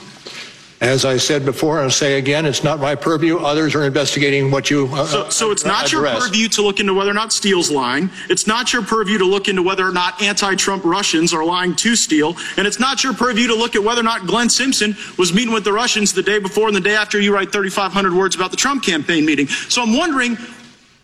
As 0.80 1.04
I 1.04 1.18
said 1.18 1.44
before, 1.44 1.78
I'll 1.78 1.90
say 1.90 2.18
again, 2.18 2.46
it's 2.46 2.64
not 2.64 2.80
my 2.80 2.94
purview. 2.94 3.36
Others 3.36 3.74
are 3.74 3.84
investigating 3.84 4.50
what 4.50 4.70
you. 4.70 4.88
Uh, 4.90 5.04
So, 5.04 5.28
so 5.28 5.50
it's 5.50 5.62
not 5.66 5.92
your 5.92 6.00
purview 6.08 6.48
to 6.48 6.62
look 6.62 6.80
into 6.80 6.94
whether 6.94 7.10
or 7.10 7.14
not 7.14 7.34
Steele's 7.34 7.70
lying. 7.70 8.08
It's 8.30 8.46
not 8.46 8.72
your 8.72 8.80
purview 8.82 9.18
to 9.18 9.26
look 9.26 9.46
into 9.48 9.62
whether 9.62 9.86
or 9.86 9.92
not 9.92 10.22
anti-Trump 10.22 10.82
Russians 10.84 11.34
are 11.34 11.44
lying 11.44 11.76
to 11.76 11.94
Steele. 11.94 12.34
And 12.56 12.66
it's 12.66 12.80
not 12.80 13.04
your 13.04 13.12
purview 13.12 13.46
to 13.48 13.54
look 13.54 13.76
at 13.76 13.84
whether 13.84 14.00
or 14.00 14.04
not 14.04 14.26
Glenn 14.26 14.48
Simpson 14.48 14.96
was 15.18 15.34
meeting 15.34 15.52
with 15.52 15.64
the 15.64 15.72
Russians 15.72 16.14
the 16.14 16.22
day 16.22 16.38
before 16.38 16.68
and 16.68 16.74
the 16.74 16.80
day 16.80 16.94
after 16.94 17.20
you 17.20 17.34
write 17.34 17.52
3,500 17.52 18.14
words 18.14 18.34
about 18.34 18.50
the 18.50 18.56
Trump 18.56 18.82
campaign 18.82 19.26
meeting. 19.26 19.48
So 19.48 19.82
I'm 19.82 19.94
wondering 19.94 20.38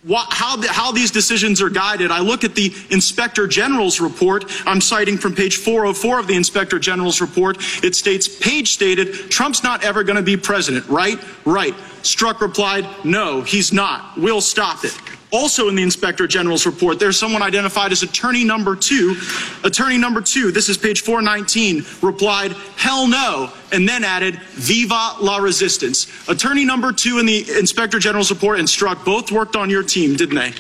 what, 0.07 0.29
how, 0.31 0.57
the, 0.57 0.69
how 0.69 0.93
these 0.93 1.11
decisions 1.11 1.61
are 1.61 1.69
guided. 1.69 2.13
I 2.13 2.21
look 2.21 2.45
at 2.45 2.55
the 2.55 2.73
Inspector 2.91 3.45
General's 3.49 4.01
report. 4.01 4.45
I'm 4.65 4.81
citing 4.81 5.19
from 5.19 5.35
page 5.35 5.57
404 5.57 6.21
of 6.21 6.27
the 6.29 6.37
Inspector 6.37 6.79
General's 6.79 7.21
report. 7.21 7.59
It 7.83 7.97
states, 7.97 8.29
Page 8.29 8.71
stated, 8.71 9.15
Trump's 9.31 9.65
not 9.65 9.83
ever 9.83 10.05
going 10.05 10.17
to 10.17 10.23
be 10.23 10.37
president, 10.37 10.87
right? 10.89 11.19
Right. 11.45 11.75
Strzok 12.03 12.41
replied, 12.41 12.87
no, 13.05 13.43
he's 13.43 13.73
not. 13.73 14.17
We'll 14.17 14.41
stop 14.41 14.85
it. 14.85 14.97
Also 15.33 15.69
in 15.69 15.75
the 15.75 15.83
Inspector 15.83 16.25
General's 16.29 16.67
report, 16.67 16.99
there's 17.01 17.19
someone 17.19 17.43
identified 17.43 17.91
as 17.93 18.03
attorney 18.03 18.45
number 18.45 18.77
two. 18.77 19.17
Attorney 19.65 19.99
number 19.99 20.21
two, 20.21 20.53
this 20.53 20.69
is 20.69 20.79
page 20.79 21.01
419, 21.03 21.85
replied, 22.01 22.53
hell 22.77 23.09
no, 23.09 23.51
and 23.73 23.89
then 23.89 24.05
added, 24.05 24.37
viva 24.53 25.17
la 25.21 25.39
resistance. 25.39 26.07
Attorney 26.29 26.65
number 26.65 26.93
two 26.93 27.19
in 27.19 27.27
the 27.27 27.45
Inspector 27.59 27.99
General's 27.99 28.31
report 28.31 28.59
and 28.61 28.69
Strzok 28.69 29.05
both 29.05 29.33
worked 29.33 29.57
on 29.57 29.69
your 29.69 29.83
team, 29.83 30.15
didn't 30.17 30.37
they? 30.37 30.53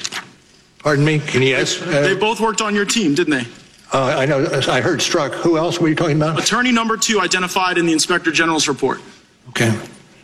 Pardon 0.81 1.05
me? 1.05 1.20
Can 1.20 1.42
you? 1.42 1.57
They 1.64 2.12
Uh, 2.12 2.14
both 2.16 2.40
worked 2.40 2.61
on 2.61 2.74
your 2.74 2.85
team, 2.85 3.14
didn't 3.14 3.33
they? 3.38 3.46
uh, 3.92 4.16
I 4.18 4.26
know. 4.26 4.44
I 4.68 4.81
heard 4.81 4.98
Strzok. 4.98 5.33
Who 5.35 5.57
else 5.59 5.79
were 5.81 5.88
you 5.88 5.94
talking 5.94 6.16
about? 6.16 6.40
Attorney 6.42 6.72
number 6.72 6.96
two 6.96 7.20
identified 7.20 7.79
in 7.79 7.87
the 7.87 7.92
Inspector 7.92 8.31
General's 8.33 8.66
report. 8.68 9.00
Okay. 9.50 9.72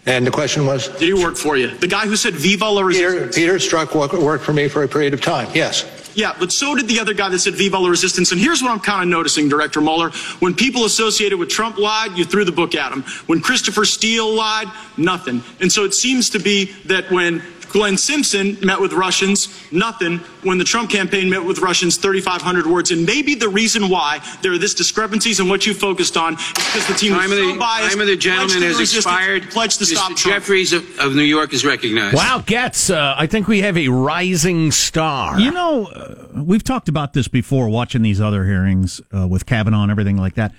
And 0.06 0.26
the 0.26 0.30
question 0.30 0.66
was. 0.66 0.88
Did 0.88 1.02
he 1.02 1.14
work 1.14 1.36
for 1.36 1.56
you? 1.56 1.68
The 1.68 1.86
guy 1.86 2.06
who 2.06 2.16
said 2.16 2.34
viva 2.34 2.68
la 2.68 2.82
resistance. 2.82 3.36
Peter 3.36 3.54
Strzok 3.54 3.94
wo- 3.94 4.24
worked 4.24 4.44
for 4.44 4.52
me 4.52 4.68
for 4.68 4.82
a 4.82 4.88
period 4.88 5.14
of 5.14 5.20
time. 5.20 5.48
Yes. 5.54 5.86
Yeah, 6.14 6.34
but 6.38 6.52
so 6.52 6.74
did 6.74 6.88
the 6.88 7.00
other 7.00 7.14
guy 7.14 7.28
that 7.30 7.38
said 7.38 7.54
Viva 7.54 7.78
la 7.78 7.88
Resistance. 7.88 8.32
And 8.32 8.40
here's 8.40 8.62
what 8.62 8.70
I'm 8.70 8.80
kind 8.80 9.02
of 9.02 9.08
noticing, 9.08 9.48
Director 9.48 9.80
Mueller. 9.80 10.10
When 10.40 10.54
people 10.54 10.84
associated 10.84 11.38
with 11.38 11.48
Trump 11.48 11.78
lied, 11.78 12.18
you 12.18 12.24
threw 12.24 12.44
the 12.44 12.52
book 12.52 12.74
at 12.74 12.92
him. 12.92 13.02
When 13.26 13.40
Christopher 13.40 13.84
Steele 13.84 14.30
lied, 14.30 14.68
nothing. 14.96 15.42
And 15.60 15.72
so 15.72 15.84
it 15.84 15.94
seems 15.94 16.30
to 16.30 16.38
be 16.38 16.66
that 16.84 17.10
when 17.10 17.42
Glenn 17.72 17.96
Simpson 17.96 18.58
met 18.62 18.80
with 18.80 18.92
Russians, 18.92 19.48
nothing. 19.72 20.18
When 20.42 20.58
the 20.58 20.64
Trump 20.64 20.90
campaign 20.90 21.30
met 21.30 21.44
with 21.44 21.58
Russians, 21.58 21.96
3,500 21.96 22.66
words. 22.66 22.90
And 22.90 23.06
maybe 23.06 23.34
the 23.34 23.48
reason 23.48 23.88
why 23.88 24.20
there 24.42 24.52
are 24.52 24.58
this 24.58 24.74
discrepancies 24.74 25.40
in 25.40 25.48
what 25.48 25.66
you 25.66 25.72
focused 25.72 26.16
on 26.16 26.34
is 26.34 26.52
because 26.52 26.86
the 26.86 26.94
team 26.94 27.12
Time 27.12 27.30
was 27.30 27.38
so 27.38 27.52
the, 27.52 27.58
biased. 27.58 27.92
time 27.92 28.00
of 28.00 28.06
the 28.06 28.16
gentleman 28.16 28.60
to 28.60 28.66
has 28.66 28.78
resistance, 28.78 29.06
expired. 29.06 29.50
Pledged 29.50 29.78
to 29.78 29.84
Mr. 29.84 29.94
stop 29.96 30.16
Trump. 30.16 30.18
Jeffries 30.18 30.72
of, 30.72 30.98
of 30.98 31.14
New 31.14 31.22
York 31.22 31.52
is 31.52 31.64
recognized. 31.64 32.14
Wow, 32.16 32.42
Gaetz, 32.44 32.94
uh, 32.94 33.14
I 33.16 33.26
think 33.26 33.48
we 33.48 33.60
have 33.60 33.76
a 33.78 33.88
rising 33.88 34.70
star. 34.70 35.40
You 35.40 35.50
know, 35.50 35.86
uh, 35.86 36.42
we've 36.42 36.64
talked 36.64 36.88
about 36.88 37.12
this 37.14 37.28
before, 37.28 37.68
watching 37.68 38.02
these 38.02 38.20
other 38.20 38.44
hearings 38.44 39.00
uh, 39.16 39.26
with 39.26 39.46
Kavanaugh 39.46 39.82
and 39.82 39.90
everything 39.90 40.16
like 40.16 40.34
that. 40.34 40.52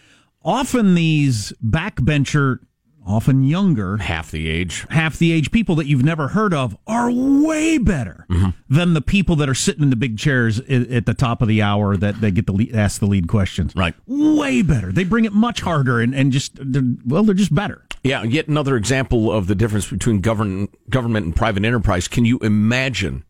Often 0.43 0.95
these 0.95 1.53
backbencher, 1.63 2.59
often 3.05 3.43
younger, 3.43 3.97
half 3.97 4.31
the 4.31 4.49
age, 4.49 4.85
half 4.89 5.17
the 5.17 5.31
age 5.31 5.51
people 5.51 5.75
that 5.75 5.87
you've 5.87 6.03
never 6.03 6.29
heard 6.29 6.53
of 6.53 6.75
are 6.87 7.11
way 7.11 7.77
better 7.77 8.25
mm-hmm. 8.29 8.49
than 8.69 8.93
the 8.93 9.01
people 9.01 9.35
that 9.35 9.49
are 9.49 9.55
sitting 9.55 9.83
in 9.83 9.89
the 9.89 9.95
big 9.95 10.17
chairs 10.17 10.59
at, 10.59 10.89
at 10.89 11.05
the 11.05 11.13
top 11.13 11.41
of 11.41 11.47
the 11.47 11.61
hour 11.61 11.97
that 11.97 12.21
they 12.21 12.31
get 12.31 12.47
to 12.47 12.53
lead, 12.53 12.75
ask 12.75 12.99
the 12.99 13.05
lead 13.05 13.27
questions. 13.27 13.75
Right. 13.75 13.93
Way 14.07 14.61
better. 14.61 14.91
They 14.91 15.03
bring 15.03 15.25
it 15.25 15.33
much 15.33 15.61
harder 15.61 15.99
and, 15.99 16.13
and 16.15 16.31
just, 16.31 16.53
they're, 16.55 16.83
well, 17.05 17.23
they're 17.23 17.35
just 17.35 17.53
better. 17.53 17.85
Yeah, 18.03 18.23
yet 18.23 18.47
another 18.47 18.75
example 18.75 19.31
of 19.31 19.47
the 19.47 19.55
difference 19.55 19.89
between 19.89 20.19
govern, 20.19 20.67
government 20.89 21.25
and 21.25 21.35
private 21.35 21.63
enterprise. 21.63 22.07
Can 22.07 22.25
you 22.25 22.37
imagine 22.39 23.23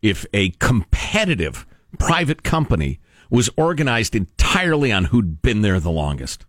if 0.00 0.26
a 0.32 0.50
competitive 0.50 1.66
private 1.98 2.42
company 2.42 3.00
was 3.30 3.50
organized 3.56 4.14
entirely 4.14 4.92
on 4.92 5.06
who'd 5.06 5.42
been 5.42 5.62
there 5.62 5.80
the 5.80 5.90
longest? 5.90 6.44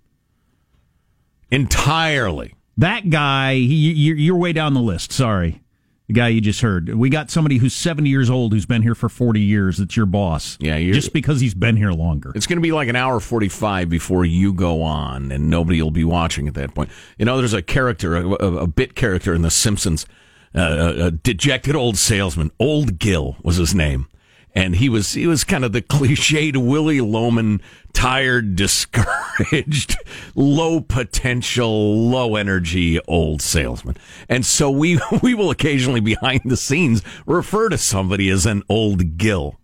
Entirely. 1.49 2.55
That 2.77 3.09
guy, 3.09 3.55
he, 3.55 3.91
you're, 3.91 4.35
way 4.35 4.53
down 4.53 4.73
the 4.73 4.81
list. 4.81 5.11
Sorry. 5.11 5.61
The 6.07 6.13
guy 6.13 6.27
you 6.29 6.41
just 6.41 6.61
heard. 6.61 6.93
We 6.93 7.09
got 7.09 7.31
somebody 7.31 7.57
who's 7.57 7.73
70 7.73 8.09
years 8.09 8.29
old 8.29 8.51
who's 8.51 8.65
been 8.65 8.81
here 8.81 8.95
for 8.95 9.07
40 9.07 9.39
years. 9.39 9.77
That's 9.77 9.95
your 9.95 10.05
boss. 10.05 10.57
Yeah, 10.59 10.77
just 10.79 11.13
because 11.13 11.39
he's 11.39 11.53
been 11.53 11.77
here 11.77 11.91
longer. 11.91 12.33
It's 12.35 12.45
going 12.45 12.57
to 12.57 12.61
be 12.61 12.73
like 12.73 12.89
an 12.89 12.95
hour 12.95 13.19
45 13.21 13.87
before 13.89 14.25
you 14.25 14.53
go 14.53 14.81
on, 14.81 15.31
and 15.31 15.49
nobody 15.49 15.81
will 15.81 15.91
be 15.91 16.03
watching 16.03 16.47
at 16.47 16.55
that 16.55 16.75
point. 16.75 16.89
You 17.17 17.25
know, 17.25 17.37
there's 17.37 17.53
a 17.53 17.61
character, 17.61 18.17
a, 18.17 18.27
a, 18.27 18.55
a 18.63 18.67
bit 18.67 18.95
character 18.95 19.33
in 19.33 19.43
The 19.43 19.51
Simpsons, 19.51 20.05
uh, 20.53 20.61
a, 20.61 21.05
a 21.05 21.11
dejected 21.11 21.75
old 21.75 21.97
salesman. 21.97 22.51
Old 22.59 22.99
Gil 22.99 23.37
was 23.41 23.55
his 23.55 23.73
name. 23.73 24.07
And 24.55 24.75
he 24.75 24.87
was 24.87 25.13
he 25.13 25.25
was 25.25 25.43
kind 25.43 25.65
of 25.65 25.71
the 25.71 25.81
cliched 25.81 26.55
Willy 26.55 27.01
Loman, 27.01 27.61
tired, 27.93 28.55
discouraged, 28.55 29.97
low 30.35 30.79
potential, 30.79 32.09
low 32.09 32.35
energy 32.35 32.99
old 33.07 33.41
salesman. 33.41 33.97
And 34.29 34.45
so 34.45 34.69
we 34.69 34.99
we 35.23 35.33
will 35.33 35.49
occasionally 35.49 36.01
behind 36.01 36.41
the 36.45 36.57
scenes 36.57 37.01
refer 37.25 37.69
to 37.69 37.77
somebody 37.77 38.29
as 38.29 38.45
an 38.45 38.63
old 38.69 39.17
Gil. 39.17 39.59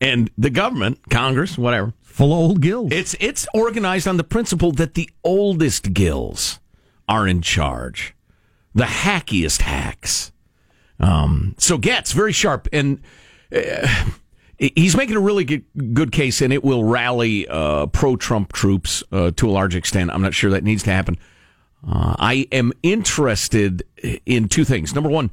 And 0.00 0.30
the 0.36 0.50
government, 0.50 0.98
Congress, 1.10 1.56
whatever, 1.56 1.94
Full 2.02 2.32
of 2.32 2.38
old 2.38 2.60
gills. 2.60 2.92
it's 2.92 3.14
it's 3.20 3.46
organized 3.54 4.06
on 4.06 4.16
the 4.16 4.24
principle 4.24 4.72
that 4.72 4.94
the 4.94 5.08
oldest 5.24 5.94
gills 5.94 6.58
are 7.08 7.26
in 7.26 7.40
charge, 7.40 8.14
the 8.74 8.84
hackiest 8.84 9.62
hacks. 9.62 10.32
Um, 11.00 11.54
so 11.58 11.78
Gaetz 11.78 12.12
very 12.12 12.32
sharp, 12.32 12.68
and 12.72 13.00
uh, 13.54 14.10
he's 14.62 14.96
making 14.96 15.16
a 15.16 15.20
really 15.20 15.44
good, 15.44 16.12
case, 16.12 16.40
and 16.40 16.52
it 16.52 16.62
will 16.62 16.84
rally 16.84 17.48
uh, 17.48 17.86
pro-Trump 17.86 18.52
troops 18.52 19.02
uh, 19.10 19.32
to 19.32 19.48
a 19.48 19.50
large 19.50 19.74
extent. 19.74 20.10
I'm 20.10 20.22
not 20.22 20.34
sure 20.34 20.50
that 20.50 20.62
needs 20.62 20.82
to 20.84 20.92
happen. 20.92 21.18
Uh, 21.86 22.14
I 22.18 22.46
am 22.52 22.72
interested 22.82 23.82
in 24.24 24.48
two 24.48 24.64
things. 24.64 24.94
Number 24.94 25.10
one, 25.10 25.30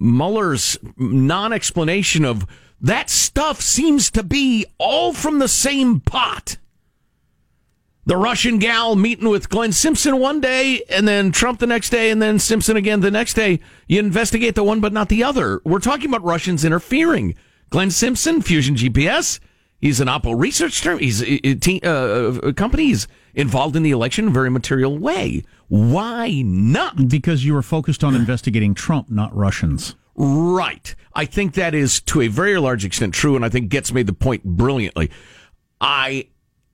Mueller's 0.00 0.78
non-explanation 0.96 2.24
of 2.24 2.46
that 2.80 3.10
stuff 3.10 3.60
seems 3.60 4.10
to 4.12 4.22
be 4.22 4.66
all 4.78 5.12
from 5.12 5.38
the 5.38 5.48
same 5.48 6.00
pot. 6.00 6.56
The 8.06 8.16
Russian 8.16 8.58
gal 8.58 8.94
meeting 8.94 9.28
with 9.28 9.48
Glenn 9.48 9.72
Simpson 9.72 10.18
one 10.18 10.40
day, 10.40 10.80
and 10.88 11.06
then 11.08 11.32
Trump 11.32 11.58
the 11.58 11.66
next 11.66 11.90
day, 11.90 12.10
and 12.10 12.22
then 12.22 12.38
Simpson 12.38 12.76
again 12.76 13.00
the 13.00 13.10
next 13.10 13.34
day. 13.34 13.60
You 13.88 13.98
investigate 13.98 14.54
the 14.54 14.62
one, 14.62 14.80
but 14.80 14.92
not 14.92 15.08
the 15.08 15.24
other. 15.24 15.60
We're 15.64 15.80
talking 15.80 16.08
about 16.08 16.22
Russians 16.22 16.64
interfering. 16.64 17.34
Glenn 17.70 17.90
Simpson, 17.90 18.42
Fusion 18.42 18.76
GPS. 18.76 19.40
He's 19.78 20.00
an 20.00 20.08
Oppo 20.08 20.38
researcher. 20.38 20.96
He's 20.96 21.22
a, 21.22 21.54
te- 21.54 21.82
uh, 21.82 22.32
a 22.42 22.52
company. 22.52 22.86
He's 22.86 23.06
involved 23.34 23.76
in 23.76 23.82
the 23.82 23.90
election 23.90 24.24
in 24.24 24.30
a 24.30 24.34
very 24.34 24.50
material 24.50 24.98
way. 24.98 25.44
Why 25.68 26.42
not? 26.44 27.08
because 27.08 27.44
you 27.44 27.54
were 27.54 27.62
focused 27.62 28.02
on 28.02 28.14
investigating 28.14 28.74
Trump, 28.74 29.10
not 29.10 29.34
Russians. 29.36 29.94
Right. 30.14 30.94
I 31.14 31.26
think 31.26 31.54
that 31.54 31.74
is 31.74 32.00
to 32.02 32.22
a 32.22 32.28
very 32.28 32.58
large 32.58 32.84
extent 32.84 33.12
true, 33.12 33.36
and 33.36 33.44
I 33.44 33.48
think 33.50 33.70
Gaetz 33.70 33.92
made 33.92 34.06
the 34.06 34.14
point 34.14 34.44
brilliantly. 34.44 35.10
I 35.80 36.28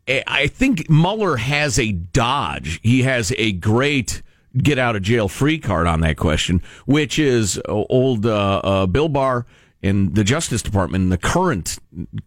I 0.08 0.46
think 0.46 0.88
Mueller 0.88 1.36
has 1.36 1.78
a 1.78 1.92
dodge. 1.92 2.80
He 2.82 3.02
has 3.02 3.32
a 3.36 3.52
great 3.52 4.22
get 4.56 4.78
out 4.78 4.94
of 4.94 5.02
jail 5.02 5.28
free 5.28 5.58
card 5.58 5.86
on 5.86 6.00
that 6.00 6.16
question, 6.16 6.62
which 6.86 7.18
is 7.18 7.58
uh, 7.68 7.72
old 7.72 8.26
uh, 8.26 8.60
uh, 8.62 8.86
Bill 8.86 9.08
Barr 9.08 9.46
and 9.82 10.14
the 10.14 10.24
Justice 10.24 10.62
Department 10.62 11.02
and 11.02 11.12
the 11.12 11.18
current 11.18 11.78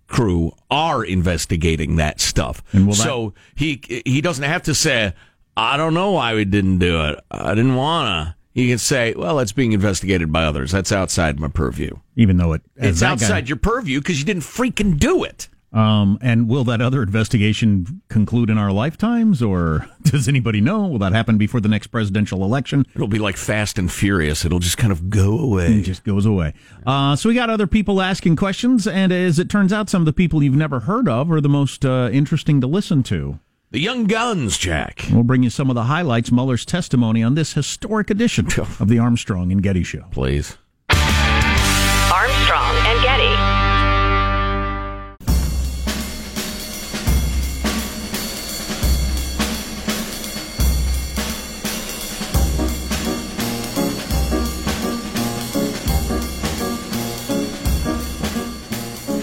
crew 0.08 0.54
are 0.70 1.04
investigating 1.04 1.96
that 1.98 2.20
stuff. 2.20 2.64
And 2.74 2.88
will 2.88 2.96
that- 2.96 3.04
so 3.04 3.34
he 3.56 3.82
he 4.06 4.22
doesn't 4.22 4.44
have 4.44 4.64
to 4.64 4.76
say, 4.76 5.14
"I 5.58 5.78
don't 5.78 5.94
know 5.94 6.12
why 6.12 6.34
we 6.36 6.46
didn't 6.46 6.80
do 6.80 7.02
it. 7.06 7.20
I 7.32 7.56
didn't 7.56 7.76
wanna." 7.76 8.36
He 8.54 8.70
can 8.70 8.78
say, 8.78 9.14
"Well, 9.18 9.40
it's 9.40 9.52
being 9.52 9.74
investigated 9.74 10.32
by 10.32 10.46
others. 10.46 10.72
That's 10.72 10.92
outside 10.92 11.40
my 11.40 11.50
purview." 11.50 11.92
Even 12.16 12.38
though 12.38 12.54
it, 12.54 12.62
It's 12.78 13.04
outside 13.04 13.46
guy- 13.46 13.48
your 13.50 13.58
purview 13.58 14.00
because 14.00 14.20
you 14.20 14.26
didn't 14.26 14.44
freaking 14.44 14.98
do 14.98 15.24
it. 15.24 15.50
Um, 15.76 16.18
and 16.22 16.48
will 16.48 16.64
that 16.64 16.80
other 16.80 17.04
investigation 17.04 18.02
conclude 18.08 18.50
in 18.50 18.58
our 18.58 18.72
lifetimes, 18.72 19.44
or 19.44 19.88
does 20.04 20.30
anybody 20.30 20.62
know? 20.62 20.88
Will 20.88 21.00
that 21.00 21.12
happen 21.12 21.38
before 21.38 21.60
the 21.60 21.68
next 21.68 21.88
presidential 21.88 22.46
election? 22.46 22.86
It'll 22.96 23.10
be 23.10 23.20
like 23.20 23.36
Fast 23.36 23.78
and 23.78 23.92
Furious. 23.92 24.46
It'll 24.46 24.60
just 24.60 24.78
kind 24.78 24.94
of 24.94 25.10
go 25.10 25.38
away. 25.38 25.74
It 25.74 25.82
just 25.82 26.06
goes 26.06 26.26
away. 26.26 26.54
Uh, 26.86 27.18
so 27.18 27.28
we 27.28 27.36
got 27.36 27.50
other 27.50 27.68
people 27.68 28.02
asking 28.02 28.38
questions, 28.38 28.88
and 28.88 29.12
as 29.12 29.38
it 29.38 29.50
turns 29.50 29.74
out, 29.74 29.90
some 29.90 30.02
of 30.02 30.06
the 30.06 30.14
people 30.14 30.42
you've 30.42 30.56
never 30.56 30.82
heard 30.82 31.10
of 31.10 31.30
are 31.30 31.42
the 31.42 31.50
most 31.50 31.86
uh, 31.86 32.10
interesting 32.12 32.62
to 32.62 32.68
listen 32.68 33.04
to. 33.04 33.40
The 33.72 33.82
Young 33.82 34.06
Guns, 34.06 34.58
Jack. 34.58 35.06
We'll 35.12 35.24
bring 35.24 35.44
you 35.44 35.50
some 35.50 35.70
of 35.70 35.76
the 35.76 35.84
highlights, 35.84 36.32
Mueller's 36.32 36.64
testimony 36.64 37.22
on 37.22 37.36
this 37.36 37.52
historic 37.54 38.10
edition 38.10 38.48
of 38.58 38.88
the 38.88 39.00
Armstrong 39.00 39.52
and 39.52 39.62
Getty 39.62 39.84
Show. 39.84 40.06
Please. 40.12 40.58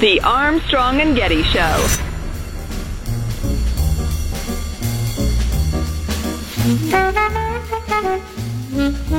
The 0.02 0.20
Armstrong 0.22 1.00
and 1.00 1.14
Getty 1.14 1.44
Show. 1.44 1.86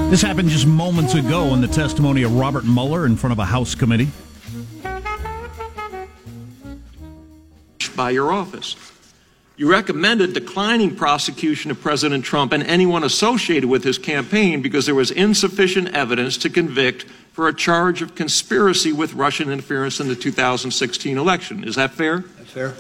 This 0.10 0.22
happened 0.22 0.50
just 0.50 0.67
moments 0.67 1.13
ago 1.13 1.54
in 1.54 1.62
the 1.62 1.69
testimony 1.72 2.24
of 2.24 2.36
Robert 2.36 2.65
Mueller 2.65 3.06
in 3.06 3.15
front 3.15 3.32
of 3.32 3.39
a 3.39 3.46
House 3.46 3.76
committee. 3.76 4.10
by 7.96 8.10
your 8.10 8.34
office. 8.34 8.76
You 9.56 9.72
recommended 9.72 10.34
declining 10.34 10.98
prosecution 10.98 11.72
of 11.72 11.80
President 11.80 12.26
Trump 12.26 12.52
and 12.52 12.62
anyone 12.63 13.06
associated 13.06 13.69
with 13.69 13.86
his 13.86 13.98
campaign 13.98 14.62
because 14.62 14.86
there 14.86 14.96
was 14.96 15.12
insufficient 15.12 15.96
evidence 15.96 16.36
to 16.39 16.50
convict 16.50 17.06
for 17.34 17.48
a 17.48 17.54
charge 17.54 18.02
of 18.02 18.15
conspiracy 18.15 18.93
with 18.93 19.13
Russian 19.15 19.52
interference 19.52 20.00
in 20.00 20.08
the 20.08 20.15
2016 20.15 21.17
election. 21.17 21.63
Is 21.63 21.76
that 21.76 21.91
fair? 21.91 22.19
That's 22.38 22.52
fair. 22.52 22.76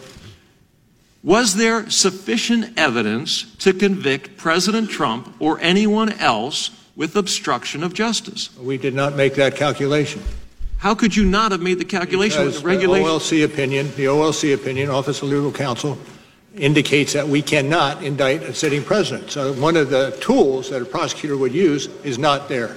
Was 1.23 1.55
there 1.55 1.89
sufficient 1.89 2.77
evidence 2.77 3.55
to 3.57 3.73
convict 3.73 4.37
President 4.37 4.89
Trump 4.89 5.35
or 5.39 5.59
anyone 5.59 6.11
else 6.13 6.69
with 6.95 7.15
obstruction 7.15 7.83
of 7.83 7.93
justice? 7.93 8.55
We 8.57 8.77
did 8.77 8.93
not 8.93 9.15
make 9.15 9.35
that 9.35 9.55
calculation. 9.55 10.21
How 10.77 10.93
could 10.93 11.15
you 11.15 11.23
not 11.23 11.51
have 11.51 11.61
made 11.61 11.79
the 11.79 11.85
calculation 11.85 12.45
with 12.45 12.59
the 12.59 12.67
regulation? 12.67 13.07
OLC 13.07 13.45
opinion, 13.45 13.87
the 13.95 14.05
OLC 14.05 14.53
opinion, 14.53 14.89
Office 14.89 15.21
of 15.21 15.29
Legal 15.29 15.51
Counsel, 15.51 15.97
indicates 16.55 17.13
that 17.13 17.27
we 17.27 17.41
cannot 17.41 18.03
indict 18.03 18.43
a 18.43 18.53
sitting 18.53 18.83
president. 18.83 19.31
So 19.31 19.53
one 19.53 19.77
of 19.77 19.89
the 19.89 20.15
tools 20.19 20.69
that 20.69 20.81
a 20.81 20.85
prosecutor 20.85 21.37
would 21.37 21.53
use 21.53 21.87
is 22.03 22.19
not 22.19 22.49
there. 22.49 22.75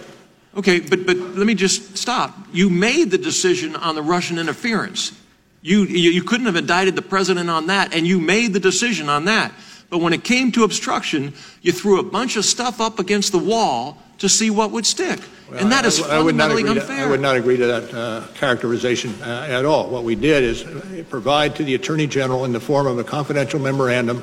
Okay, 0.56 0.80
but, 0.80 1.04
but 1.04 1.16
let 1.16 1.46
me 1.46 1.54
just 1.54 1.98
stop. 1.98 2.34
You 2.52 2.70
made 2.70 3.10
the 3.10 3.18
decision 3.18 3.76
on 3.76 3.94
the 3.94 4.02
Russian 4.02 4.38
interference. 4.38 5.12
You, 5.60 5.84
you, 5.84 6.10
you 6.10 6.22
couldn't 6.22 6.46
have 6.46 6.56
indicted 6.56 6.96
the 6.96 7.02
president 7.02 7.50
on 7.50 7.66
that, 7.66 7.94
and 7.94 8.06
you 8.06 8.20
made 8.20 8.52
the 8.52 8.60
decision 8.60 9.08
on 9.08 9.26
that. 9.26 9.52
But 9.90 9.98
when 9.98 10.12
it 10.12 10.24
came 10.24 10.50
to 10.52 10.64
obstruction, 10.64 11.34
you 11.60 11.72
threw 11.72 12.00
a 12.00 12.02
bunch 12.02 12.36
of 12.36 12.44
stuff 12.44 12.80
up 12.80 12.98
against 12.98 13.32
the 13.32 13.38
wall 13.38 13.98
to 14.18 14.28
see 14.28 14.48
what 14.48 14.70
would 14.70 14.86
stick. 14.86 15.20
and 15.52 15.70
that 15.70 15.84
is 15.84 16.02
I, 16.02 16.18
I 16.18 16.22
would 16.22 16.34
not 16.34 16.50
fundamentally 16.50 16.62
agree 16.62 16.80
unfair. 16.80 16.96
To, 16.96 17.02
I 17.04 17.10
would 17.10 17.20
not 17.20 17.36
agree 17.36 17.56
to 17.58 17.66
that 17.66 17.94
uh, 17.94 18.26
characterization 18.34 19.14
uh, 19.22 19.46
at 19.48 19.64
all. 19.64 19.90
What 19.90 20.04
we 20.04 20.14
did 20.14 20.42
is 20.42 20.64
uh, 20.64 21.04
provide 21.10 21.54
to 21.56 21.64
the 21.64 21.74
Attorney 21.74 22.06
General 22.06 22.44
in 22.44 22.52
the 22.52 22.60
form 22.60 22.86
of 22.86 22.98
a 22.98 23.04
confidential 23.04 23.60
memorandum 23.60 24.22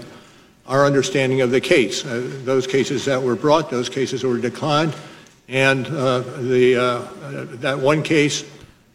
our 0.65 0.86
understanding 0.86 1.41
of 1.41 1.52
the 1.52 1.62
case. 1.62 2.06
Uh, 2.06 2.26
those 2.43 2.65
cases 2.65 3.06
that 3.06 3.22
were 3.22 3.36
brought, 3.36 3.69
those 3.69 3.89
cases 3.89 4.22
that 4.22 4.28
were 4.28 4.38
declined, 4.38 4.96
and 5.48 5.86
uh, 5.88 6.20
the 6.20 6.76
uh, 6.76 7.46
that 7.58 7.80
one 7.80 8.04
case 8.04 8.44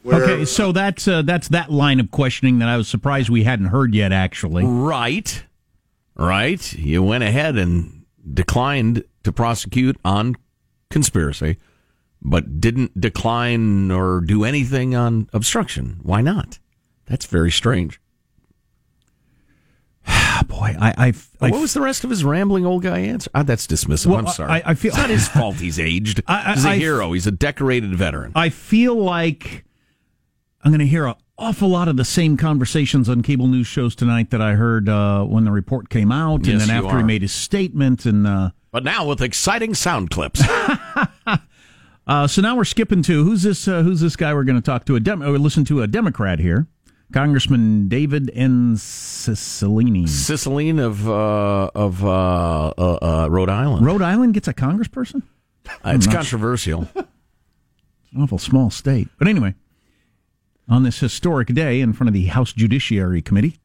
where 0.03 0.23
Okay, 0.23 0.45
so 0.45 0.73
that's 0.73 1.07
uh, 1.09 1.23
that's 1.23 1.49
that 1.49 1.71
line 1.71 2.01
of 2.01 2.11
questioning 2.11 2.59
that 2.61 2.69
I 2.69 2.77
was 2.77 2.89
surprised 2.89 3.29
we 3.29 3.45
hadn't 3.45 3.67
heard 3.67 3.95
yet. 3.95 4.13
Actually, 4.13 4.65
Right. 4.65 5.45
Right. 6.17 6.73
You 6.75 7.03
went 7.03 7.23
ahead 7.23 7.57
and 7.57 8.05
declined 8.33 9.05
to 9.23 9.33
prosecute 9.33 9.97
on 10.05 10.35
conspiracy, 10.91 11.59
but 12.21 12.61
didn't 12.61 13.01
decline 13.01 13.91
or 13.91 14.21
do 14.21 14.45
anything 14.45 14.95
on 14.97 15.29
obstruction. 15.33 16.01
Why 16.03 16.21
not? 16.21 16.59
That's 17.07 17.27
very 17.27 17.51
strange. 17.53 18.01
Boy, 20.43 20.77
I, 20.81 20.95
I, 21.09 21.13
I 21.41 21.51
what 21.51 21.61
was 21.61 21.75
the 21.75 21.81
rest 21.81 22.05
of 22.05 22.11
his 22.11 22.25
rambling 22.25 22.65
old 22.67 22.83
guy 22.83 22.99
answer? 22.99 23.31
Ah, 23.35 23.43
that's 23.43 23.67
dismissive. 23.67 24.07
Well, 24.07 24.19
I'm 24.19 24.27
sorry. 24.29 24.51
I- 24.51 24.63
I 24.71 24.75
feel- 24.75 24.91
it's 24.91 24.99
not 24.99 25.11
his 25.11 25.29
fault. 25.39 25.57
He's 25.57 25.79
aged. 25.79 26.23
I- 26.27 26.55
He's 26.55 26.65
a 26.65 26.75
hero. 26.75 27.13
He's 27.13 27.27
a 27.27 27.31
decorated 27.33 27.95
veteran. 27.95 28.33
I 28.35 28.49
feel 28.51 28.95
like 28.95 29.65
I'm 30.63 30.71
going 30.73 30.81
to 30.81 30.87
hear 30.87 31.07
an 31.07 31.15
awful 31.39 31.69
lot 31.69 31.89
of 31.89 31.97
the 31.97 32.05
same 32.05 32.37
conversations 32.37 33.09
on 33.09 33.23
cable 33.23 33.47
news 33.47 33.67
shows 33.67 33.95
tonight 33.95 34.31
that 34.31 34.43
I 34.43 34.55
heard 34.55 34.89
uh, 34.89 35.25
when 35.25 35.45
the 35.45 35.53
report 35.53 35.89
came 35.89 36.11
out, 36.11 36.45
Yes, 36.45 36.53
and 36.53 36.61
then 36.61 36.71
after 36.85 36.99
he 36.99 37.05
made 37.05 37.23
his 37.23 37.33
statement, 37.33 38.05
and 38.07 38.27
uh, 38.27 38.51
but 38.73 38.83
now 38.85 39.07
with 39.07 39.23
exciting 39.23 39.75
sound 39.75 40.11
clips. 40.11 40.43
uh, 42.07 42.27
so 42.27 42.43
now 42.43 42.57
we're 42.57 42.65
skipping 42.65 43.03
to 43.05 43.25
who's 43.25 43.43
this? 43.43 43.69
Uh, 43.69 43.83
who's 43.83 44.01
this 44.01 44.17
guy? 44.17 44.35
We're 44.35 44.45
going 44.45 44.61
to 44.61 44.65
talk 44.65 44.85
to 44.87 44.97
a 44.97 45.01
Dem- 45.01 45.23
or 45.23 45.39
listen 45.39 45.65
to 45.67 45.83
a 45.83 45.87
Democrat 45.87 46.39
here, 46.39 46.67
Congressman 47.13 47.89
David 47.89 48.31
N. 48.35 48.75
Cicilline. 48.75 50.05
Cicilline 50.05 50.79
of 50.79 51.09
uh, 51.09 51.71
of 51.75 52.05
uh, 52.05 52.69
uh, 52.77 52.99
uh, 53.01 53.29
Rhode 53.31 53.49
Island. 53.49 53.87
Rhode 53.87 54.03
Island 54.03 54.35
gets 54.35 54.49
a 54.49 54.55
congressperson. 54.55 55.23
Uh, 55.67 55.93
it's 55.95 56.07
controversial. 56.07 56.89
It's 56.95 57.07
an 58.13 58.23
awful 58.23 58.39
small 58.39 58.71
state. 58.71 59.09
But 59.19 59.29
anyway, 59.29 59.55
on 60.69 60.83
this 60.83 60.99
historic 61.01 61.49
day 61.49 61.81
in 61.81 61.93
front 61.93 62.09
of 62.09 62.15
the 62.15 62.27
House 62.27 62.53
Judiciary 62.53 63.23
Committee, 63.23 63.59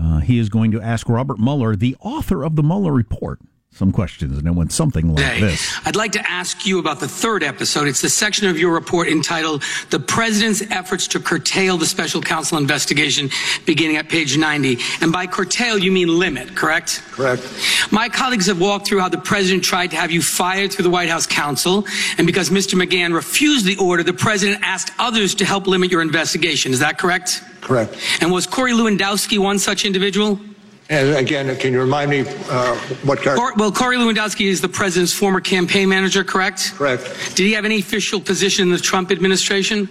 uh, 0.00 0.18
he 0.18 0.38
is 0.38 0.48
going 0.48 0.70
to 0.72 0.80
ask 0.80 1.08
Robert 1.08 1.38
Mueller, 1.38 1.76
the 1.76 1.96
author 2.00 2.44
of 2.44 2.56
the 2.56 2.62
Mueller 2.62 2.92
report, 2.92 3.40
some 3.72 3.92
questions, 3.92 4.36
and 4.36 4.46
it 4.46 4.50
went 4.50 4.72
something 4.72 5.14
like 5.14 5.24
Today, 5.24 5.40
this. 5.40 5.74
I'd 5.86 5.94
like 5.94 6.12
to 6.12 6.30
ask 6.30 6.66
you 6.66 6.80
about 6.80 6.98
the 6.98 7.06
third 7.06 7.44
episode. 7.44 7.86
It's 7.86 8.02
the 8.02 8.08
section 8.08 8.48
of 8.48 8.58
your 8.58 8.72
report 8.72 9.06
entitled 9.08 9.62
The 9.90 10.00
President's 10.00 10.60
Efforts 10.70 11.06
to 11.08 11.20
Curtail 11.20 11.78
the 11.78 11.86
Special 11.86 12.20
Counsel 12.20 12.58
Investigation, 12.58 13.30
beginning 13.66 13.96
at 13.96 14.08
page 14.08 14.36
90. 14.36 14.78
And 15.00 15.12
by 15.12 15.28
curtail, 15.28 15.78
you 15.78 15.92
mean 15.92 16.08
limit, 16.18 16.56
correct? 16.56 17.02
correct. 17.12 17.48
My 17.92 18.08
colleagues 18.08 18.46
have 18.46 18.60
walked 18.60 18.88
through 18.88 19.00
how 19.00 19.08
the 19.08 19.18
President 19.18 19.62
tried 19.62 19.92
to 19.92 19.96
have 19.96 20.10
you 20.10 20.20
fired 20.20 20.72
through 20.72 20.82
the 20.82 20.90
White 20.90 21.08
House 21.08 21.26
counsel, 21.26 21.86
and 22.18 22.26
because 22.26 22.50
Mr. 22.50 22.74
McGahn 22.74 23.14
refused 23.14 23.64
the 23.66 23.76
order, 23.76 24.02
the 24.02 24.12
President 24.12 24.62
asked 24.64 24.90
others 24.98 25.36
to 25.36 25.44
help 25.44 25.68
limit 25.68 25.92
your 25.92 26.02
investigation. 26.02 26.72
Is 26.72 26.80
that 26.80 26.98
correct? 26.98 27.42
Correct. 27.60 27.96
And 28.20 28.32
was 28.32 28.46
Corey 28.46 28.72
Lewandowski 28.72 29.38
one 29.38 29.60
such 29.60 29.84
individual? 29.84 30.40
And 30.90 31.16
again, 31.16 31.56
can 31.56 31.72
you 31.72 31.80
remind 31.80 32.10
me 32.10 32.24
uh, 32.26 32.74
what 33.04 33.22
character? 33.22 33.36
Cor- 33.36 33.54
well, 33.54 33.70
Corey 33.70 33.96
Lewandowski 33.96 34.46
is 34.46 34.60
the 34.60 34.68
president's 34.68 35.12
former 35.12 35.40
campaign 35.40 35.88
manager, 35.88 36.24
correct? 36.24 36.74
Correct. 36.74 37.04
Did 37.36 37.44
he 37.44 37.52
have 37.52 37.64
any 37.64 37.78
official 37.78 38.20
position 38.20 38.64
in 38.64 38.72
the 38.72 38.78
Trump 38.78 39.12
administration? 39.12 39.88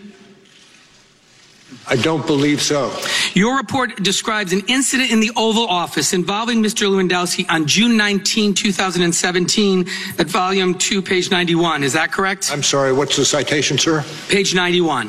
I 1.88 1.96
don't 1.96 2.26
believe 2.28 2.62
so. 2.62 2.94
Your 3.34 3.56
report 3.56 4.04
describes 4.04 4.52
an 4.52 4.62
incident 4.68 5.12
in 5.12 5.22
the 5.22 5.32
Oval 5.38 5.68
Office 5.68 6.12
involving 6.12 6.62
Mr. 6.62 6.90
Lewandowski 6.90 7.46
on 7.50 7.66
June 7.66 7.96
19, 7.96 8.54
2017, 8.54 9.88
at 10.18 10.28
volume 10.28 10.74
2, 10.76 11.02
page 11.02 11.32
91. 11.32 11.84
Is 11.84 11.94
that 11.94 12.12
correct? 12.12 12.52
I'm 12.52 12.64
sorry. 12.64 12.92
What's 12.92 13.16
the 13.16 13.24
citation, 13.24 13.78
sir? 13.78 14.04
Page 14.28 14.54
91. 14.54 15.08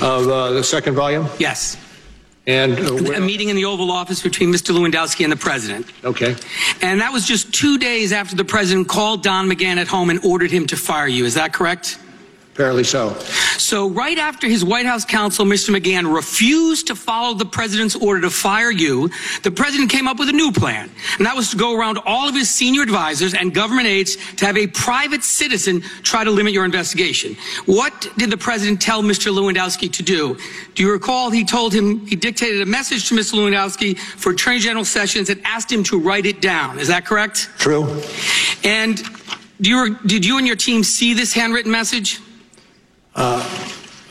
Of 0.00 0.28
uh, 0.28 0.52
the 0.52 0.62
second 0.62 0.94
volume. 0.94 1.26
Yes. 1.38 1.76
And 2.46 2.78
uh, 2.78 3.14
A 3.14 3.20
meeting 3.20 3.48
in 3.48 3.56
the 3.56 3.64
Oval 3.64 3.90
Office 3.90 4.22
between 4.22 4.52
Mr. 4.52 4.74
Lewandowski 4.76 5.24
and 5.24 5.32
the 5.32 5.36
president. 5.36 5.86
okay. 6.04 6.36
And 6.82 7.00
that 7.00 7.12
was 7.12 7.26
just 7.26 7.54
two 7.54 7.78
days 7.78 8.12
after 8.12 8.36
the 8.36 8.44
president 8.44 8.86
called 8.86 9.22
Don 9.22 9.48
McGahn 9.48 9.78
at 9.78 9.88
home 9.88 10.10
and 10.10 10.22
ordered 10.24 10.50
him 10.50 10.66
to 10.66 10.76
fire 10.76 11.08
you. 11.08 11.24
Is 11.24 11.34
that 11.34 11.54
correct? 11.54 11.98
Apparently 12.54 12.84
so. 12.84 13.14
So, 13.58 13.88
right 13.88 14.16
after 14.16 14.46
his 14.46 14.64
White 14.64 14.86
House 14.86 15.04
counsel, 15.04 15.44
Mr. 15.44 15.76
McGahn, 15.76 16.14
refused 16.14 16.86
to 16.86 16.94
follow 16.94 17.34
the 17.34 17.44
president's 17.44 17.96
order 17.96 18.20
to 18.20 18.30
fire 18.30 18.70
you, 18.70 19.10
the 19.42 19.50
president 19.50 19.90
came 19.90 20.06
up 20.06 20.20
with 20.20 20.28
a 20.28 20.32
new 20.32 20.52
plan. 20.52 20.88
And 21.18 21.26
that 21.26 21.34
was 21.34 21.50
to 21.50 21.56
go 21.56 21.76
around 21.76 21.98
all 22.06 22.28
of 22.28 22.34
his 22.36 22.48
senior 22.48 22.82
advisors 22.82 23.34
and 23.34 23.52
government 23.52 23.88
aides 23.88 24.14
to 24.36 24.46
have 24.46 24.56
a 24.56 24.68
private 24.68 25.24
citizen 25.24 25.80
try 26.04 26.22
to 26.22 26.30
limit 26.30 26.52
your 26.52 26.64
investigation. 26.64 27.36
What 27.66 28.08
did 28.18 28.30
the 28.30 28.36
president 28.36 28.80
tell 28.80 29.02
Mr. 29.02 29.34
Lewandowski 29.34 29.92
to 29.92 30.04
do? 30.04 30.38
Do 30.76 30.84
you 30.84 30.92
recall 30.92 31.30
he 31.30 31.44
told 31.44 31.72
him, 31.72 32.06
he 32.06 32.14
dictated 32.14 32.62
a 32.62 32.66
message 32.66 33.08
to 33.08 33.16
Mr. 33.16 33.34
Lewandowski 33.34 33.98
for 33.98 34.30
Attorney 34.30 34.60
General 34.60 34.84
Sessions 34.84 35.28
and 35.28 35.40
asked 35.44 35.72
him 35.72 35.82
to 35.84 35.98
write 35.98 36.24
it 36.24 36.40
down? 36.40 36.78
Is 36.78 36.86
that 36.86 37.04
correct? 37.04 37.48
True. 37.58 38.00
And 38.62 39.02
do 39.60 39.70
you, 39.70 39.98
did 40.06 40.24
you 40.24 40.38
and 40.38 40.46
your 40.46 40.54
team 40.54 40.84
see 40.84 41.14
this 41.14 41.32
handwritten 41.32 41.72
message? 41.72 42.20
Uh, 43.14 43.64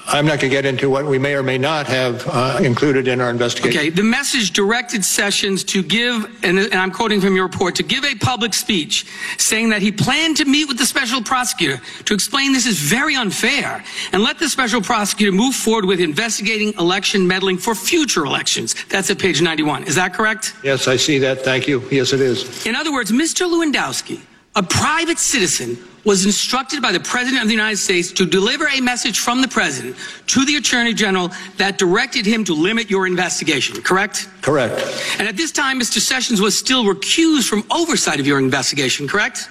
I'm 0.06 0.26
not 0.26 0.40
going 0.40 0.42
to 0.42 0.50
get 0.50 0.66
into 0.66 0.90
what 0.90 1.06
we 1.06 1.18
may 1.18 1.34
or 1.34 1.44
may 1.44 1.58
not 1.58 1.88
have 1.88 2.28
uh, 2.28 2.60
included 2.62 3.08
in 3.08 3.22
our 3.22 3.30
investigation. 3.30 3.80
Okay, 3.80 3.90
the 3.90 4.04
message 4.04 4.52
directed 4.52 5.04
Sessions 5.04 5.64
to 5.66 5.82
give, 5.82 6.26
and, 6.44 6.60
and 6.60 6.76
I'm 6.76 6.92
quoting 6.92 7.22
from 7.22 7.36
your 7.36 7.46
report, 7.46 7.76
to 7.76 7.84
give 7.84 8.04
a 8.04 8.14
public 8.16 8.54
speech 8.54 9.06
saying 9.38 9.70
that 9.70 9.82
he 9.82 9.92
planned 9.92 10.38
to 10.38 10.46
meet 10.46 10.68
with 10.68 10.78
the 10.78 10.86
special 10.86 11.24
prosecutor 11.24 11.82
to 12.04 12.14
explain 12.14 12.52
this 12.52 12.66
is 12.66 12.80
very 12.80 13.16
unfair 13.16 13.84
and 14.12 14.22
let 14.22 14.40
the 14.40 14.50
special 14.50 14.82
prosecutor 14.82 15.32
move 15.32 15.56
forward 15.56 15.86
with 15.86 16.02
investigating 16.02 16.74
election 16.80 17.26
meddling 17.26 17.58
for 17.58 17.74
future 17.74 18.26
elections. 18.26 18.76
That's 18.90 19.10
at 19.10 19.20
page 19.20 19.42
91. 19.42 19.86
Is 19.86 19.96
that 19.96 20.14
correct? 20.14 20.54
Yes, 20.64 20.88
I 20.88 20.98
see 20.98 21.18
that. 21.20 21.42
Thank 21.42 21.68
you. 21.68 21.82
Yes, 21.90 22.12
it 22.12 22.20
is. 22.20 22.66
In 22.66 22.76
other 22.76 22.92
words, 22.92 23.12
Mr. 23.12 23.48
Lewandowski, 23.48 24.20
a 24.56 24.64
private 24.64 25.20
citizen, 25.20 25.78
was 26.06 26.26
instructed 26.26 26.82
by 26.82 26.92
the 26.92 27.00
President 27.00 27.42
of 27.42 27.48
the 27.48 27.54
United 27.54 27.78
States 27.78 28.12
to 28.12 28.26
deliver 28.26 28.68
a 28.68 28.82
message 28.82 29.20
from 29.20 29.42
the 29.42 29.48
President 29.48 29.96
to 30.28 30.46
the 30.46 30.58
Attorney 30.58 30.94
General 30.94 31.32
that 31.58 31.78
directed 31.78 32.26
him 32.26 32.44
to 32.44 32.54
limit 32.54 32.90
your 32.90 33.08
investigation, 33.08 33.82
correct? 33.82 34.28
Correct. 34.42 34.74
And 35.18 35.28
at 35.28 35.38
this 35.38 35.52
time, 35.52 35.80
Mr. 35.80 36.00
Sessions 36.00 36.42
was 36.42 36.58
still 36.58 36.84
recused 36.84 37.48
from 37.48 37.64
oversight 37.72 38.20
of 38.20 38.28
your 38.28 38.38
investigation, 38.38 39.08
correct? 39.08 39.48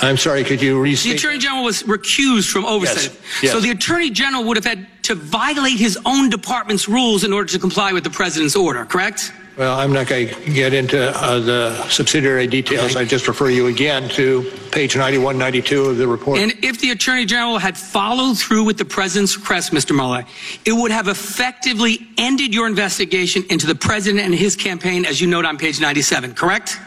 I'm 0.00 0.16
sorry. 0.16 0.44
Could 0.44 0.62
you 0.62 0.82
The? 0.82 1.12
Attorney 1.12 1.38
General 1.38 1.64
was 1.64 1.82
recused 1.82 2.50
from 2.50 2.64
oversight. 2.64 3.12
Yes, 3.12 3.42
yes. 3.42 3.52
So 3.52 3.60
the 3.60 3.70
Attorney 3.70 4.10
General 4.10 4.44
would 4.44 4.56
have 4.56 4.64
had 4.64 4.86
to 5.04 5.14
violate 5.14 5.76
his 5.76 5.98
own 6.06 6.30
department's 6.30 6.88
rules 6.88 7.24
in 7.24 7.32
order 7.32 7.48
to 7.48 7.58
comply 7.58 7.92
with 7.92 8.04
the 8.04 8.10
President's 8.10 8.56
order, 8.56 8.84
correct? 8.84 9.32
Well, 9.60 9.78
I'm 9.78 9.92
not 9.92 10.06
going 10.06 10.28
to 10.28 10.52
get 10.54 10.72
into 10.72 11.14
uh, 11.14 11.38
the 11.38 11.86
subsidiary 11.90 12.46
details. 12.46 12.96
I 12.96 13.04
just 13.04 13.28
refer 13.28 13.50
you 13.50 13.66
again 13.66 14.08
to 14.08 14.50
page 14.72 14.96
91, 14.96 15.36
92 15.36 15.84
of 15.84 15.98
the 15.98 16.08
report. 16.08 16.38
And 16.38 16.52
if 16.64 16.80
the 16.80 16.92
Attorney 16.92 17.26
General 17.26 17.58
had 17.58 17.76
followed 17.76 18.38
through 18.38 18.64
with 18.64 18.78
the 18.78 18.86
President's 18.86 19.36
request, 19.36 19.72
Mr. 19.72 19.94
Mueller, 19.94 20.24
it 20.64 20.72
would 20.72 20.90
have 20.90 21.08
effectively 21.08 22.08
ended 22.16 22.54
your 22.54 22.66
investigation 22.66 23.44
into 23.50 23.66
the 23.66 23.74
President 23.74 24.24
and 24.24 24.34
his 24.34 24.56
campaign, 24.56 25.04
as 25.04 25.20
you 25.20 25.26
note 25.26 25.44
on 25.44 25.58
page 25.58 25.78
97, 25.78 26.32
correct? 26.32 26.78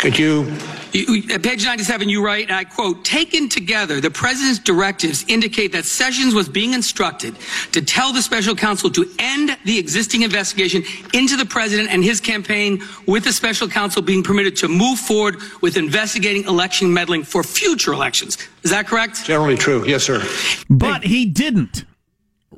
Could 0.00 0.18
you? 0.18 0.50
You, 0.92 1.22
at 1.28 1.36
uh, 1.36 1.38
page 1.38 1.62
97, 1.62 2.08
you 2.08 2.24
write, 2.24 2.48
and 2.48 2.56
I 2.56 2.64
quote, 2.64 3.04
taken 3.04 3.50
together, 3.50 4.00
the 4.00 4.10
president's 4.10 4.58
directives 4.58 5.26
indicate 5.28 5.72
that 5.72 5.84
Sessions 5.84 6.34
was 6.34 6.48
being 6.48 6.72
instructed 6.72 7.36
to 7.72 7.82
tell 7.82 8.10
the 8.10 8.22
special 8.22 8.56
counsel 8.56 8.88
to 8.92 9.06
end 9.18 9.58
the 9.66 9.78
existing 9.78 10.22
investigation 10.22 10.82
into 11.12 11.36
the 11.36 11.44
president 11.44 11.90
and 11.90 12.02
his 12.02 12.18
campaign, 12.18 12.82
with 13.06 13.24
the 13.24 13.32
special 13.32 13.68
counsel 13.68 14.00
being 14.00 14.22
permitted 14.22 14.56
to 14.56 14.68
move 14.68 14.98
forward 14.98 15.36
with 15.60 15.76
investigating 15.76 16.44
election 16.44 16.90
meddling 16.92 17.22
for 17.22 17.42
future 17.42 17.92
elections. 17.92 18.38
Is 18.62 18.70
that 18.70 18.86
correct? 18.86 19.26
Generally 19.26 19.58
true. 19.58 19.86
Yes, 19.86 20.04
sir. 20.04 20.26
But 20.70 21.04
he 21.04 21.26
didn't. 21.26 21.84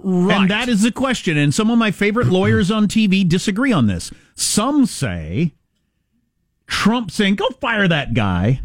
And 0.04 0.48
that 0.48 0.68
is 0.68 0.82
the 0.82 0.92
question. 0.92 1.36
And 1.36 1.52
some 1.52 1.70
of 1.70 1.78
my 1.78 1.90
favorite 1.90 2.28
lawyers 2.28 2.70
on 2.70 2.86
TV 2.86 3.28
disagree 3.28 3.72
on 3.72 3.88
this. 3.88 4.12
Some 4.36 4.86
say 4.86 5.54
Trump 6.72 7.10
saying, 7.10 7.34
go 7.34 7.48
fire 7.60 7.86
that 7.86 8.14
guy 8.14 8.62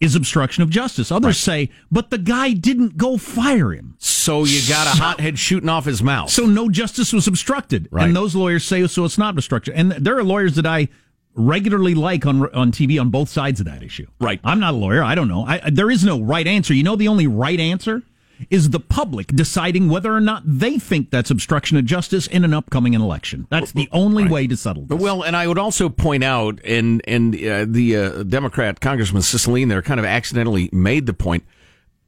is 0.00 0.16
obstruction 0.16 0.64
of 0.64 0.70
justice. 0.70 1.12
Others 1.12 1.38
say, 1.38 1.70
but 1.90 2.10
the 2.10 2.18
guy 2.18 2.52
didn't 2.52 2.96
go 2.96 3.16
fire 3.16 3.72
him. 3.72 3.94
So 3.98 4.42
you 4.44 4.60
got 4.68 4.88
a 4.88 5.00
hothead 5.00 5.38
shooting 5.38 5.68
off 5.68 5.84
his 5.84 6.02
mouth. 6.02 6.30
So 6.30 6.46
no 6.46 6.68
justice 6.68 7.12
was 7.12 7.28
obstructed. 7.28 7.88
Right. 7.92 8.04
And 8.04 8.16
those 8.16 8.34
lawyers 8.34 8.64
say, 8.64 8.84
so 8.88 9.04
it's 9.04 9.18
not 9.18 9.34
obstruction. 9.34 9.74
And 9.74 9.92
there 9.92 10.18
are 10.18 10.24
lawyers 10.24 10.56
that 10.56 10.66
I 10.66 10.88
regularly 11.34 11.94
like 11.94 12.26
on 12.26 12.52
on 12.54 12.72
TV 12.72 13.00
on 13.00 13.10
both 13.10 13.28
sides 13.28 13.60
of 13.60 13.66
that 13.66 13.84
issue. 13.84 14.06
Right. 14.20 14.40
I'm 14.42 14.58
not 14.58 14.74
a 14.74 14.76
lawyer. 14.76 15.04
I 15.04 15.14
don't 15.14 15.28
know. 15.28 15.44
I, 15.44 15.70
there 15.70 15.92
is 15.92 16.02
no 16.04 16.20
right 16.20 16.46
answer. 16.46 16.74
You 16.74 16.82
know, 16.82 16.96
the 16.96 17.08
only 17.08 17.28
right 17.28 17.60
answer 17.60 18.02
is 18.50 18.70
the 18.70 18.80
public 18.80 19.28
deciding 19.28 19.88
whether 19.88 20.14
or 20.14 20.20
not 20.20 20.42
they 20.44 20.78
think 20.78 21.10
that's 21.10 21.30
obstruction 21.30 21.76
of 21.76 21.84
justice 21.84 22.26
in 22.26 22.44
an 22.44 22.54
upcoming 22.54 22.94
election. 22.94 23.46
That's 23.50 23.72
the 23.72 23.88
only 23.92 24.24
right. 24.24 24.32
way 24.32 24.46
to 24.46 24.56
settle 24.56 24.84
this. 24.84 24.98
Well, 24.98 25.22
and 25.22 25.36
I 25.36 25.46
would 25.46 25.58
also 25.58 25.88
point 25.88 26.24
out, 26.24 26.60
and 26.64 27.02
and 27.06 27.34
uh, 27.34 27.66
the 27.68 27.96
uh, 27.96 28.22
Democrat 28.24 28.80
Congressman 28.80 29.22
Cicilline 29.22 29.68
there 29.68 29.82
kind 29.82 30.00
of 30.00 30.06
accidentally 30.06 30.68
made 30.72 31.06
the 31.06 31.14
point. 31.14 31.44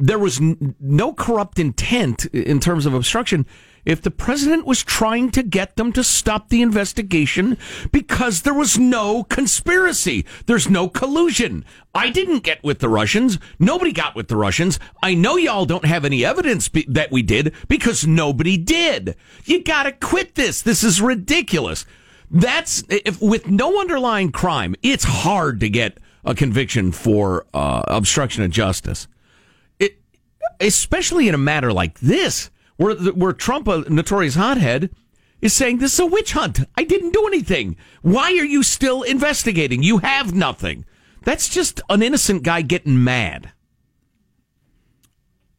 There 0.00 0.18
was 0.18 0.40
n- 0.40 0.74
no 0.80 1.12
corrupt 1.12 1.58
intent 1.58 2.24
in 2.26 2.58
terms 2.58 2.86
of 2.86 2.94
obstruction 2.94 3.44
if 3.84 4.00
the 4.02 4.10
president 4.10 4.66
was 4.66 4.82
trying 4.82 5.30
to 5.30 5.42
get 5.42 5.76
them 5.76 5.92
to 5.92 6.02
stop 6.04 6.48
the 6.48 6.62
investigation 6.62 7.56
because 7.92 8.42
there 8.42 8.54
was 8.54 8.78
no 8.78 9.24
conspiracy. 9.24 10.24
There's 10.46 10.68
no 10.68 10.88
collusion. 10.88 11.64
I 11.94 12.10
didn't 12.10 12.40
get 12.40 12.62
with 12.64 12.78
the 12.78 12.88
Russians. 12.88 13.38
Nobody 13.58 13.92
got 13.92 14.14
with 14.16 14.28
the 14.28 14.36
Russians. 14.36 14.78
I 15.02 15.14
know 15.14 15.36
y'all 15.36 15.66
don't 15.66 15.84
have 15.84 16.04
any 16.04 16.24
evidence 16.24 16.68
be- 16.68 16.86
that 16.88 17.10
we 17.10 17.22
did 17.22 17.54
because 17.68 18.06
nobody 18.06 18.56
did. 18.56 19.16
You 19.44 19.62
gotta 19.62 19.92
quit 19.92 20.34
this. 20.34 20.62
This 20.62 20.82
is 20.82 21.00
ridiculous. 21.02 21.84
That's 22.30 22.84
if 22.88 23.20
with 23.20 23.48
no 23.48 23.80
underlying 23.80 24.30
crime, 24.32 24.76
it's 24.82 25.04
hard 25.04 25.60
to 25.60 25.68
get 25.68 25.98
a 26.24 26.34
conviction 26.34 26.92
for 26.92 27.46
uh, 27.52 27.82
obstruction 27.88 28.42
of 28.44 28.50
justice. 28.50 29.08
Especially 30.60 31.28
in 31.28 31.34
a 31.34 31.38
matter 31.38 31.72
like 31.72 32.00
this 32.00 32.50
where, 32.76 32.94
where 32.96 33.32
Trump, 33.32 33.68
a 33.68 33.80
notorious 33.90 34.34
hothead, 34.34 34.90
is 35.40 35.52
saying 35.52 35.78
this 35.78 35.94
is 35.94 36.00
a 36.00 36.06
witch 36.06 36.32
hunt. 36.32 36.60
I 36.76 36.84
didn't 36.84 37.12
do 37.12 37.26
anything. 37.26 37.76
Why 38.02 38.32
are 38.32 38.44
you 38.44 38.62
still 38.62 39.02
investigating? 39.02 39.82
You 39.82 39.98
have 39.98 40.34
nothing. 40.34 40.84
That's 41.22 41.48
just 41.48 41.80
an 41.90 42.02
innocent 42.02 42.42
guy 42.42 42.62
getting 42.62 43.02
mad. 43.04 43.52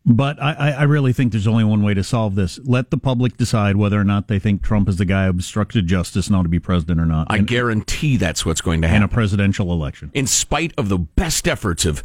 But 0.03 0.41
I, 0.41 0.71
I 0.71 0.83
really 0.83 1.13
think 1.13 1.31
there's 1.31 1.45
only 1.45 1.63
one 1.63 1.83
way 1.83 1.93
to 1.93 2.03
solve 2.03 2.33
this. 2.33 2.59
Let 2.63 2.89
the 2.89 2.97
public 2.97 3.37
decide 3.37 3.75
whether 3.75 3.99
or 3.99 4.03
not 4.03 4.27
they 4.27 4.39
think 4.39 4.63
Trump 4.63 4.89
is 4.89 4.97
the 4.97 5.05
guy 5.05 5.25
who 5.25 5.29
obstructed 5.29 5.85
justice 5.85 6.25
and 6.25 6.35
ought 6.35 6.43
to 6.43 6.49
be 6.49 6.59
president 6.59 6.99
or 6.99 7.05
not. 7.05 7.27
I 7.29 7.37
and, 7.37 7.47
guarantee 7.47 8.17
that's 8.17 8.43
what's 8.43 8.61
going 8.61 8.81
to 8.81 8.87
happen. 8.87 9.03
In 9.03 9.09
a 9.09 9.13
presidential 9.13 9.71
election. 9.71 10.09
In 10.15 10.25
spite 10.25 10.73
of 10.75 10.89
the 10.89 10.97
best 10.97 11.47
efforts 11.47 11.85
of 11.85 12.03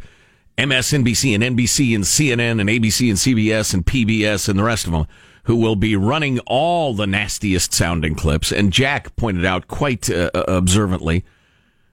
MSNBC 0.58 1.34
and 1.34 1.56
NBC 1.56 1.94
and 1.94 2.04
CNN 2.04 2.60
and 2.60 2.70
ABC 2.70 3.08
and 3.08 3.18
CBS 3.18 3.74
and 3.74 3.84
PBS 3.84 4.48
and 4.48 4.58
the 4.58 4.64
rest 4.64 4.86
of 4.86 4.92
them 4.92 5.06
who 5.44 5.56
will 5.56 5.76
be 5.76 5.94
running 5.94 6.38
all 6.40 6.94
the 6.94 7.06
nastiest 7.06 7.72
sounding 7.72 8.14
clips. 8.14 8.50
And 8.50 8.72
Jack 8.72 9.14
pointed 9.16 9.44
out 9.44 9.68
quite 9.68 10.10
uh, 10.10 10.30
uh 10.34 10.44
observantly 10.48 11.24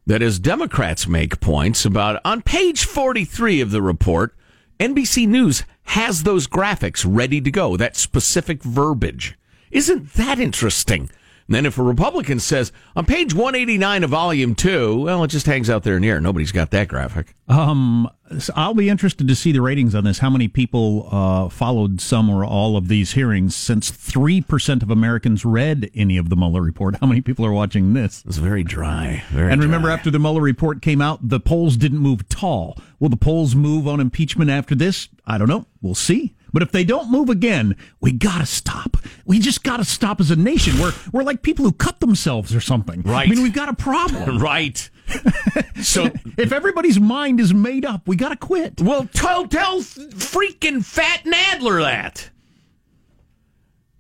that 0.07 0.21
as 0.21 0.39
Democrats 0.39 1.07
make 1.07 1.39
points 1.39 1.85
about 1.85 2.19
on 2.25 2.41
page 2.41 2.85
43 2.85 3.61
of 3.61 3.71
the 3.71 3.81
report, 3.81 4.35
NBC 4.79 5.27
News 5.27 5.63
has 5.83 6.23
those 6.23 6.47
graphics 6.47 7.05
ready 7.07 7.41
to 7.41 7.51
go, 7.51 7.77
that 7.77 7.95
specific 7.95 8.63
verbiage. 8.63 9.37
Isn't 9.71 10.13
that 10.13 10.39
interesting? 10.39 11.09
And 11.47 11.55
then 11.55 11.65
if 11.65 11.77
a 11.77 11.83
Republican 11.83 12.39
says 12.39 12.71
on 12.95 13.05
page 13.05 13.33
189 13.33 14.03
of 14.03 14.09
volume 14.09 14.55
2, 14.55 15.01
well, 15.01 15.23
it 15.23 15.27
just 15.27 15.45
hangs 15.45 15.69
out 15.69 15.83
there 15.83 15.95
in 15.95 16.01
the 16.01 16.09
air. 16.09 16.21
Nobody's 16.21 16.51
got 16.51 16.71
that 16.71 16.87
graphic. 16.87 17.35
Um, 17.47 18.09
so 18.39 18.53
I'll 18.55 18.73
be 18.73 18.89
interested 18.89 19.27
to 19.27 19.35
see 19.35 19.51
the 19.51 19.61
ratings 19.61 19.93
on 19.93 20.05
this. 20.05 20.19
How 20.19 20.29
many 20.29 20.47
people 20.47 21.09
uh, 21.11 21.49
followed 21.49 21.99
some 21.99 22.29
or 22.29 22.45
all 22.45 22.77
of 22.77 22.87
these 22.87 23.13
hearings 23.13 23.55
since 23.55 23.91
3% 23.91 24.81
of 24.81 24.89
Americans 24.89 25.43
read 25.43 25.91
any 25.93 26.17
of 26.17 26.29
the 26.29 26.35
Mueller 26.35 26.61
report? 26.61 26.95
How 27.01 27.07
many 27.07 27.21
people 27.21 27.45
are 27.45 27.51
watching 27.51 27.93
this? 27.93 28.23
It's 28.25 28.37
very 28.37 28.63
dry. 28.63 29.23
Very 29.29 29.51
and 29.51 29.61
remember, 29.61 29.87
dry. 29.87 29.95
after 29.95 30.09
the 30.09 30.19
Mueller 30.19 30.41
report 30.41 30.81
came 30.81 31.01
out, 31.01 31.27
the 31.27 31.39
polls 31.39 31.75
didn't 31.75 31.99
move 31.99 32.27
tall. 32.29 32.77
Will 32.99 33.09
the 33.09 33.17
polls 33.17 33.53
move 33.55 33.87
on 33.87 33.99
impeachment 33.99 34.49
after 34.49 34.75
this? 34.75 35.09
I 35.27 35.37
don't 35.37 35.49
know. 35.49 35.65
We'll 35.81 35.95
see. 35.95 36.33
But 36.53 36.61
if 36.61 36.71
they 36.71 36.83
don't 36.83 37.11
move 37.11 37.29
again, 37.29 37.75
we 37.99 38.11
gotta 38.11 38.45
stop. 38.45 38.97
We 39.25 39.39
just 39.39 39.63
gotta 39.63 39.83
stop 39.83 40.19
as 40.21 40.29
a 40.29 40.35
nation. 40.35 40.79
We're 40.79 40.93
we're 41.11 41.23
like 41.23 41.41
people 41.41 41.65
who 41.65 41.71
cut 41.71 41.99
themselves 41.99 42.53
or 42.53 42.61
something. 42.61 43.01
Right. 43.01 43.27
I 43.27 43.31
mean, 43.31 43.41
we've 43.41 43.53
got 43.53 43.69
a 43.69 43.73
problem. 43.73 44.37
right. 44.41 44.89
so 45.81 46.05
if 46.37 46.51
everybody's 46.51 46.99
mind 46.99 47.39
is 47.39 47.53
made 47.53 47.85
up, 47.85 48.07
we 48.07 48.15
gotta 48.15 48.37
quit. 48.37 48.79
Well, 48.79 49.09
tell 49.11 49.47
tell 49.47 49.81
freaking 49.81 50.85
Fat 50.85 51.23
Nadler 51.23 51.81
that. 51.81 52.29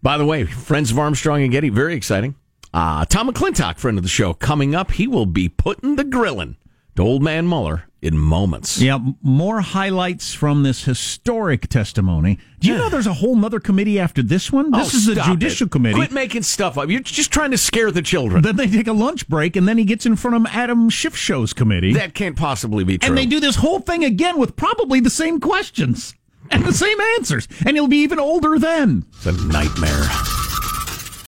By 0.03 0.17
the 0.17 0.25
way, 0.25 0.43
friends 0.45 0.91
of 0.91 0.99
Armstrong 0.99 1.41
and 1.41 1.51
Getty, 1.51 1.69
very 1.69 1.95
exciting. 1.95 2.35
Uh, 2.73 3.05
Tom 3.05 3.29
McClintock, 3.29 3.77
friend 3.77 3.97
of 3.97 4.03
the 4.03 4.09
show, 4.09 4.33
coming 4.33 4.75
up. 4.75 4.91
He 4.91 5.07
will 5.07 5.25
be 5.25 5.47
putting 5.47 5.95
the 5.95 6.03
grilling 6.03 6.57
to 6.95 7.01
Old 7.01 7.23
Man 7.23 7.47
Mueller 7.47 7.85
in 8.01 8.17
moments. 8.17 8.81
Yeah, 8.81 8.99
more 9.21 9.61
highlights 9.61 10.33
from 10.33 10.63
this 10.63 10.83
historic 10.83 11.69
testimony. 11.69 12.37
Do 12.59 12.67
you 12.67 12.77
know 12.77 12.89
there's 12.89 13.07
a 13.07 13.13
whole 13.13 13.43
other 13.45 13.59
committee 13.59 13.97
after 13.97 14.21
this 14.21 14.51
one? 14.51 14.71
This 14.71 14.93
oh, 14.93 14.97
is 14.97 15.17
a 15.17 15.21
judicial 15.21 15.67
it. 15.67 15.71
committee. 15.71 15.95
Quit 15.95 16.11
making 16.11 16.43
stuff 16.43 16.77
up. 16.77 16.89
You're 16.89 16.99
just 16.99 17.31
trying 17.31 17.51
to 17.51 17.57
scare 17.57 17.91
the 17.91 18.01
children. 18.01 18.41
Then 18.41 18.57
they 18.57 18.67
take 18.67 18.87
a 18.87 18.93
lunch 18.93 19.27
break, 19.29 19.55
and 19.55 19.67
then 19.67 19.77
he 19.77 19.85
gets 19.85 20.05
in 20.05 20.17
front 20.17 20.35
of 20.35 20.53
Adam 20.53 20.89
Schiff 20.89 21.15
Show's 21.15 21.53
committee. 21.53 21.93
That 21.93 22.13
can't 22.13 22.35
possibly 22.35 22.83
be 22.83 22.97
true. 22.97 23.07
And 23.07 23.17
they 23.17 23.25
do 23.25 23.39
this 23.39 23.55
whole 23.55 23.79
thing 23.79 24.03
again 24.03 24.37
with 24.37 24.55
probably 24.55 24.99
the 24.99 25.09
same 25.09 25.39
questions 25.39 26.13
and 26.51 26.65
the 26.65 26.73
same 26.73 26.99
answers. 27.17 27.47
And 27.65 27.77
he'll 27.77 27.87
be 27.87 28.03
even 28.03 28.19
older 28.19 28.59
then. 28.59 29.05
It's 29.13 29.25
a 29.25 29.31
nightmare. 29.47 30.09